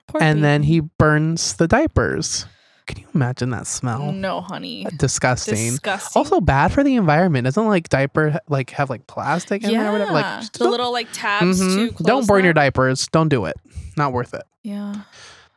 Poor 0.08 0.20
and 0.20 0.42
then 0.42 0.64
he 0.64 0.80
burns 0.80 1.54
the 1.54 1.68
diapers. 1.68 2.46
Can 2.86 2.98
you 2.98 3.06
imagine 3.14 3.50
that 3.50 3.66
smell? 3.66 4.12
No, 4.12 4.40
honey. 4.42 4.86
Disgusting. 4.96 5.54
Disgusting. 5.70 6.20
Also 6.20 6.40
bad 6.40 6.70
for 6.72 6.84
the 6.84 6.96
environment. 6.96 7.44
Doesn't 7.46 7.66
like 7.66 7.88
diaper 7.88 8.38
like 8.48 8.70
have 8.70 8.90
like 8.90 9.06
plastic 9.06 9.64
in 9.64 9.70
there 9.70 9.88
or 9.88 9.92
whatever? 9.92 10.12
Yeah, 10.12 10.36
Like 10.40 10.52
the 10.52 10.68
little 10.68 10.92
like 10.92 11.08
tabs 11.12 11.62
Mhm. 11.62 11.96
to 11.96 12.02
Don't 12.02 12.26
burn 12.26 12.44
your 12.44 12.52
diapers. 12.52 13.06
Don't 13.08 13.28
do 13.28 13.46
it. 13.46 13.56
Not 13.96 14.12
worth 14.12 14.34
it. 14.34 14.42
Yeah. 14.62 14.94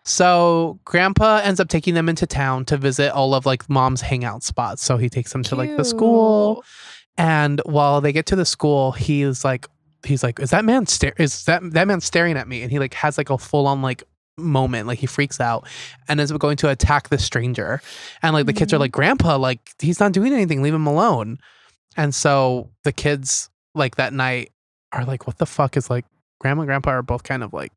So 0.03 0.79
grandpa 0.85 1.41
ends 1.43 1.59
up 1.59 1.67
taking 1.67 1.93
them 1.93 2.07
into 2.07 2.25
town 2.25 2.63
to 2.65 2.77
visit 2.77 3.11
all 3.11 3.33
of 3.33 3.45
like 3.45 3.69
mom's 3.69 3.99
hangout 4.01 4.41
spots. 4.43 4.83
So 4.83 4.95
he 4.97 5.09
takes 5.09 5.33
them 5.33 5.43
to 5.43 5.55
like 5.55 5.75
the 5.75 5.83
school. 5.83 6.63
And 7.17 7.61
while 7.65 7.99
they 7.99 8.13
get 8.13 8.25
to 8.27 8.35
the 8.37 8.45
school, 8.45 8.93
he's 8.93 9.43
like 9.43 9.67
he's 10.05 10.23
like, 10.23 10.39
is 10.39 10.51
that 10.51 10.63
man 10.63 10.85
stare 10.85 11.13
is 11.17 11.43
that 11.45 11.61
that 11.73 11.87
man 11.87 11.99
staring 11.99 12.37
at 12.37 12.47
me? 12.47 12.61
And 12.61 12.71
he 12.71 12.79
like 12.79 12.93
has 12.93 13.17
like 13.17 13.29
a 13.29 13.37
full 13.37 13.67
on 13.67 13.81
like 13.81 14.03
moment. 14.47 14.87
Like 14.87 14.99
he 14.99 15.07
freaks 15.07 15.39
out 15.39 15.67
and 16.07 16.19
ends 16.19 16.31
up 16.31 16.39
going 16.39 16.57
to 16.57 16.69
attack 16.69 17.09
the 17.09 17.17
stranger. 17.17 17.81
And 18.21 18.33
like 18.33 18.45
the 18.45 18.53
kids 18.53 18.73
are 18.73 18.77
Mhm. 18.77 18.81
like, 18.81 18.91
Grandpa, 18.91 19.37
like 19.37 19.59
he's 19.79 19.99
not 19.99 20.11
doing 20.11 20.33
anything, 20.33 20.61
leave 20.61 20.73
him 20.73 20.87
alone. 20.87 21.39
And 21.95 22.13
so 22.13 22.69
the 22.83 22.91
kids 22.91 23.49
like 23.73 23.95
that 23.95 24.13
night 24.13 24.51
are 24.91 25.05
like, 25.05 25.27
what 25.27 25.37
the 25.39 25.45
fuck 25.45 25.75
is 25.77 25.89
like 25.89 26.05
grandma 26.39 26.61
and 26.61 26.67
grandpa 26.67 26.91
are 26.91 27.01
both 27.01 27.23
kind 27.23 27.43
of 27.43 27.53
like 27.53 27.71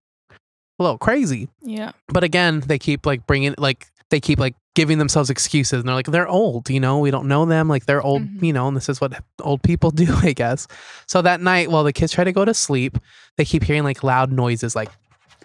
a 0.79 0.83
little 0.83 0.99
crazy. 0.99 1.49
Yeah. 1.63 1.93
But 2.09 2.25
again, 2.25 2.61
they 2.61 2.79
keep 2.79 3.07
like 3.07 3.27
bringing 3.27 3.55
like 3.59 3.87
they 4.11 4.21
keep 4.21 4.39
like 4.39 4.55
giving 4.75 4.99
themselves 4.99 5.31
excuses 5.31 5.81
and 5.81 5.89
they're 5.89 5.95
like 5.95 6.07
they're 6.07 6.29
old, 6.29 6.69
you 6.71 6.81
know, 6.81 6.99
we 6.99 7.11
don't 7.11 7.27
know 7.29 7.45
them, 7.47 7.69
like 7.69 7.87
they're 7.87 8.03
old, 8.03 8.23
Mhm. 8.23 8.43
you 8.43 8.53
know, 8.53 8.69
and 8.69 8.77
this 8.77 8.89
is 8.89 9.01
what 9.01 9.13
old 9.41 9.63
people 9.63 9.91
do, 10.05 10.13
I 10.23 10.33
guess. 10.33 10.67
So 11.07 11.23
that 11.23 11.41
night 11.41 11.71
while 11.71 11.85
the 11.85 11.93
kids 11.93 12.13
try 12.13 12.25
to 12.25 12.33
go 12.33 12.45
to 12.45 12.53
sleep, 12.55 12.99
they 13.37 13.45
keep 13.45 13.63
hearing 13.65 13.85
like 13.85 14.03
loud 14.05 14.31
noises 14.31 14.77
like 14.77 14.91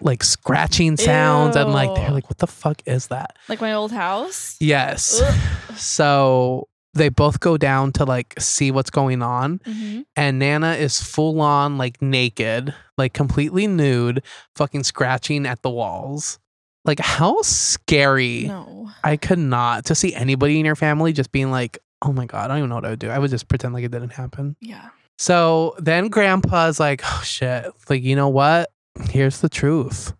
like 0.00 0.22
scratching 0.22 0.96
sounds 0.96 1.56
and 1.56 1.72
like 1.72 1.94
they're 1.94 2.10
like 2.10 2.28
what 2.28 2.38
the 2.38 2.46
fuck 2.46 2.82
is 2.86 3.08
that? 3.08 3.36
Like 3.48 3.60
my 3.60 3.72
old 3.72 3.92
house. 3.92 4.56
Yes. 4.60 5.20
Ugh. 5.22 5.76
So 5.76 6.68
they 6.94 7.08
both 7.10 7.40
go 7.40 7.56
down 7.58 7.92
to 7.92 8.04
like 8.04 8.34
see 8.38 8.70
what's 8.70 8.88
going 8.90 9.20
on 9.22 9.60
hmm 9.64 10.00
and 10.16 10.38
Nana 10.38 10.72
is 10.72 11.02
full 11.02 11.40
on 11.40 11.76
like 11.78 12.00
naked, 12.00 12.74
like 12.96 13.12
completely 13.12 13.66
nude, 13.66 14.22
fucking 14.54 14.84
scratching 14.84 15.46
at 15.46 15.62
the 15.62 15.70
walls. 15.70 16.38
Like 16.84 17.00
how 17.00 17.42
scary. 17.42 18.44
No. 18.44 18.90
I 19.04 19.16
could 19.16 19.38
not 19.38 19.84
to 19.86 19.94
see 19.94 20.14
anybody 20.14 20.58
in 20.58 20.64
your 20.64 20.76
family 20.76 21.12
just 21.12 21.32
being 21.32 21.50
like, 21.50 21.78
"Oh 22.00 22.12
my 22.12 22.26
god, 22.26 22.44
I 22.44 22.48
don't 22.48 22.58
even 22.58 22.68
know 22.70 22.76
what 22.76 22.84
I 22.86 22.90
would 22.90 22.98
do." 23.00 23.10
I 23.10 23.18
would 23.18 23.30
just 23.30 23.48
pretend 23.48 23.74
like 23.74 23.84
it 23.84 23.90
didn't 23.90 24.12
happen. 24.12 24.56
Yeah. 24.60 24.90
So 25.18 25.74
then 25.78 26.08
grandpa's 26.08 26.78
like, 26.78 27.02
"Oh 27.04 27.22
shit. 27.24 27.66
Like, 27.90 28.02
you 28.02 28.14
know 28.16 28.28
what? 28.28 28.70
Here's 29.10 29.40
the 29.40 29.48
truth. 29.48 30.12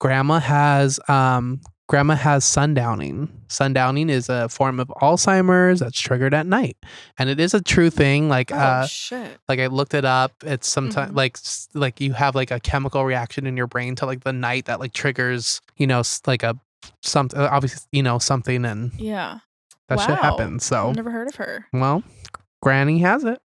Grandma 0.00 0.38
has 0.40 1.00
um 1.08 1.60
grandma 1.88 2.14
has 2.14 2.44
sundowning. 2.44 3.28
Sundowning 3.48 4.10
is 4.10 4.28
a 4.28 4.48
form 4.48 4.78
of 4.78 4.88
Alzheimer's 5.02 5.80
that's 5.80 5.98
triggered 6.00 6.34
at 6.34 6.46
night. 6.46 6.76
And 7.18 7.28
it 7.30 7.40
is 7.40 7.54
a 7.54 7.62
true 7.62 7.90
thing 7.90 8.28
like 8.28 8.52
Oh 8.52 8.56
uh 8.56 8.86
shit. 8.86 9.38
like 9.48 9.58
I 9.58 9.66
looked 9.66 9.94
it 9.94 10.04
up. 10.04 10.32
It's 10.44 10.68
sometimes 10.68 11.12
Mhm. 11.12 11.16
like 11.16 11.38
like 11.74 12.00
you 12.00 12.12
have 12.12 12.34
like 12.34 12.50
a 12.50 12.60
chemical 12.60 13.04
reaction 13.04 13.46
in 13.46 13.56
your 13.56 13.66
brain 13.66 13.94
to 13.96 14.06
like 14.06 14.22
the 14.24 14.32
night 14.32 14.66
that 14.66 14.80
like 14.80 14.92
triggers, 14.92 15.60
you 15.76 15.86
know, 15.86 16.02
like 16.26 16.42
a 16.42 16.56
something 17.02 17.38
obviously, 17.40 17.86
you 17.92 18.02
know, 18.02 18.18
something 18.18 18.64
and 18.64 18.92
Yeah. 18.98 19.38
that 19.88 19.98
shit 20.00 20.10
Wow. 20.10 20.16
happens. 20.16 20.64
So 20.64 20.90
I've 20.90 20.96
never 20.96 21.10
heard 21.10 21.28
of 21.28 21.34
her. 21.36 21.66
well, 21.72 22.02
Granny 22.62 22.98
has 23.00 23.24
it. 23.24 23.40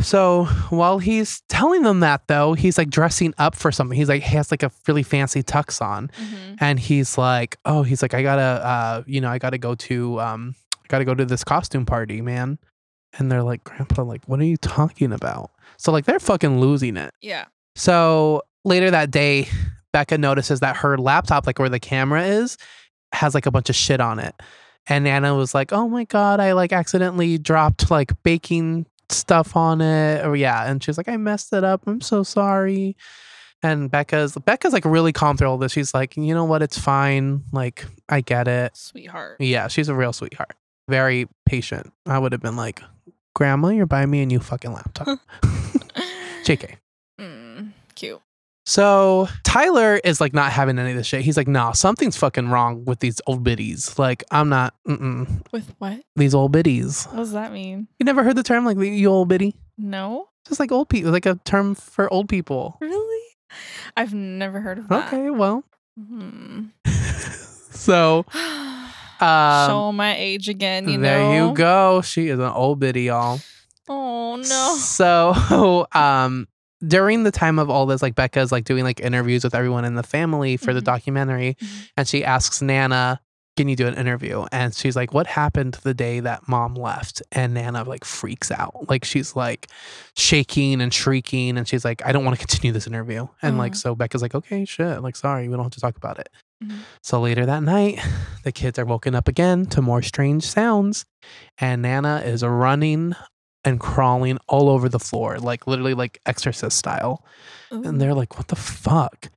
So 0.00 0.44
while 0.70 0.98
he's 0.98 1.42
telling 1.48 1.82
them 1.82 2.00
that 2.00 2.26
though, 2.28 2.54
he's 2.54 2.78
like 2.78 2.90
dressing 2.90 3.34
up 3.38 3.54
for 3.54 3.70
something. 3.72 3.96
He's 3.96 4.08
like 4.08 4.22
he 4.22 4.36
has 4.36 4.50
like 4.50 4.62
a 4.62 4.70
really 4.86 5.02
fancy 5.02 5.42
tux 5.42 5.80
on, 5.82 6.10
hmm 6.14 6.54
and 6.60 6.80
he's 6.80 7.16
like, 7.16 7.56
oh, 7.64 7.82
he's 7.84 8.02
like, 8.02 8.14
I 8.14 8.22
gotta, 8.22 8.42
uh, 8.42 9.02
you 9.06 9.20
know, 9.20 9.28
I 9.28 9.38
gotta 9.38 9.58
go 9.58 9.76
to, 9.76 10.20
um, 10.20 10.54
I 10.74 10.86
gotta 10.88 11.04
go 11.04 11.14
to 11.14 11.24
this 11.24 11.44
costume 11.44 11.86
party, 11.86 12.20
man. 12.20 12.58
And 13.16 13.30
they're 13.30 13.44
like, 13.44 13.62
Grandpa, 13.64 14.02
like, 14.02 14.24
what 14.26 14.40
are 14.40 14.44
you 14.44 14.56
talking 14.56 15.12
about? 15.12 15.50
So 15.76 15.92
like 15.92 16.04
they're 16.04 16.18
fucking 16.18 16.60
losing 16.60 16.96
it. 16.96 17.14
Yeah. 17.20 17.44
So 17.76 18.42
later 18.64 18.90
that 18.90 19.10
day, 19.12 19.48
Becca 19.92 20.18
notices 20.18 20.60
that 20.60 20.76
her 20.78 20.98
laptop, 20.98 21.46
like 21.46 21.58
where 21.58 21.68
the 21.68 21.80
camera 21.80 22.24
is, 22.24 22.58
has 23.12 23.34
like 23.34 23.46
a 23.46 23.50
bunch 23.50 23.70
of 23.70 23.76
shit 23.76 24.00
on 24.00 24.18
it. 24.18 24.34
And 24.88 25.06
Anna 25.06 25.34
was 25.34 25.54
like, 25.54 25.72
"Oh 25.72 25.88
my 25.88 26.04
god, 26.04 26.40
I 26.40 26.52
like 26.52 26.72
accidentally 26.72 27.38
dropped 27.38 27.90
like 27.90 28.12
baking 28.22 28.86
stuff 29.10 29.56
on 29.56 29.80
it." 29.80 30.24
Or 30.24 30.36
yeah, 30.36 30.70
and 30.70 30.82
she's 30.82 30.98
like, 30.98 31.08
"I 31.08 31.16
messed 31.16 31.52
it 31.52 31.64
up. 31.64 31.82
I'm 31.86 32.00
so 32.00 32.22
sorry." 32.22 32.96
And 33.62 33.90
Becca's 33.90 34.36
Becca's 34.44 34.72
like 34.72 34.84
really 34.84 35.12
calm 35.12 35.36
through 35.36 35.48
all 35.48 35.58
this. 35.58 35.72
She's 35.72 35.92
like, 35.94 36.16
"You 36.16 36.34
know 36.34 36.44
what? 36.44 36.62
It's 36.62 36.78
fine. 36.78 37.42
Like 37.52 37.84
I 38.08 38.20
get 38.20 38.48
it." 38.48 38.76
Sweetheart. 38.76 39.36
Yeah, 39.40 39.68
she's 39.68 39.88
a 39.88 39.94
real 39.94 40.12
sweetheart. 40.12 40.54
Very 40.88 41.28
patient. 41.44 41.92
I 42.06 42.18
would 42.18 42.32
have 42.32 42.40
been 42.40 42.56
like, 42.56 42.82
"Grandma, 43.34 43.68
you're 43.68 43.86
buying 43.86 44.10
me 44.10 44.22
a 44.22 44.26
new 44.26 44.40
fucking 44.40 44.72
laptop." 44.72 45.18
JK. 46.44 46.77
So 48.68 49.28
Tyler 49.44 49.96
is 50.04 50.20
like 50.20 50.34
not 50.34 50.52
having 50.52 50.78
any 50.78 50.90
of 50.90 50.96
this 50.98 51.06
shit. 51.06 51.22
He's 51.22 51.38
like, 51.38 51.48
nah, 51.48 51.72
something's 51.72 52.18
fucking 52.18 52.50
wrong 52.50 52.84
with 52.84 53.00
these 53.00 53.18
old 53.26 53.42
biddies. 53.42 53.98
Like, 53.98 54.22
I'm 54.30 54.50
not, 54.50 54.74
mm-mm, 54.86 55.42
With 55.52 55.74
what? 55.78 56.02
these 56.16 56.34
old 56.34 56.52
biddies. 56.52 57.06
What 57.06 57.16
does 57.16 57.32
that 57.32 57.50
mean? 57.50 57.88
You 57.98 58.04
never 58.04 58.22
heard 58.22 58.36
the 58.36 58.42
term 58.42 58.66
like 58.66 58.76
the 58.76 58.86
you 58.86 59.08
old 59.08 59.28
biddy? 59.28 59.56
No. 59.78 60.28
Just 60.46 60.60
like 60.60 60.70
old 60.70 60.90
people, 60.90 61.10
like 61.12 61.24
a 61.24 61.40
term 61.46 61.74
for 61.76 62.12
old 62.12 62.28
people. 62.28 62.76
Really? 62.82 63.24
I've 63.96 64.12
never 64.12 64.60
heard 64.60 64.76
of 64.76 64.88
that. 64.88 65.06
Okay, 65.14 65.30
well. 65.30 65.64
Hmm. 65.98 66.66
so 67.70 68.26
um, 68.34 69.66
Show 69.66 69.92
my 69.92 70.14
age 70.18 70.50
again, 70.50 70.90
you 70.90 70.98
there 70.98 71.20
know. 71.20 71.48
you 71.48 71.54
go. 71.54 72.02
She 72.02 72.28
is 72.28 72.38
an 72.38 72.44
old 72.44 72.80
biddy, 72.80 73.04
y'all. 73.04 73.40
Oh 73.88 74.36
no. 74.36 74.76
So 74.78 75.86
um 75.92 76.46
during 76.86 77.24
the 77.24 77.30
time 77.32 77.58
of 77.58 77.68
all 77.70 77.86
this, 77.86 78.02
like 78.02 78.14
Becca's 78.14 78.52
like 78.52 78.64
doing 78.64 78.84
like 78.84 79.00
interviews 79.00 79.44
with 79.44 79.54
everyone 79.54 79.84
in 79.84 79.94
the 79.94 80.02
family 80.02 80.56
for 80.56 80.72
the 80.72 80.80
Mhm. 80.80 80.84
documentary, 80.84 81.56
Mhm. 81.60 81.88
and 81.96 82.08
she 82.08 82.24
asks 82.24 82.62
Nana, 82.62 83.20
can 83.56 83.66
you 83.66 83.74
do 83.74 83.88
an 83.88 83.94
interview? 83.94 84.44
And 84.52 84.72
she's 84.72 84.94
like, 84.94 85.12
what 85.12 85.26
happened 85.26 85.78
the 85.82 85.92
day 85.92 86.20
that 86.20 86.46
mom 86.48 86.74
left? 86.76 87.20
And 87.32 87.54
Nana 87.54 87.82
like 87.82 88.04
freaks 88.04 88.52
out. 88.52 88.88
Like 88.88 89.04
she's 89.04 89.34
like 89.34 89.66
shaking 90.16 90.80
and 90.80 90.94
shrieking. 90.94 91.58
And 91.58 91.66
she's 91.66 91.84
like, 91.84 92.00
I 92.06 92.12
don't 92.12 92.24
want 92.24 92.38
to 92.38 92.46
continue 92.46 92.72
this 92.72 92.86
interview. 92.86 93.26
And 93.42 93.58
like, 93.58 93.72
Mhm. 93.72 93.76
so 93.76 93.94
Becca's 93.96 94.22
like, 94.22 94.36
okay, 94.36 94.64
shit. 94.64 95.02
Like, 95.02 95.16
sorry, 95.16 95.48
we 95.48 95.54
don't 95.56 95.64
have 95.64 95.72
to 95.72 95.80
talk 95.80 95.96
about 95.96 96.20
it. 96.20 96.28
Mhm. 96.64 96.78
So 97.02 97.20
later 97.20 97.44
that 97.46 97.64
night, 97.64 97.98
the 98.44 98.52
kids 98.52 98.78
are 98.78 98.84
woken 98.84 99.16
up 99.16 99.26
again 99.26 99.66
to 99.66 99.82
more 99.82 100.02
strange 100.02 100.44
sounds. 100.44 101.04
And 101.58 101.82
Nana 101.82 102.22
is 102.24 102.44
running 102.44 103.16
and 103.68 103.78
crawling 103.78 104.38
all 104.48 104.68
over 104.68 104.88
the 104.88 104.98
floor, 104.98 105.38
like 105.38 105.66
literally 105.66 105.94
like 105.94 106.20
exorcist 106.26 106.76
style 106.78 107.24
Ooh. 107.72 107.82
and 107.84 108.00
they're 108.00 108.14
like, 108.14 108.36
"What 108.38 108.48
the 108.48 108.56
fuck?" 108.56 109.28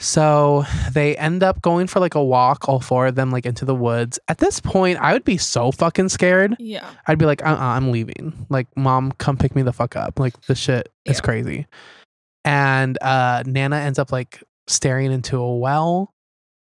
So 0.00 0.64
they 0.92 1.16
end 1.16 1.42
up 1.42 1.60
going 1.60 1.88
for 1.88 1.98
like 1.98 2.14
a 2.14 2.22
walk, 2.22 2.68
all 2.68 2.78
four 2.78 3.08
of 3.08 3.16
them, 3.16 3.32
like 3.32 3.44
into 3.44 3.64
the 3.64 3.74
woods. 3.74 4.18
At 4.28 4.38
this 4.38 4.60
point, 4.60 4.98
I 5.00 5.12
would 5.12 5.24
be 5.24 5.38
so 5.38 5.72
fucking 5.72 6.08
scared. 6.10 6.54
yeah. 6.60 6.88
I'd 7.08 7.18
be 7.18 7.26
like, 7.26 7.44
"Uh, 7.44 7.50
uh 7.50 7.58
I'm 7.76 7.90
leaving. 7.90 8.46
Like, 8.48 8.68
mom, 8.76 9.10
come 9.18 9.36
pick 9.36 9.56
me 9.56 9.62
the 9.62 9.72
fuck 9.72 9.96
up. 9.96 10.20
Like, 10.20 10.40
this 10.46 10.58
shit 10.58 10.92
is 11.04 11.16
Yeah. 11.16 11.22
crazy." 11.22 11.66
And 12.44 12.96
uh, 13.02 13.42
Nana 13.44 13.76
ends 13.76 13.98
up 13.98 14.12
like 14.12 14.42
staring 14.68 15.10
into 15.12 15.38
a 15.38 15.56
well, 15.56 16.14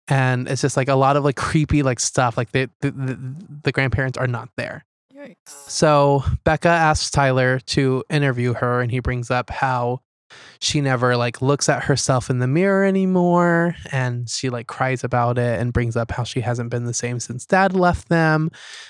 and 0.09 0.47
it's 0.49 0.61
just 0.61 0.75
like 0.75 0.89
a 0.89 0.95
lot 0.95 1.15
of 1.15 1.23
like 1.23 1.37
creepy 1.37 1.81
like 1.81 1.99
stuff. 2.01 2.35
Like 2.37 2.51
the 2.51 2.69
the, 2.81 2.91
the, 2.91 3.19
the 3.63 3.71
grandparents 3.71 4.17
are 4.17 4.27
not 4.27 4.49
there. 4.57 4.85
Yikes. 5.23 5.69
So 5.69 6.23
Becca 6.43 6.67
asks 6.69 7.09
Tyler 7.11 7.59
to 7.59 8.03
interview 8.09 8.53
her, 8.53 8.81
and 8.81 8.91
he 8.91 8.99
brings 8.99 9.31
up 9.31 9.49
how 9.49 10.01
she 10.59 10.81
never 10.81 11.15
like 11.15 11.41
looks 11.41 11.69
at 11.69 11.83
herself 11.83 12.29
in 12.29 12.39
the 12.39 12.47
mirror 12.47 12.83
anymore, 12.83 13.75
and 13.91 14.27
she 14.29 14.49
like 14.49 14.67
cries 14.67 15.03
about 15.03 15.37
it, 15.37 15.59
and 15.59 15.71
brings 15.73 15.95
up 15.95 16.11
how 16.11 16.23
she 16.23 16.41
hasn't 16.41 16.69
been 16.71 16.85
the 16.85 16.93
same 16.93 17.19
since 17.19 17.45
Dad 17.45 17.73
left 17.73 18.09
them, 18.09 18.49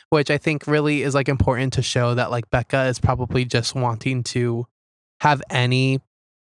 which 0.09 0.31
I 0.31 0.37
think 0.37 0.65
really 0.67 1.01
is 1.03 1.13
like 1.13 1.27
important 1.29 1.73
to 1.73 1.81
show 1.81 2.15
that 2.15 2.31
like 2.31 2.49
Becca 2.49 2.85
is 2.85 2.99
probably 2.99 3.45
just 3.45 3.75
wanting 3.75 4.23
to 4.23 4.65
have 5.21 5.41
any 5.49 5.99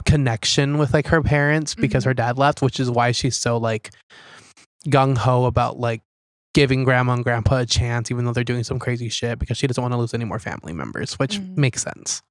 connection 0.05 0.77
with 0.77 0.93
like 0.93 1.07
her 1.07 1.21
parents 1.21 1.75
because 1.75 2.03
Mhm. 2.03 2.07
her 2.07 2.13
dad 2.13 2.37
left, 2.37 2.61
which 2.61 2.79
is 2.79 2.89
why 2.89 3.11
she's 3.11 3.37
so 3.37 3.57
like 3.57 3.91
gung 4.87 5.15
ho 5.17 5.45
about 5.45 5.79
like 5.79 6.01
giving 6.53 6.83
grandma 6.83 7.13
and 7.13 7.23
grandpa 7.23 7.59
a 7.59 7.65
chance, 7.65 8.11
even 8.11 8.25
though 8.25 8.33
they're 8.33 8.43
doing 8.43 8.63
some 8.63 8.79
crazy 8.79 9.09
shit, 9.09 9.39
because 9.39 9.57
she 9.57 9.67
doesn't 9.67 9.81
want 9.81 9.93
to 9.93 9.97
lose 9.97 10.13
any 10.13 10.25
more 10.25 10.39
family 10.39 10.73
members, 10.73 11.13
which 11.19 11.39
Mhm. 11.39 11.57
makes 11.57 11.81
sense. 11.81 12.21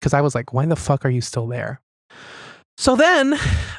Because 0.00 0.14
I 0.14 0.20
was 0.20 0.34
like, 0.34 0.52
why 0.52 0.66
the 0.66 0.76
fuck 0.76 1.04
are 1.04 1.10
you 1.10 1.20
still 1.20 1.46
there? 1.46 1.80
So 2.78 2.96
then, 2.96 3.38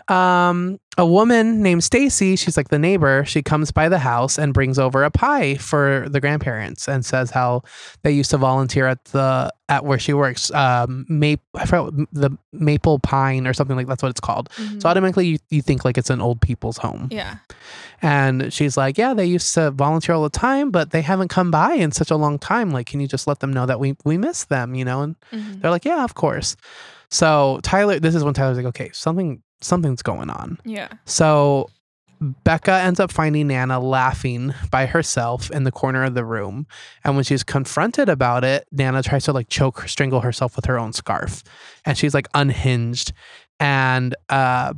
um, 0.09 0.78
a 1.01 1.05
woman 1.05 1.61
named 1.63 1.83
Stacy, 1.83 2.35
she's 2.35 2.55
like 2.55 2.69
the 2.69 2.77
neighbor, 2.79 3.25
she 3.25 3.41
comes 3.41 3.71
by 3.71 3.89
the 3.89 3.97
house 3.99 4.37
and 4.37 4.53
brings 4.53 4.77
over 4.77 5.03
a 5.03 5.09
pie 5.11 5.55
for 5.55 6.05
the 6.09 6.19
grandparents 6.21 6.87
and 6.87 7.03
says 7.03 7.31
how 7.31 7.63
they 8.03 8.11
used 8.11 8.29
to 8.31 8.37
volunteer 8.37 8.85
at 8.87 9.03
the 9.05 9.51
at 9.67 9.83
where 9.85 9.97
she 9.99 10.13
works, 10.13 10.51
um, 10.51 11.05
Maple, 11.09 11.43
I 11.55 11.65
forgot 11.65 11.93
the 12.11 12.31
Maple 12.51 12.99
Pine 12.99 13.47
or 13.47 13.53
something 13.53 13.75
like 13.77 13.87
that's 13.87 14.03
what 14.03 14.09
it's 14.09 14.19
called. 14.19 14.49
Mhm. 14.57 14.81
So 14.81 14.89
automatically 14.89 15.25
you, 15.27 15.37
you 15.49 15.61
think 15.61 15.83
like 15.85 15.97
it's 15.97 16.09
an 16.09 16.21
old 16.21 16.39
people's 16.41 16.77
home. 16.77 17.07
yeah. 17.09 17.37
And 18.01 18.51
she's 18.53 18.75
like, 18.77 18.97
Yeah, 18.97 19.13
they 19.13 19.25
used 19.25 19.53
to 19.55 19.71
volunteer 19.71 20.15
all 20.15 20.23
the 20.23 20.29
time, 20.29 20.71
but 20.71 20.91
they 20.91 21.01
haven't 21.01 21.29
come 21.29 21.51
by 21.51 21.73
in 21.73 21.91
such 21.91 22.11
a 22.11 22.15
long 22.15 22.37
time. 22.39 22.71
Like, 22.71 22.87
can 22.87 22.99
you 22.99 23.07
just 23.07 23.27
let 23.27 23.39
them 23.39 23.53
know 23.53 23.65
that 23.65 23.79
we 23.79 23.95
we 24.05 24.17
miss 24.17 24.45
them, 24.45 24.75
you 24.75 24.85
know? 24.85 25.01
And 25.01 25.15
Mhm. 25.33 25.61
they're 25.61 25.71
like, 25.71 25.85
Yeah, 25.85 26.03
of 26.03 26.13
course. 26.15 26.55
So 27.09 27.59
Tyler, 27.63 27.99
this 27.99 28.15
is 28.15 28.23
when 28.23 28.33
Tyler's 28.33 28.57
like, 28.57 28.65
Okay, 28.67 28.89
something 28.93 29.41
something's 29.62 30.01
going 30.01 30.30
on. 30.30 30.57
Yeah. 30.66 30.89
So 31.05 31.70
Becca 32.22 32.72
ends 32.74 32.99
up 32.99 33.12
finding 33.12 33.47
Nana 33.47 33.80
laughing 33.80 34.53
by 34.70 34.86
herself 34.86 35.49
in 35.49 35.64
the 35.64 35.72
corner 35.72 36.03
of 36.03 36.14
the 36.14 36.24
room. 36.24 36.68
And 37.03 37.16
when 37.16 37.24
she's 37.24 37.43
confronted 37.43 38.09
about 38.09 38.43
it, 38.43 38.68
Nana 38.72 39.01
tries 39.01 39.26
to 39.26 39.34
like 39.34 39.49
choke, 39.49 39.88
strangle 39.88 40.22
herself 40.22 40.55
with 40.55 40.66
her 40.66 40.78
own 40.78 40.93
scarf. 40.93 41.43
And 41.84 41.97
she's 41.97 42.14
like 42.14 42.28
unhinged. 42.36 43.14
And 43.59 44.16
uh, 44.30 44.74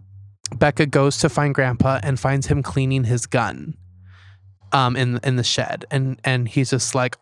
Becca 0.56 0.86
goes 0.86 1.18
to 1.18 1.30
find 1.30 1.54
Grandpa 1.54 2.00
and 2.02 2.18
finds 2.18 2.48
him 2.48 2.64
cleaning 2.64 3.04
his 3.04 3.26
gun 3.26 3.76
um, 4.72 4.96
in, 4.96 5.20
in 5.24 5.36
the 5.36 5.44
shed. 5.44 5.84
And, 5.92 6.22
and 6.24 6.48
he's 6.48 6.70
just 6.70 6.96
like, 6.96 7.18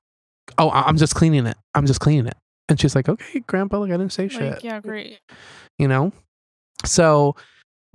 Oh, 0.58 0.70
I'm 0.70 0.98
just 0.98 1.16
cleaning 1.16 1.48
it. 1.48 1.58
I'm 1.74 1.88
just 1.88 2.00
cleaning 2.00 2.28
it. 2.28 2.38
And 2.70 2.80
she's 2.80 2.94
like, 2.94 3.10
Okay, 3.10 3.40
Grandpa, 3.40 3.80
like 3.80 3.92
I 3.92 3.98
didn't 3.98 4.12
say 4.12 4.28
shit 4.28 4.64
yeah, 4.64 4.80
great. 4.82 5.20
you 5.80 5.88
know? 5.88 6.12
So 6.86 7.36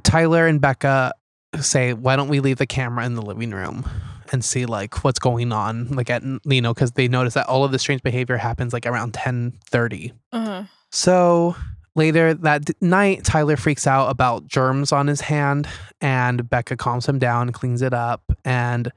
Tyler 0.06 0.46
and 0.46 0.60
Becca 0.60 1.12
say, 1.60 1.92
why 1.92 2.14
don't 2.16 2.28
we 2.28 2.40
leave 2.40 2.58
the 2.58 2.66
camera 2.66 3.04
in 3.04 3.14
the 3.14 3.22
living 3.22 3.50
room 3.50 3.88
and 4.32 4.44
see 4.44 4.66
like 4.66 5.04
what's 5.04 5.18
going 5.18 5.52
on, 5.52 5.88
like 5.88 6.10
at 6.10 6.22
you 6.44 6.62
know, 6.62 6.72
because 6.72 6.92
they 6.92 7.08
notice 7.08 7.34
that 7.34 7.46
all 7.48 7.64
of 7.64 7.72
the 7.72 7.78
strange 7.78 8.02
behavior 8.02 8.36
happens 8.36 8.72
like 8.72 8.86
around 8.86 9.14
ten 9.14 9.52
thirty. 9.68 10.12
Uh-huh. 10.32 10.64
So 10.92 11.56
later 11.96 12.34
that 12.34 12.70
night, 12.80 13.24
Tyler 13.24 13.56
freaks 13.56 13.86
out 13.86 14.08
about 14.08 14.46
germs 14.46 14.92
on 14.92 15.08
his 15.08 15.22
hand, 15.22 15.66
and 16.00 16.48
Becca 16.48 16.76
calms 16.76 17.08
him 17.08 17.18
down, 17.18 17.50
cleans 17.50 17.82
it 17.82 17.92
up, 17.92 18.22
and 18.44 18.92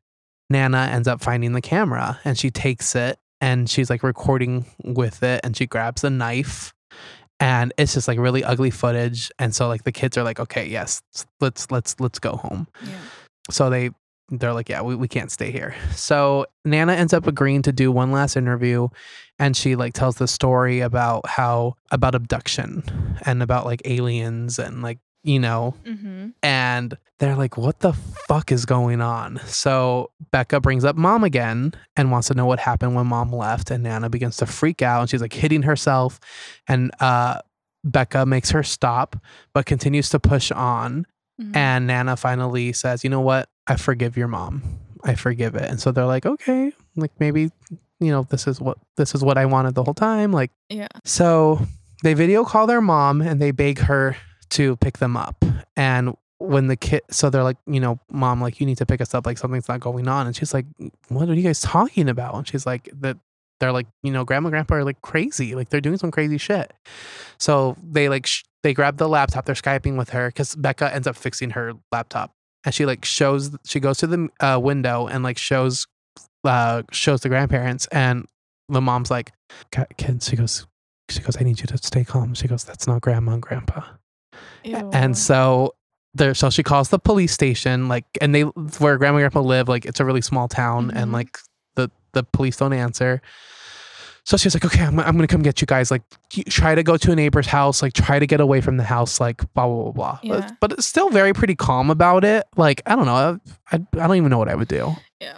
Nana 0.49 0.89
ends 0.91 1.07
up 1.07 1.22
finding 1.22 1.53
the 1.53 1.62
camera 1.62 2.20
and 2.24 2.38
she 2.38 2.49
takes 2.49 2.95
it 2.95 3.20
and 3.41 3.70
she's 3.70 3.89
like 3.89 4.03
recording 4.03 4.66
with 4.84 5.24
it 5.24 5.41
and 5.43 5.55
she 5.55 5.66
grabs 5.68 6.03
a 6.03 6.10
knife 6.10 6.74
and 7.40 7.74
it's 7.78 7.94
just 7.94 8.08
like 8.08 8.20
really 8.20 8.44
ugly 8.44 8.70
footage 8.72 9.32
and 9.40 9.54
so 9.56 9.68
like 9.68 9.84
the 9.84 9.92
kids 9.92 10.18
are 10.18 10.24
like 10.24 10.40
okay 10.40 10.68
yes 10.68 11.02
let's 11.40 11.70
let's 11.72 12.00
let's 12.00 12.20
go 12.20 12.36
home 12.36 12.68
Yeah. 12.86 12.98
so 13.50 13.70
they 13.70 13.92
they're 14.32 14.54
like 14.54 14.70
yeah 14.70 14.82
we, 14.82 14.96
we 14.96 15.08
can't 15.08 15.32
stay 15.32 15.52
here 15.52 15.74
so 15.94 16.46
nana 16.66 16.94
ends 16.94 17.14
up 17.14 17.26
agreeing 17.28 17.62
to 17.64 17.72
do 17.72 17.92
one 17.92 18.12
last 18.12 18.36
interview 18.38 18.88
and 19.40 19.56
she 19.58 19.76
like 19.76 19.94
tells 19.94 20.18
the 20.18 20.28
story 20.28 20.82
about 20.82 21.28
how 21.28 21.76
about 21.92 22.14
abduction 22.14 22.84
and 23.26 23.42
about 23.42 23.66
like 23.66 23.82
aliens 23.86 24.60
and 24.60 24.82
like 24.84 25.00
you 25.24 25.40
know 25.40 25.74
Mm-hmm. 25.86 26.30
and 26.44 26.98
they're 27.20 27.36
like 27.36 27.58
what 27.58 27.80
the 27.82 27.94
fuck 28.28 28.52
is 28.52 28.66
going 28.66 29.02
on 29.02 29.40
so 29.46 30.12
becca 30.32 30.60
brings 30.62 30.86
up 30.86 30.96
mom 30.96 31.24
again 31.24 31.74
and 31.98 32.12
wants 32.12 32.30
to 32.30 32.34
know 32.34 32.46
what 32.46 32.60
happened 32.60 32.96
when 32.96 33.08
mom 33.08 33.32
left 33.34 33.72
and 33.72 33.84
nana 33.84 34.10
begins 34.10 34.38
to 34.38 34.46
freak 34.46 34.82
out 34.82 35.02
and 35.02 35.10
she's 35.10 35.22
like 35.22 35.34
hitting 35.34 35.64
herself 35.64 36.20
and 36.68 36.92
uh 37.02 37.40
becca 37.84 38.26
makes 38.26 38.52
her 38.52 38.64
stop 38.64 39.16
but 39.54 39.66
continues 39.66 40.10
to 40.10 40.20
push 40.20 40.52
on 40.52 41.06
Mhm. 41.42 41.56
and 41.56 41.88
Nana 41.88 42.18
finally 42.18 42.74
says, 42.74 43.02
"You 43.06 43.10
know 43.10 43.22
what? 43.22 43.48
I 43.66 43.78
forgive 43.78 44.18
your 44.18 44.28
mom. 44.28 44.62
I 45.06 45.16
forgive 45.16 45.56
it." 45.56 45.70
And 45.70 45.80
so 45.80 45.94
they're 45.94 46.06
like, 46.06 46.26
"Okay, 46.26 46.74
like 46.98 47.14
maybe, 47.18 47.50
you 48.02 48.12
know, 48.12 48.24
this 48.30 48.46
is 48.46 48.60
what 48.60 48.78
this 48.98 49.16
is 49.16 49.24
what 49.24 49.38
I 49.38 49.46
wanted 49.46 49.74
the 49.74 49.86
whole 49.86 49.94
time." 49.94 50.34
Like 50.34 50.52
yeah. 50.68 50.90
so 51.06 51.62
they 52.04 52.14
video 52.14 52.44
call 52.44 52.68
their 52.68 52.82
mom 52.82 53.22
and 53.22 53.42
they 53.42 53.52
beg 53.52 53.80
her 53.80 54.18
to 54.52 54.76
pick 54.78 54.97
them 54.97 55.16
up. 55.18 55.43
And 55.76 56.16
when 56.39 56.68
the 56.68 56.78
kid 56.78 57.02
so 57.12 57.30
they're 57.30 57.43
like, 57.43 57.58
you 57.68 57.80
know, 57.80 58.00
mom, 58.12 58.41
like 58.41 58.60
you 58.60 58.66
need 58.66 58.78
to 58.78 58.86
pick 58.86 59.02
us 59.02 59.14
up, 59.14 59.26
like 59.26 59.38
something's 59.38 59.68
not 59.68 59.80
going 59.80 60.08
on. 60.08 60.28
And 60.28 60.36
she's 60.36 60.54
like, 60.54 60.66
What 61.10 61.30
are 61.30 61.34
you 61.34 61.43
guys 61.43 61.62
talking 61.62 62.10
about? 62.10 62.36
And 62.36 62.47
she's 62.47 62.66
like, 62.66 62.89
that 63.02 63.18
they're 63.60 63.74
like, 63.74 63.88
you 64.04 64.12
know, 64.12 64.24
grandma, 64.24 64.50
grandpa 64.50 64.76
are 64.76 64.84
like 64.86 65.02
crazy. 65.02 65.54
Like 65.54 65.70
they're 65.70 65.82
doing 65.82 65.97
some 65.97 66.12
crazy 66.12 66.38
shit. 66.38 66.74
So 67.38 67.76
they 67.84 68.08
like 68.08 68.26
sh- 68.26 68.43
they 68.64 68.74
grab 68.74 68.97
the 68.97 69.08
laptop, 69.10 69.45
they're 69.45 69.56
Skyping 69.56 69.97
with 69.97 70.10
her 70.10 70.30
because 70.30 70.56
Becca 70.56 70.93
ends 70.93 71.08
up 71.08 71.16
fixing 71.16 71.52
her 71.52 71.74
laptop. 71.91 72.32
And 72.66 72.74
she 72.74 72.86
like 72.86 73.06
shows 73.06 73.52
she 73.66 73.80
goes 73.80 73.97
to 74.00 74.08
the 74.08 74.30
uh, 74.39 74.60
window 74.62 75.08
and 75.08 75.24
like 75.24 75.38
shows 75.38 75.88
uh 76.45 76.84
shows 76.91 77.22
the 77.22 77.30
grandparents 77.30 77.86
and 77.88 78.26
the 78.70 78.82
mom's 78.82 79.12
like, 79.12 79.32
"Ki- 79.72 79.84
kids, 79.97 80.30
she 80.30 80.36
goes, 80.36 80.68
she 81.10 81.22
goes, 81.22 81.36
I 81.38 81.43
need 81.43 81.60
you 81.60 81.66
to 81.68 81.78
stay 81.78 82.04
calm. 82.04 82.34
She 82.36 82.47
goes, 82.47 82.64
that's 82.64 82.88
not 82.88 83.02
grandma 83.02 83.34
and 83.34 83.41
grandpa. 83.41 83.82
Ew. 84.64 84.90
And 84.94 85.18
so 85.18 85.76
there, 86.14 86.34
so 86.34 86.50
she 86.50 86.64
calls 86.64 86.90
the 86.90 87.00
police 87.00 87.32
station, 87.32 87.88
like, 87.88 88.06
and 88.20 88.34
they, 88.34 88.42
where 88.42 88.98
grandma 88.98 89.18
and 89.18 89.22
grandpa 89.22 89.42
live, 89.42 89.68
like, 89.70 89.86
it's 89.86 90.00
a 90.00 90.06
really 90.06 90.22
small 90.22 90.48
town, 90.48 90.92
and 90.92 91.10
Mhm. 91.12 91.14
like 91.14 91.38
the 91.76 91.90
the 92.14 92.24
police 92.24 92.58
don't 92.58 92.74
answer. 92.74 93.22
So 94.26 94.38
she's 94.38 94.54
like, 94.56 94.66
okay, 94.66 94.84
I'm, 94.84 95.00
I'm 95.00 95.16
gonna 95.16 95.28
come 95.28 95.42
get 95.42 95.62
you 95.62 95.66
guys. 95.68 95.90
Like, 95.92 96.04
try 96.50 96.76
to 96.76 96.84
go 96.84 96.98
to 96.98 97.12
a 97.12 97.16
neighbor's 97.16 97.48
house, 97.48 97.82
like, 97.82 97.94
try 97.94 98.20
to 98.20 98.28
get 98.28 98.40
away 98.42 98.62
from 98.62 98.78
the 98.78 98.84
house, 98.84 99.20
like, 99.20 99.38
blah 99.54 99.66
blah 99.68 99.84
blah 99.84 99.92
blah. 99.92 100.20
But- 100.22 100.24
Yeah. 100.44 100.50
But, 100.60 100.72
it's 100.74 100.86
still 100.86 101.10
very 101.10 101.34
pretty 101.34 101.56
calm 101.56 101.90
about 101.90 102.24
it. 102.24 102.46
Like, 102.58 102.82
I 102.86 102.96
don't 102.96 103.06
know, 103.06 103.40
I, 103.72 103.76
I 103.76 104.08
don't 104.08 104.16
even 104.18 104.30
know 104.30 104.38
what 104.38 104.50
I 104.50 104.56
would 104.56 104.68
do. 104.68 104.96
yeah. 105.22 105.34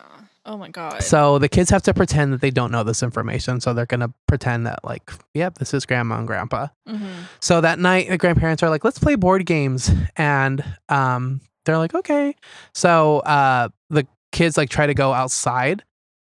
Oh 0.45 0.57
my 0.57 0.69
god. 0.69 1.03
So 1.03 1.37
the 1.37 1.47
kids 1.49 1.69
have 1.69 1.83
to 1.83 1.93
pretend 1.93 2.33
that 2.33 2.41
they 2.41 2.49
don't 2.49 2.71
know 2.71 2.83
this 2.83 3.03
information. 3.03 3.61
So 3.61 3.73
they're 3.73 3.85
gonna 3.85 4.11
pretend 4.27 4.65
that, 4.65 4.83
like, 4.83 5.11
yep, 5.33 5.57
this 5.59 5.73
is 5.73 5.85
grandma 5.85 6.17
and 6.17 6.27
grandpa. 6.27 6.67
mm-hmm. 6.89 7.23
So 7.39 7.61
that 7.61 7.77
night, 7.79 8.09
the 8.09 8.17
grandparents 8.17 8.63
are 8.63 8.69
like, 8.69 8.83
"Let's 8.83 8.97
play 8.99 9.15
board 9.15 9.45
games," 9.45 9.91
and 10.15 10.63
um, 10.89 11.41
they're 11.65 11.77
like, 11.77 11.93
"Okay." 11.93 12.35
So 12.73 13.19
uh, 13.19 13.69
the 13.89 14.07
kids 14.31 14.57
like 14.57 14.69
try 14.69 14.87
to 14.87 14.95
go 14.95 15.13
outside, 15.13 15.83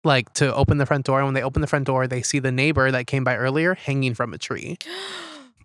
like 0.03 0.33
to 0.33 0.53
open 0.53 0.77
the 0.77 0.85
front 0.85 1.05
door. 1.05 1.19
And 1.19 1.27
when 1.27 1.33
they 1.33 1.43
open 1.43 1.61
the 1.61 1.67
front 1.67 1.85
door, 1.85 2.05
they 2.05 2.21
see 2.21 2.39
the 2.39 2.51
neighbor 2.51 2.91
that 2.91 3.07
came 3.07 3.23
by 3.23 3.37
earlier 3.37 3.75
hanging 3.75 4.13
from 4.13 4.33
a 4.33 4.37
tree. 4.37 4.77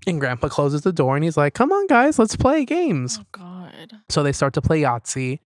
And 0.08 0.20
Grandpa 0.20 0.48
closes 0.48 0.82
the 0.82 0.92
door 0.92 1.16
and 1.16 1.24
he's 1.24 1.36
like, 1.36 1.54
"Come 1.54 1.72
on, 1.72 1.88
guys, 1.88 2.16
let's 2.16 2.36
play 2.36 2.64
games." 2.64 3.18
oh 3.20 3.24
god. 3.32 3.92
So 4.08 4.22
they 4.22 4.30
start 4.30 4.54
to 4.54 4.62
play 4.62 4.82
Yahtzee. 4.82 5.40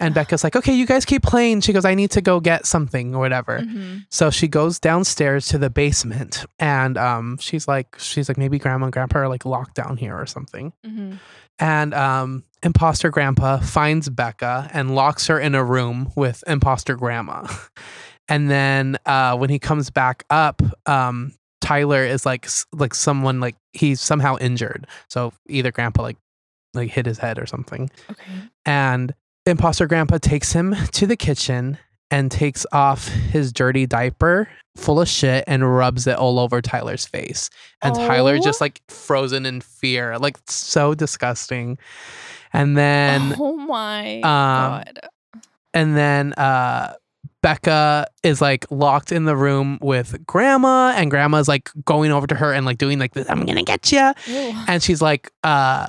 And 0.00 0.14
Becca's 0.14 0.42
like, 0.42 0.56
okay, 0.56 0.72
you 0.72 0.86
guys 0.86 1.04
keep 1.04 1.22
playing. 1.22 1.60
She 1.60 1.72
goes, 1.72 1.84
I 1.84 1.94
need 1.94 2.10
to 2.12 2.20
go 2.22 2.40
get 2.40 2.66
something 2.66 3.14
or 3.14 3.18
whatever. 3.20 3.60
Mhm. 3.60 4.06
So 4.10 4.30
she 4.30 4.48
goes 4.48 4.78
downstairs 4.80 5.46
to 5.48 5.58
the 5.58 5.68
basement 5.70 6.44
and 6.58 6.96
um 6.96 7.36
she's 7.38 7.68
like 7.68 7.96
she's 7.98 8.28
like 8.28 8.38
maybe 8.38 8.58
grandma 8.58 8.86
and 8.86 8.92
grandpa 8.92 9.20
are 9.20 9.28
like 9.28 9.44
locked 9.44 9.74
down 9.74 9.96
here 9.96 10.16
or 10.16 10.26
something. 10.26 10.72
Mhm. 10.86 11.18
And 11.58 11.92
um 11.94 12.44
imposter 12.62 13.10
grandpa 13.10 13.58
finds 13.58 14.08
Becca 14.08 14.70
and 14.72 14.94
locks 14.94 15.26
her 15.28 15.38
in 15.38 15.54
a 15.54 15.62
room 15.64 16.10
with 16.16 16.42
imposter 16.46 16.96
grandma. 16.96 17.46
And 18.28 18.48
then 18.48 18.96
uh 19.06 19.36
when 19.36 19.50
he 19.50 19.58
comes 19.58 19.90
back 19.90 20.24
up, 20.30 20.62
um 20.86 21.32
Tyler 21.60 22.04
is 22.04 22.24
like 22.24 22.48
like 22.72 22.94
someone 22.94 23.40
like 23.40 23.56
he's 23.72 24.00
somehow 24.00 24.36
injured. 24.40 24.86
So 25.08 25.32
either 25.48 25.70
grandpa 25.72 26.02
like 26.02 26.16
like 26.72 26.90
hit 26.90 27.04
his 27.06 27.18
head 27.18 27.38
or 27.40 27.46
something 27.46 27.90
Okay. 28.08 28.22
and 28.64 29.12
imposter 29.50 29.86
grandpa 29.86 30.18
takes 30.18 30.52
him 30.52 30.74
to 30.92 31.06
the 31.06 31.16
kitchen 31.16 31.78
and 32.10 32.30
takes 32.30 32.66
off 32.72 33.06
his 33.08 33.52
dirty 33.52 33.86
diaper 33.86 34.48
full 34.76 35.00
of 35.00 35.08
shit 35.08 35.44
and 35.46 35.76
rubs 35.76 36.06
it 36.06 36.16
all 36.16 36.38
over 36.38 36.60
Tyler's 36.60 37.04
face. 37.06 37.50
And 37.82 37.94
Tyler 37.94 38.36
Oh. 38.36 38.40
just 38.40 38.60
like 38.60 38.80
frozen 38.88 39.46
in 39.46 39.60
fear, 39.60 40.18
like 40.18 40.36
so 40.46 40.94
disgusting. 40.94 41.78
And 42.52 42.76
then 42.76 43.34
oh 43.40 43.56
my 43.56 44.16
um, 44.16 44.22
god. 44.22 45.00
and 45.74 45.96
then 45.96 46.32
uh 46.34 46.94
Becca 47.42 48.06
is 48.22 48.42
like 48.42 48.66
locked 48.70 49.12
in 49.12 49.24
the 49.24 49.36
room 49.36 49.78
with 49.80 50.26
grandma 50.26 50.92
and 50.94 51.10
grandma's 51.10 51.48
like 51.48 51.70
going 51.86 52.10
over 52.12 52.26
to 52.26 52.34
her 52.34 52.52
and 52.52 52.66
like 52.66 52.76
doing 52.76 52.98
like 52.98 53.14
this 53.14 53.30
I'm 53.30 53.46
to 53.46 53.62
get 53.62 53.90
you 53.90 54.12
and 54.68 54.82
she's 54.82 55.00
like 55.00 55.30
uh 55.42 55.86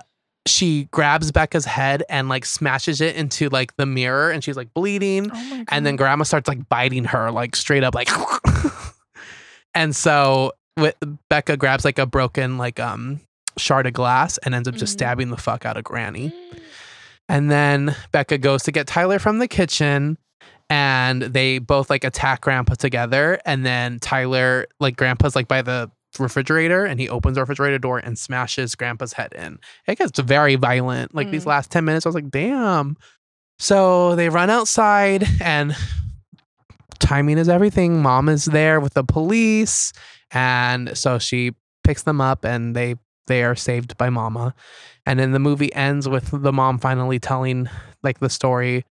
she 0.48 0.86
grabs 0.92 1.32
Becca's 1.32 1.66
head 1.66 2.04
and 2.10 2.28
like 2.30 2.46
smashes 2.46 3.00
it 3.02 3.16
into 3.16 3.48
like 3.50 3.76
the 3.78 3.86
mirror 3.86 4.32
and 4.32 4.44
she's 4.44 4.58
like 4.58 4.74
bleeding 4.74 5.30
Oh 5.34 5.64
and 5.70 5.86
then 5.86 5.96
grandma 5.96 6.24
starts 6.24 6.48
like 6.48 6.68
biting 6.68 7.06
her 7.06 7.30
like 7.32 7.56
straight 7.56 7.84
up 7.84 7.94
like 7.94 8.10
and 9.76 9.96
so 9.96 10.54
with, 10.78 10.96
Becca 11.30 11.58
grabs 11.58 11.86
like 11.86 12.00
a 12.00 12.06
broken 12.06 12.58
like 12.58 12.80
um 12.80 13.20
shard 13.58 13.86
of 13.86 13.94
glass 13.94 14.38
and 14.40 14.56
ends 14.56 14.68
up 14.68 14.76
just 14.76 14.94
Mhm. 14.94 14.98
stabbing 15.00 15.30
the 15.30 15.38
fuck 15.38 15.66
out 15.66 15.78
of 15.78 15.84
Granny. 15.84 16.30
Mm. 16.30 16.60
And 17.30 17.52
then 17.52 17.96
Becca 18.12 18.38
goes 18.38 18.64
to 18.64 18.72
get 18.72 18.88
Tyler 18.88 19.20
from 19.20 19.40
the 19.40 19.48
kitchen 19.48 20.18
and 20.70 21.22
they 21.22 21.60
both 21.60 21.90
like 21.90 22.04
attack 22.04 22.42
grandpa 22.42 22.76
together 22.76 23.40
and 23.46 23.66
then 23.66 24.00
Tyler 24.00 24.68
like 24.80 24.96
grandpa's 24.98 25.36
like 25.36 25.48
by 25.48 25.62
the 25.62 25.92
refrigerator 26.20 26.86
and 26.86 27.00
he 27.00 27.08
opens 27.10 27.36
the 27.36 27.42
refrigerator 27.42 27.78
door 27.80 28.00
and 28.00 28.18
smashes 28.18 28.76
grandpa's 28.76 29.14
head 29.14 29.34
in. 29.34 29.60
It 29.88 29.98
gets 29.98 30.20
very 30.20 30.56
violent. 30.56 31.16
Like 31.16 31.32
these 31.32 31.44
Mm. 31.44 31.48
last 31.48 31.72
10 31.72 31.86
minutes 31.86 32.06
I 32.06 32.10
was 32.10 32.16
like, 32.16 32.30
"Damn." 32.30 32.98
So 33.60 34.16
they 34.16 34.30
run 34.30 34.50
outside 34.50 35.28
and 35.42 35.76
timing 37.00 37.38
is 37.38 37.50
everything. 37.50 38.02
Mom 38.02 38.30
is 38.30 38.46
there 38.46 38.80
with 38.80 38.94
the 38.94 39.04
police 39.04 39.94
and 40.32 40.96
so 40.98 41.20
she 41.20 41.54
picks 41.84 42.04
them 42.04 42.22
up 42.22 42.44
and 42.46 42.76
they 42.76 42.96
they 43.28 43.44
are 43.44 43.56
saved 43.56 43.98
by 43.98 44.10
mama. 44.10 44.54
And 45.06 45.20
then 45.20 45.32
the 45.32 45.40
movie 45.40 45.74
ends 45.74 46.08
with 46.10 46.30
the 46.44 46.52
mom 46.52 46.78
finally 46.80 47.20
telling 47.20 47.70
like 48.04 48.20
the 48.20 48.30
story 48.30 48.84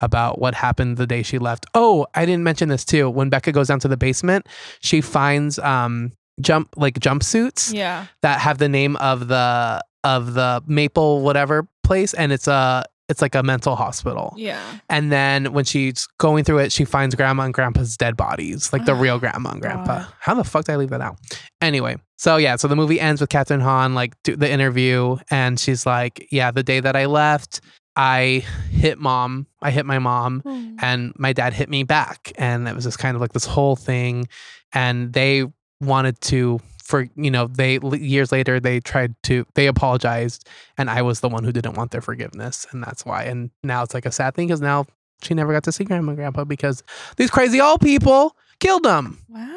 about 0.00 0.38
what 0.40 0.54
happened 0.54 0.96
the 0.96 1.06
day 1.06 1.22
she 1.22 1.38
left. 1.38 1.66
Oh, 1.74 2.06
I 2.14 2.24
didn't 2.26 2.44
mention 2.44 2.68
this 2.68 2.84
too. 2.84 3.08
When 3.10 3.28
Becca 3.28 3.52
goes 3.52 3.68
down 3.68 3.80
to 3.80 3.88
the 3.88 3.96
basement, 3.96 4.46
she 4.80 5.00
finds 5.00 5.58
um 5.60 6.12
jump 6.40 6.68
like 6.76 6.98
jumpsuits 7.00 7.72
Yeah. 7.74 8.06
that 8.22 8.40
have 8.40 8.58
the 8.58 8.68
name 8.68 8.96
of 8.96 9.28
the 9.28 9.82
of 10.04 10.34
the 10.34 10.62
Maple 10.66 11.22
whatever 11.22 11.66
place 11.82 12.14
and 12.14 12.32
it's 12.32 12.46
a 12.48 12.84
it's 13.08 13.22
like 13.22 13.34
a 13.34 13.42
mental 13.42 13.74
hospital. 13.74 14.34
Yeah. 14.36 14.62
And 14.90 15.10
then 15.10 15.54
when 15.54 15.64
she's 15.64 16.06
going 16.18 16.44
through 16.44 16.58
it, 16.58 16.72
she 16.72 16.84
finds 16.84 17.14
grandma 17.14 17.44
and 17.44 17.54
grandpa's 17.54 17.96
dead 17.96 18.18
bodies, 18.18 18.70
like 18.70 18.84
the 18.84 18.94
real 18.94 19.18
grandma 19.24 19.52
and 19.52 19.62
grandpa. 19.62 20.00
God. 20.00 20.06
How 20.20 20.34
the 20.34 20.44
fuck 20.44 20.66
did 20.66 20.72
I 20.72 20.76
leave 20.76 20.90
that 20.90 21.00
out? 21.00 21.16
Anyway, 21.62 21.96
so 22.18 22.36
yeah, 22.36 22.56
so 22.56 22.68
the 22.68 22.76
movie 22.76 23.00
ends 23.00 23.22
with 23.22 23.30
Kathryn 23.30 23.62
Hahn 23.62 23.94
like 23.94 24.12
do 24.24 24.36
the 24.36 24.50
interview, 24.50 25.16
and 25.30 25.58
she's 25.58 25.86
like, 25.86 26.28
"Yeah, 26.30 26.50
the 26.50 26.62
day 26.62 26.80
that 26.80 26.96
I 26.96 27.06
left, 27.06 27.62
I 27.96 28.44
hit 28.70 28.98
mom. 28.98 29.46
I 29.62 29.70
hit 29.70 29.86
my 29.86 29.98
mom, 29.98 30.42
Oh. 30.44 30.76
and 30.82 31.14
my 31.16 31.32
dad 31.32 31.54
hit 31.54 31.70
me 31.70 31.84
back, 31.84 32.32
and 32.36 32.68
it 32.68 32.74
was 32.74 32.84
just 32.84 32.98
kind 32.98 33.14
of 33.14 33.22
like 33.22 33.32
this 33.32 33.46
whole 33.46 33.74
thing. 33.74 34.28
And 34.74 35.14
they 35.14 35.46
wanted 35.80 36.20
to." 36.22 36.60
For 36.82 37.06
you 37.16 37.30
know, 37.30 37.48
they 37.48 37.78
years 37.98 38.32
later 38.32 38.60
they 38.60 38.80
tried 38.80 39.14
to 39.24 39.44
they 39.54 39.66
apologized, 39.66 40.48
and 40.78 40.88
I 40.88 41.02
was 41.02 41.20
the 41.20 41.28
one 41.28 41.44
who 41.44 41.52
didn't 41.52 41.74
want 41.74 41.90
their 41.90 42.00
forgiveness, 42.00 42.66
and 42.70 42.82
that's 42.82 43.04
why. 43.04 43.24
And 43.24 43.50
now 43.62 43.82
it's 43.82 43.92
like 43.92 44.06
a 44.06 44.12
sad 44.12 44.34
thing 44.34 44.46
because 44.46 44.62
now 44.62 44.86
she 45.22 45.34
never 45.34 45.52
got 45.52 45.64
to 45.64 45.72
see 45.72 45.84
grandma 45.84 46.12
and 46.12 46.16
grandpa 46.16 46.44
because 46.44 46.82
these 47.18 47.30
crazy 47.30 47.60
old 47.60 47.82
people 47.82 48.34
killed 48.58 48.84
them. 48.84 49.18
Wow. 49.28 49.54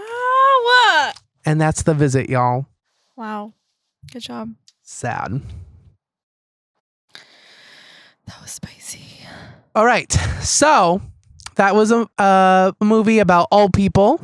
What 0.64 1.22
and 1.46 1.60
that's 1.60 1.84
the 1.84 1.94
visit, 1.94 2.30
y'all. 2.30 2.68
Wow. 3.16 3.54
Good 4.12 4.24
job. 4.24 4.54
Sad. 4.84 5.42
That 8.28 8.42
was 8.42 8.52
spicy. 8.52 9.26
All 9.76 9.86
right. 9.86 10.12
So 10.42 11.02
that 11.56 11.76
was 11.76 11.92
a, 11.92 12.08
a 12.18 12.74
movie 12.82 13.20
about 13.20 13.48
old 13.52 13.74
people, 13.74 14.20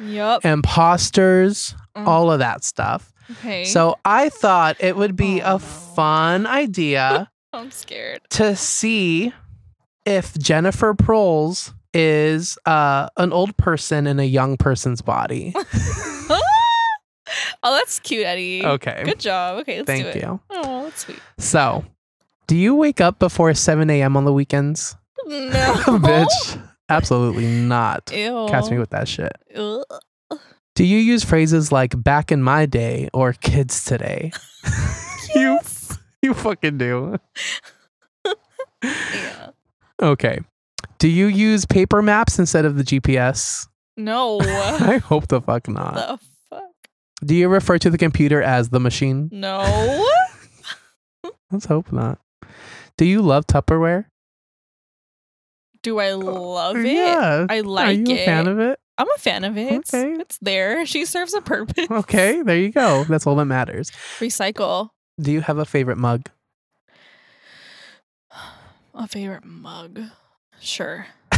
Yup. 0.00 0.44
imposters, 0.44 1.74
Mm. 1.96 2.06
all 2.06 2.30
of 2.30 2.38
that 2.38 2.62
stuff. 2.64 3.12
Okay. 3.32 3.64
So 3.64 3.96
I 4.04 4.28
thought 4.28 4.76
it 4.80 4.96
would 4.96 5.16
be 5.16 5.42
Oh, 5.42 5.48
no. 5.50 5.54
a 5.56 5.58
fun 5.58 6.46
idea 6.46 7.30
I'm 7.52 7.70
scared. 7.72 8.20
to 8.30 8.54
see 8.56 9.32
if 10.06 10.32
Jennifer 10.38 10.94
Proles 10.94 11.74
is 11.92 12.56
uh, 12.66 13.08
an 13.16 13.32
old 13.32 13.56
person 13.56 14.06
in 14.06 14.20
a 14.20 14.24
young 14.24 14.56
person's 14.56 15.02
body. 15.02 15.52
oh, 16.30 16.40
that's 17.62 17.98
cute, 18.00 18.24
Eddie. 18.24 18.64
Okay. 18.64 19.02
Good 19.04 19.20
job. 19.20 19.58
Okay, 19.60 19.78
let's 19.78 19.86
Thank 19.86 20.04
do 20.04 20.08
it. 20.10 20.16
you. 20.16 20.40
Oh, 20.50 20.84
that's 20.84 21.00
sweet. 21.04 21.18
So, 21.38 21.84
do 22.46 22.56
you 22.56 22.74
wake 22.74 23.00
up 23.00 23.18
before 23.18 23.52
7 23.54 23.88
a.m. 23.90 24.16
on 24.16 24.24
the 24.24 24.32
weekends? 24.32 24.96
No. 25.26 25.74
Bitch. 25.86 26.69
Absolutely 26.90 27.46
not. 27.46 28.10
Ew. 28.14 28.46
Catch 28.50 28.70
me 28.70 28.78
with 28.78 28.90
that 28.90 29.08
shit. 29.08 29.32
Ugh. 29.56 29.82
Do 30.74 30.84
you 30.84 30.98
use 30.98 31.24
phrases 31.24 31.70
like 31.72 32.00
back 32.02 32.30
in 32.32 32.42
my 32.42 32.66
day 32.66 33.08
or 33.12 33.32
kids 33.32 33.84
today? 33.84 34.32
you 35.34 35.58
you 36.22 36.34
fucking 36.34 36.78
do. 36.78 37.16
Yeah. 38.82 39.50
Okay. 40.00 40.40
Do 40.98 41.06
you 41.08 41.26
use 41.26 41.66
paper 41.66 42.00
maps 42.00 42.38
instead 42.38 42.64
of 42.64 42.76
the 42.78 42.82
GPS? 42.82 43.66
No. 43.98 44.40
I 44.40 44.96
hope 44.98 45.28
the 45.28 45.42
fuck 45.42 45.68
not. 45.68 45.94
the 45.94 46.18
fuck? 46.48 46.62
Do 47.22 47.34
you 47.34 47.48
refer 47.50 47.76
to 47.78 47.90
the 47.90 47.98
computer 47.98 48.40
as 48.42 48.70
the 48.70 48.80
machine? 48.80 49.28
No. 49.30 50.08
Let's 51.50 51.66
hope 51.66 51.92
not. 51.92 52.18
Do 52.96 53.04
you 53.04 53.20
love 53.20 53.46
Tupperware? 53.46 54.06
Do 55.82 55.98
I 55.98 56.12
love 56.12 56.76
it? 56.76 56.86
Yeah. 56.92 57.46
I 57.48 57.58
Are 57.60 57.62
like 57.62 57.98
you 57.98 58.14
it. 58.14 58.20
a 58.20 58.24
fan 58.24 58.46
of 58.48 58.58
it? 58.58 58.78
I'm 58.98 59.10
a 59.10 59.18
fan 59.18 59.44
of 59.44 59.56
it. 59.56 59.72
It's, 59.72 59.94
Okay. 59.94 60.12
it's 60.20 60.38
there. 60.42 60.84
She 60.92 61.04
serves 61.06 61.32
a 61.34 61.40
purpose. 61.40 61.86
Okay, 61.90 62.42
there 62.42 62.56
you 62.58 62.70
go. 62.70 63.04
That's 63.04 63.26
all 63.26 63.34
that 63.36 63.46
matters. 63.46 63.90
Recycle. 64.18 64.90
Do 65.18 65.32
you 65.32 65.40
have 65.40 65.56
a 65.58 65.64
favorite 65.64 65.96
mug? 65.98 66.28
A 68.94 69.06
favorite 69.06 69.44
mug. 69.44 70.00
Sure. 70.60 71.06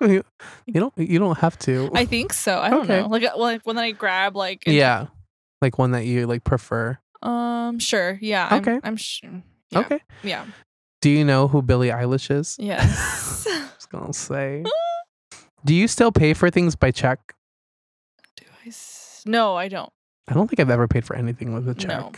you 0.00 0.22
you 0.66 0.74
don't 0.80 0.92
you 0.96 1.18
don't 1.18 1.38
have 1.38 1.58
to. 1.60 1.90
I 1.94 2.04
think 2.04 2.32
so. 2.32 2.58
I 2.60 2.70
don't 2.70 2.82
Okay. 2.84 3.00
know. 3.00 3.08
Like 3.08 3.24
uh, 3.24 3.36
like 3.36 3.62
when 3.66 3.78
I 3.78 3.90
grab 3.90 4.36
like 4.36 4.62
yeah. 4.66 5.06
Like 5.60 5.78
one 5.78 5.90
that 5.92 6.06
you 6.06 6.26
like 6.26 6.44
prefer. 6.44 6.98
Um 7.22 7.78
sure. 7.78 8.18
Yeah. 8.20 8.46
I'm- 8.50 8.60
Okay. 8.60 8.80
I'm, 8.84 8.96
sure. 8.96 9.42
Yeah. 9.70 9.78
Okay. 9.80 10.00
Yeah. 10.22 10.44
Do 11.00 11.10
you 11.10 11.24
know 11.24 11.48
who 11.48 11.62
Billie 11.62 11.88
Eilish 11.88 12.30
is? 12.30 12.56
Yes. 12.58 13.46
I 13.50 13.68
was 13.76 13.86
gonna 13.86 14.12
say. 14.12 14.64
Do 15.64 15.74
you 15.74 15.88
still 15.88 16.12
pay 16.12 16.34
for 16.34 16.50
things 16.50 16.74
by 16.76 16.90
check? 16.90 17.34
Do 18.36 18.44
I 18.64 18.68
s- 18.68 19.22
No, 19.26 19.56
I 19.56 19.68
don't. 19.68 19.90
I 20.28 20.34
don't 20.34 20.48
think 20.48 20.60
I've 20.60 20.70
ever 20.70 20.88
paid 20.88 21.04
for 21.04 21.16
anything 21.16 21.52
with 21.54 21.68
a 21.68 21.74
check. 21.74 21.88
No. 21.88 22.12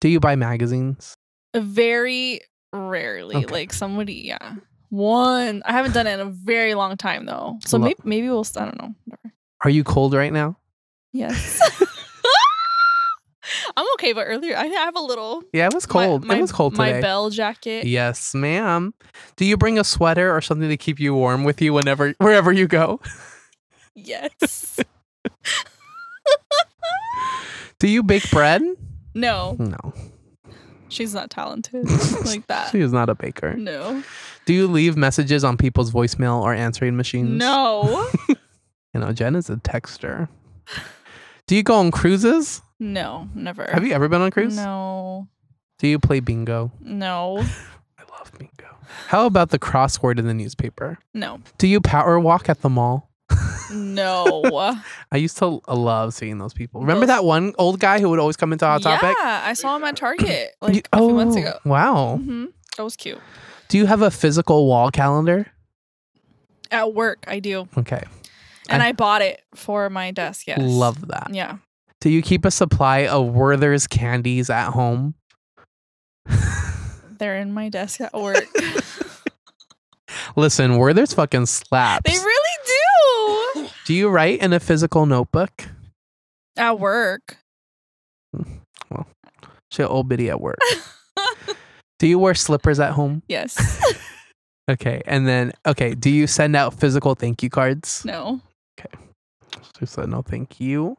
Do 0.00 0.08
you 0.08 0.20
buy 0.20 0.36
magazines? 0.36 1.14
Uh, 1.54 1.60
very 1.60 2.40
rarely. 2.72 3.36
Okay. 3.36 3.46
Like 3.46 3.72
somebody, 3.72 4.14
yeah. 4.26 4.54
One. 4.90 5.62
I 5.64 5.72
haven't 5.72 5.92
done 5.92 6.06
it 6.06 6.14
in 6.14 6.20
a 6.20 6.30
very 6.30 6.74
long 6.74 6.96
time 6.96 7.26
though. 7.26 7.58
So 7.64 7.78
Lo- 7.78 7.84
maybe 7.86 8.00
maybe 8.04 8.28
we'll. 8.28 8.46
I 8.56 8.64
don't 8.64 8.78
know. 8.78 8.94
Are 9.64 9.70
you 9.70 9.84
cold 9.84 10.14
right 10.14 10.32
now? 10.32 10.56
Yes. 11.12 11.60
I'm 13.76 13.86
okay, 13.94 14.12
but 14.12 14.26
earlier 14.26 14.56
I 14.56 14.66
have 14.66 14.96
a 14.96 15.00
little. 15.00 15.42
Yeah, 15.52 15.66
it 15.66 15.74
was 15.74 15.86
my- 15.88 15.92
cold. 16.06 16.24
My, 16.24 16.36
it 16.36 16.40
was 16.40 16.52
cold 16.52 16.74
today. 16.74 16.94
My 16.94 17.00
bell 17.00 17.30
jacket. 17.30 17.84
Yes, 17.86 18.34
ma'am. 18.34 18.94
Do 19.36 19.44
you 19.44 19.56
bring 19.56 19.78
a 19.78 19.84
sweater 19.84 20.34
or 20.34 20.40
something 20.40 20.68
to 20.68 20.76
keep 20.76 20.98
you 21.00 21.14
warm 21.14 21.44
with 21.44 21.60
you 21.62 21.72
whenever 21.72 22.14
wherever 22.18 22.52
you 22.52 22.66
go? 22.66 23.00
Yes. 23.94 24.78
Do 27.78 27.88
you 27.88 28.02
bake 28.02 28.28
bread? 28.30 28.62
no. 29.14 29.56
No. 29.58 29.94
She's 30.90 31.12
not 31.12 31.28
talented 31.30 31.84
like 32.24 32.46
that. 32.46 32.70
She 32.70 32.80
is 32.80 32.92
not 32.94 33.10
a 33.10 33.14
baker. 33.14 33.52
No. 33.54 34.02
Do 34.46 34.54
you 34.54 34.66
leave 34.66 34.96
messages 34.96 35.44
on 35.44 35.58
people's 35.58 35.90
voicemail 35.92 36.40
or 36.42 36.54
answering 36.54 36.96
machines? 36.96 37.30
No. 37.38 38.08
You 38.94 39.00
know, 39.00 39.12
Jen 39.12 39.36
is 39.36 39.50
a 39.50 39.56
texter. 39.56 40.28
Do 41.46 41.54
you 41.54 41.62
go 41.62 41.74
on 41.74 41.90
cruises? 41.90 42.62
No, 42.78 43.28
never. 43.34 43.66
Have 43.70 43.86
you 43.86 43.92
ever 43.92 44.08
been 44.08 44.20
on 44.20 44.28
a 44.28 44.30
cruise? 44.30 44.56
No. 44.56 45.28
Do 45.78 45.86
you 45.86 45.98
play 45.98 46.20
bingo? 46.20 46.72
No. 46.80 47.38
I 47.98 48.02
love 48.18 48.32
bingo. 48.38 48.76
How 49.08 49.26
about 49.26 49.50
the 49.50 49.58
crossword 49.58 50.18
in 50.18 50.26
the 50.26 50.34
newspaper? 50.34 50.98
No. 51.14 51.40
Do 51.58 51.66
you 51.68 51.80
power 51.80 52.18
walk 52.18 52.48
at 52.48 52.62
the 52.62 52.68
mall? 52.68 53.10
No. 53.70 54.42
I 55.12 55.16
used 55.16 55.36
to 55.38 55.60
love 55.68 56.14
seeing 56.14 56.38
those 56.38 56.54
people. 56.54 56.80
Remember 56.80 57.06
Those- 57.06 57.16
that 57.16 57.24
one 57.24 57.54
old 57.58 57.80
guy 57.80 58.00
who 58.00 58.08
would 58.10 58.18
always 58.18 58.36
come 58.36 58.52
into 58.52 58.64
Hot 58.66 58.82
Topic? 58.82 59.14
Yeah, 59.20 59.42
I 59.44 59.52
saw 59.52 59.76
him 59.76 59.84
at 59.84 59.96
Target 59.96 60.54
like 60.60 60.76
You- 60.76 60.82
a 60.92 60.98
few 60.98 61.10
months 61.10 61.36
oh, 61.36 61.40
ago. 61.40 61.58
Wow. 61.64 62.16
hmm 62.16 62.46
That 62.76 62.84
was 62.84 62.96
cute. 62.96 63.18
Do 63.68 63.76
you 63.78 63.86
have 63.86 64.02
a 64.02 64.10
physical 64.10 64.66
wall 64.66 64.90
calendar? 64.90 65.46
At 66.70 66.94
work, 66.94 67.24
I 67.26 67.40
do. 67.40 67.68
Okay. 67.76 68.02
And 68.68 68.82
I- 68.82 68.88
I, 68.88 68.92
bought 68.92 69.22
it 69.22 69.42
for 69.54 69.88
my 69.90 70.10
desk. 70.10 70.46
Yes. 70.46 70.58
Love 70.60 71.08
that. 71.08 71.28
Yeah. 71.32 71.58
Do 72.00 72.10
you 72.10 72.22
keep 72.22 72.44
a 72.44 72.50
supply 72.50 73.06
of 73.06 73.28
Werther's 73.34 73.86
candies 73.86 74.50
at 74.50 74.70
home? 74.70 75.14
They're 77.18 77.36
in 77.38 77.52
my 77.52 77.68
desk 77.68 78.00
at 78.00 78.14
work. 78.14 78.44
Listen, 80.36 80.76
Werther's 80.76 81.12
fucking 81.14 81.46
slaps. 81.46 82.08
they 82.10 82.16
really 82.16 83.64
do. 83.64 83.68
Do 83.86 83.94
you 83.94 84.08
write 84.08 84.40
in 84.40 84.52
a 84.52 84.60
physical 84.60 85.06
notebook? 85.06 85.50
At 86.56 86.78
work. 86.78 87.38
Mm, 88.36 88.60
well, 88.90 89.06
she 89.72 89.82
old 89.82 90.08
biddy 90.08 90.30
at 90.30 90.40
work. 90.40 90.58
do 91.98 92.06
you 92.06 92.18
wear 92.18 92.34
slippers 92.34 92.78
at 92.78 92.92
home? 92.92 93.22
Yes. 93.28 93.82
Okay. 94.70 95.00
And 95.06 95.26
then, 95.26 95.52
okay, 95.66 95.94
do 95.94 96.10
you 96.10 96.26
send 96.26 96.54
out 96.54 96.74
physical 96.74 97.14
thank 97.14 97.42
you 97.42 97.48
cards? 97.48 98.04
no. 98.04 98.38
Okay. 98.78 99.02
She 99.78 99.86
said 99.86 100.10
no 100.10 100.20
thank 100.20 100.60
you. 100.60 100.94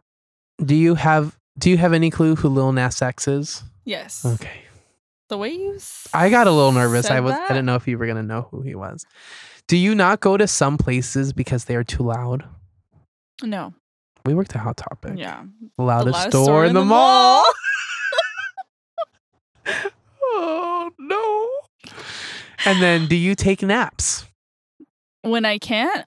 Do 0.63 0.75
you 0.75 0.95
have 0.95 1.37
do 1.57 1.69
you 1.69 1.77
have 1.77 1.93
any 1.93 2.09
clue 2.09 2.35
who 2.35 2.49
Lil 2.49 2.71
Nas 2.71 3.01
X 3.01 3.27
is? 3.27 3.63
Yes. 3.85 4.25
Okay. 4.25 4.61
The 5.29 5.37
way 5.37 5.51
you 5.51 5.77
I 6.13 6.29
got 6.29 6.47
a 6.47 6.51
little 6.51 6.71
nervous. 6.71 7.09
I 7.09 7.19
was 7.19 7.33
I 7.33 7.47
didn't 7.49 7.65
know 7.65 7.75
if 7.75 7.87
you 7.87 7.97
were 7.97 8.07
gonna 8.07 8.23
know 8.23 8.47
who 8.51 8.61
he 8.61 8.75
was. 8.75 9.05
Do 9.67 9.77
you 9.77 9.93
not 9.93 10.19
go 10.19 10.37
to 10.37 10.47
some 10.47 10.77
places 10.77 11.33
because 11.33 11.65
they 11.65 11.75
are 11.75 11.83
too 11.83 12.03
loud? 12.03 12.43
No. 13.43 13.73
We 14.25 14.33
worked 14.33 14.55
at 14.55 14.61
Hot 14.61 14.77
Topic. 14.77 15.13
Yeah. 15.17 15.43
The 15.77 15.83
loudest, 15.83 16.13
loudest 16.13 16.31
store, 16.31 16.43
store 16.43 16.63
in 16.63 16.69
in 16.69 16.73
the, 16.73 16.79
the 16.81 16.85
mall. 16.85 17.43
mall. 19.65 19.83
oh 20.23 20.91
no. 20.97 21.91
And 22.65 22.81
then 22.81 23.07
do 23.07 23.15
you 23.15 23.35
take 23.35 23.61
naps? 23.61 24.25
When 25.21 25.45
I 25.45 25.57
can't. 25.57 26.05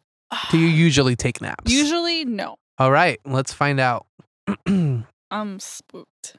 Do 0.51 0.59
you 0.59 0.67
usually 0.67 1.17
take 1.17 1.41
naps? 1.41 1.71
Usually, 1.71 2.25
no. 2.25 2.57
All 2.79 2.91
right, 2.91 3.21
let's 3.25 3.53
find 3.53 3.79
out. 3.79 4.07
I'm 5.30 5.61
spooked. 5.61 6.36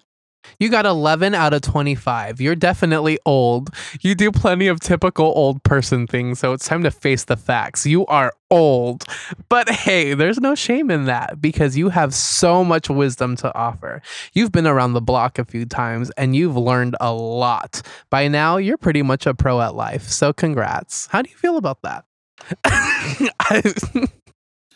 You 0.59 0.69
got 0.69 0.85
11 0.85 1.33
out 1.35 1.53
of 1.53 1.61
25. 1.61 2.41
You're 2.41 2.53
definitely 2.55 3.17
old. 3.25 3.69
You 4.01 4.13
do 4.13 4.29
plenty 4.29 4.67
of 4.67 4.81
typical 4.81 5.27
old 5.27 5.63
person 5.63 6.05
things, 6.05 6.37
so 6.39 6.51
it's 6.51 6.67
time 6.67 6.83
to 6.83 6.91
face 6.91 7.23
the 7.23 7.37
facts. 7.37 7.85
You 7.85 8.05
are 8.07 8.33
old. 8.51 9.05
But 9.47 9.69
hey, 9.69 10.13
there's 10.13 10.41
no 10.41 10.53
shame 10.53 10.91
in 10.91 11.05
that 11.05 11.39
because 11.41 11.77
you 11.77 11.87
have 11.89 12.13
so 12.13 12.61
much 12.65 12.89
wisdom 12.89 13.37
to 13.37 13.55
offer. 13.55 14.01
You've 14.33 14.51
been 14.51 14.67
around 14.67 14.93
the 14.93 15.01
block 15.01 15.39
a 15.39 15.45
few 15.45 15.65
times 15.65 16.11
and 16.17 16.35
you've 16.35 16.57
learned 16.57 16.97
a 16.99 17.13
lot. 17.13 17.81
By 18.09 18.27
now, 18.27 18.57
you're 18.57 18.77
pretty 18.77 19.01
much 19.01 19.25
a 19.25 19.33
pro 19.33 19.61
at 19.61 19.75
life. 19.75 20.09
So 20.09 20.33
congrats. 20.33 21.07
How 21.07 21.21
do 21.21 21.29
you 21.29 21.37
feel 21.37 21.55
about 21.55 21.81
that? 21.83 22.03
I- 22.65 23.63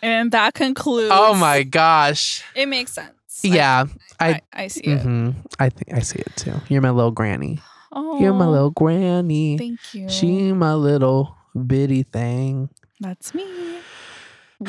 And 0.02 0.32
that 0.32 0.54
concludes. 0.54 1.12
oh 1.14 1.34
my 1.34 1.64
gosh. 1.64 2.42
It 2.56 2.68
makes 2.68 2.94
sense. 2.94 3.12
I- 3.44 3.48
Yeah, 3.48 3.86
I- 4.20 4.30
I, 4.30 4.42
I, 4.54 4.68
see 4.68 4.82
it. 4.82 5.02
hmm 5.02 5.32
I 5.60 5.70
think 5.70 5.94
I 5.94 6.00
see 6.00 6.20
it 6.20 6.36
too. 6.36 6.56
You're 6.70 6.82
my 6.82 6.90
little 6.92 7.12
granny. 7.12 7.60
Oh, 7.92 8.20
You're 8.20 8.34
my 8.34 8.48
little 8.48 8.72
granny. 8.72 9.58
Thank 9.58 9.94
you. 9.94 10.10
She 10.10 10.52
my 10.54 10.74
little 10.74 11.36
bitty 11.56 12.04
thing. 12.04 12.70
That's 13.00 13.34
me. 13.34 13.80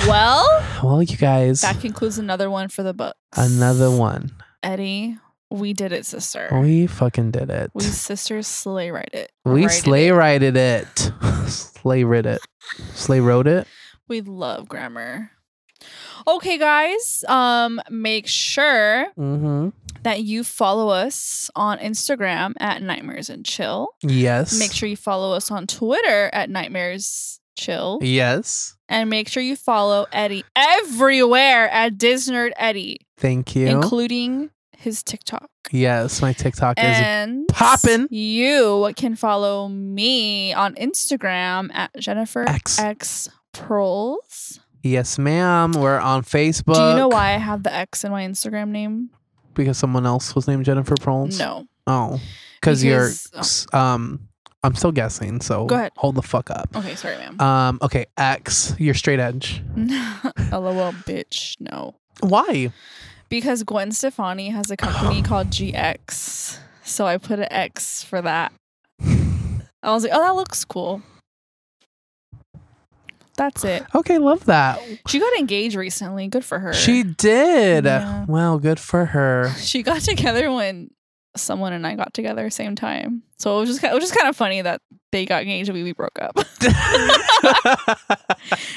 Well, 0.06 0.46
Well, 0.82 1.02
you 1.02 1.16
guys, 1.16 1.62
that 1.62 1.80
concludes 1.80 2.18
another 2.18 2.50
one 2.50 2.68
for 2.68 2.82
the 2.82 2.92
books. 2.94 3.16
another 3.36 3.90
one. 3.90 4.32
Eddie, 4.62 5.16
we 5.50 5.72
did 5.72 5.92
it, 5.92 6.04
sister. 6.04 6.48
We 6.60 6.86
fucking 6.86 7.30
did 7.30 7.48
it. 7.50 7.70
We 7.74 7.82
sisters 7.84 8.46
sleigh 8.46 8.90
ride 8.90 9.10
it. 9.14 9.32
We 9.46 9.62
Righted 9.64 9.82
sleigh 9.84 10.08
it. 10.08 10.12
rided 10.12 10.56
it. 10.58 11.12
sleigh 11.46 12.04
rid 12.04 12.26
it. 12.26 12.40
Sleigh 12.92 13.20
rode 13.20 13.46
it. 13.46 13.66
We 14.08 14.20
love 14.20 14.68
grammar. 14.68 15.30
Okay, 16.26 16.58
guys. 16.58 17.24
Um, 17.28 17.80
make 17.90 18.26
sure 18.26 19.06
Mm-hmm. 19.18 19.68
that 20.02 20.22
you 20.22 20.44
follow 20.44 20.88
us 20.88 21.50
on 21.56 21.78
Instagram 21.78 22.54
at 22.60 22.82
Nightmares 22.82 23.30
and 23.30 23.44
Chill. 23.44 23.88
Yes. 24.02 24.58
Make 24.58 24.72
sure 24.72 24.88
you 24.88 24.96
follow 24.96 25.32
us 25.34 25.50
on 25.50 25.66
Twitter 25.66 26.30
at 26.32 26.50
Nightmares 26.50 27.40
Chill. 27.56 27.98
Yes. 28.02 28.76
And 28.88 29.10
make 29.10 29.28
sure 29.28 29.42
you 29.42 29.56
follow 29.56 30.06
Eddie 30.12 30.44
everywhere 30.56 31.68
at 31.70 31.94
Disnerd 31.98 32.52
Eddie, 32.56 33.00
Thank 33.18 33.54
you. 33.56 33.66
including 33.66 34.50
his 34.76 35.02
TikTok. 35.02 35.48
yes, 35.72 36.22
my 36.22 36.32
TikTok 36.32 36.78
is 36.78 37.44
popping. 37.50 38.06
You 38.10 38.92
can 38.96 39.16
follow 39.16 39.68
me 39.68 40.52
on 40.54 40.74
Instagram 40.76 41.70
at 41.74 41.90
Jennifer 41.98 42.48
X. 42.48 42.78
X 42.78 43.28
Proles. 43.52 44.60
Yes, 44.88 45.18
ma'am. 45.18 45.72
We're 45.72 45.98
on 45.98 46.22
Facebook. 46.22 46.74
Do 46.74 46.80
you 46.80 46.96
know 46.96 47.08
why 47.08 47.34
I 47.34 47.38
have 47.38 47.62
the 47.62 47.72
X 47.72 48.04
in 48.04 48.10
my 48.10 48.24
Instagram 48.26 48.68
name? 48.68 49.10
Because 49.54 49.78
someone 49.78 50.06
else 50.06 50.34
was 50.34 50.46
named 50.48 50.64
Jennifer 50.64 50.94
Proles. 51.00 51.38
No. 51.38 51.66
Oh, 51.86 52.20
because 52.60 52.84
you're. 52.84 53.10
Oh. 53.34 53.78
Um, 53.78 54.20
I'm 54.62 54.74
still 54.74 54.92
guessing. 54.92 55.40
So 55.40 55.66
Go 55.66 55.76
ahead. 55.76 55.92
Hold 55.96 56.16
the 56.16 56.22
fuck 56.22 56.50
up. 56.50 56.68
Okay, 56.76 56.94
sorry, 56.94 57.16
ma'am. 57.16 57.40
Um. 57.40 57.78
Okay. 57.82 58.06
X. 58.16 58.74
You're 58.78 58.94
straight 58.94 59.20
edge. 59.20 59.62
LOL, 59.76 60.92
bitch. 61.06 61.56
No. 61.60 61.94
Why? 62.20 62.72
Because 63.28 63.62
Gwen 63.62 63.92
Stefani 63.92 64.48
has 64.50 64.70
a 64.70 64.76
company 64.76 65.22
called 65.28 65.48
GX. 65.50 66.58
So 66.82 67.06
I 67.06 67.18
put 67.18 67.38
an 67.38 67.52
X 67.52 68.02
for 68.02 68.22
that. 68.22 68.52
I 69.00 69.92
was 69.92 70.02
like, 70.02 70.12
oh, 70.14 70.20
that 70.20 70.34
looks 70.34 70.64
cool. 70.64 71.02
That's 73.38 73.64
it. 73.64 73.84
Okay. 73.94 74.18
Love 74.18 74.44
that. 74.46 74.80
She 75.06 75.18
got 75.20 75.32
engaged 75.38 75.76
recently. 75.76 76.26
Good 76.28 76.44
for 76.44 76.58
her. 76.58 76.74
She 76.74 77.04
did. 77.04 77.84
Yeah. 77.84 78.26
Well, 78.28 78.58
good 78.58 78.80
for 78.80 79.06
her. 79.06 79.50
she 79.58 79.82
got 79.82 80.02
together 80.02 80.50
when 80.50 80.90
someone 81.36 81.72
and 81.72 81.86
I 81.86 81.94
got 81.94 82.12
together 82.12 82.50
same 82.50 82.74
time. 82.74 83.22
So 83.38 83.56
it 83.56 83.60
was 83.60 83.70
just 83.70 83.84
it 83.84 83.94
was 83.94 84.02
just 84.02 84.14
kind 84.16 84.28
of 84.28 84.36
funny 84.36 84.60
that 84.60 84.82
they 85.12 85.24
got 85.24 85.42
engaged 85.42 85.68
and 85.68 85.78
we, 85.78 85.84
we 85.84 85.92
broke 85.92 86.18
up. 86.20 86.32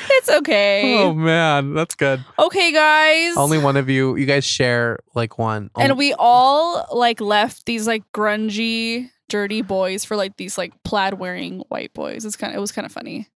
it's 0.09 0.29
okay. 0.29 1.03
oh 1.03 1.13
man, 1.13 1.73
that's 1.73 1.95
good. 1.95 2.23
Okay, 2.37 2.71
guys. 2.71 3.35
Only 3.35 3.57
one 3.57 3.77
of 3.77 3.89
you. 3.89 4.15
You 4.15 4.25
guys 4.25 4.45
share 4.45 4.99
like 5.15 5.37
one. 5.37 5.71
and 5.77 5.97
we 5.97 6.13
all 6.17 6.85
like 6.93 7.19
left 7.19 7.65
these 7.65 7.87
like 7.87 8.03
grungy, 8.13 9.09
dirty 9.27 9.61
boys 9.63 10.05
for 10.05 10.15
like 10.15 10.37
these 10.37 10.57
like 10.57 10.71
plaid 10.83 11.15
wearing 11.15 11.63
white 11.69 11.93
boys. 11.93 12.23
It's 12.25 12.35
kind 12.35 12.53
of 12.53 12.57
it 12.57 12.61
was 12.61 12.71
kind 12.71 12.85
of 12.85 12.91
funny. 12.91 13.27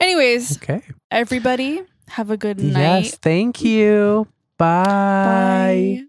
Anyways, 0.00 0.56
Okay. 0.58 0.82
everybody 1.10 1.82
have 2.08 2.30
a 2.30 2.36
good 2.36 2.58
night. 2.60 3.04
Yes. 3.04 3.16
Thank 3.16 3.62
you. 3.62 4.26
Bye. 4.58 4.84
Bye. 4.84 6.06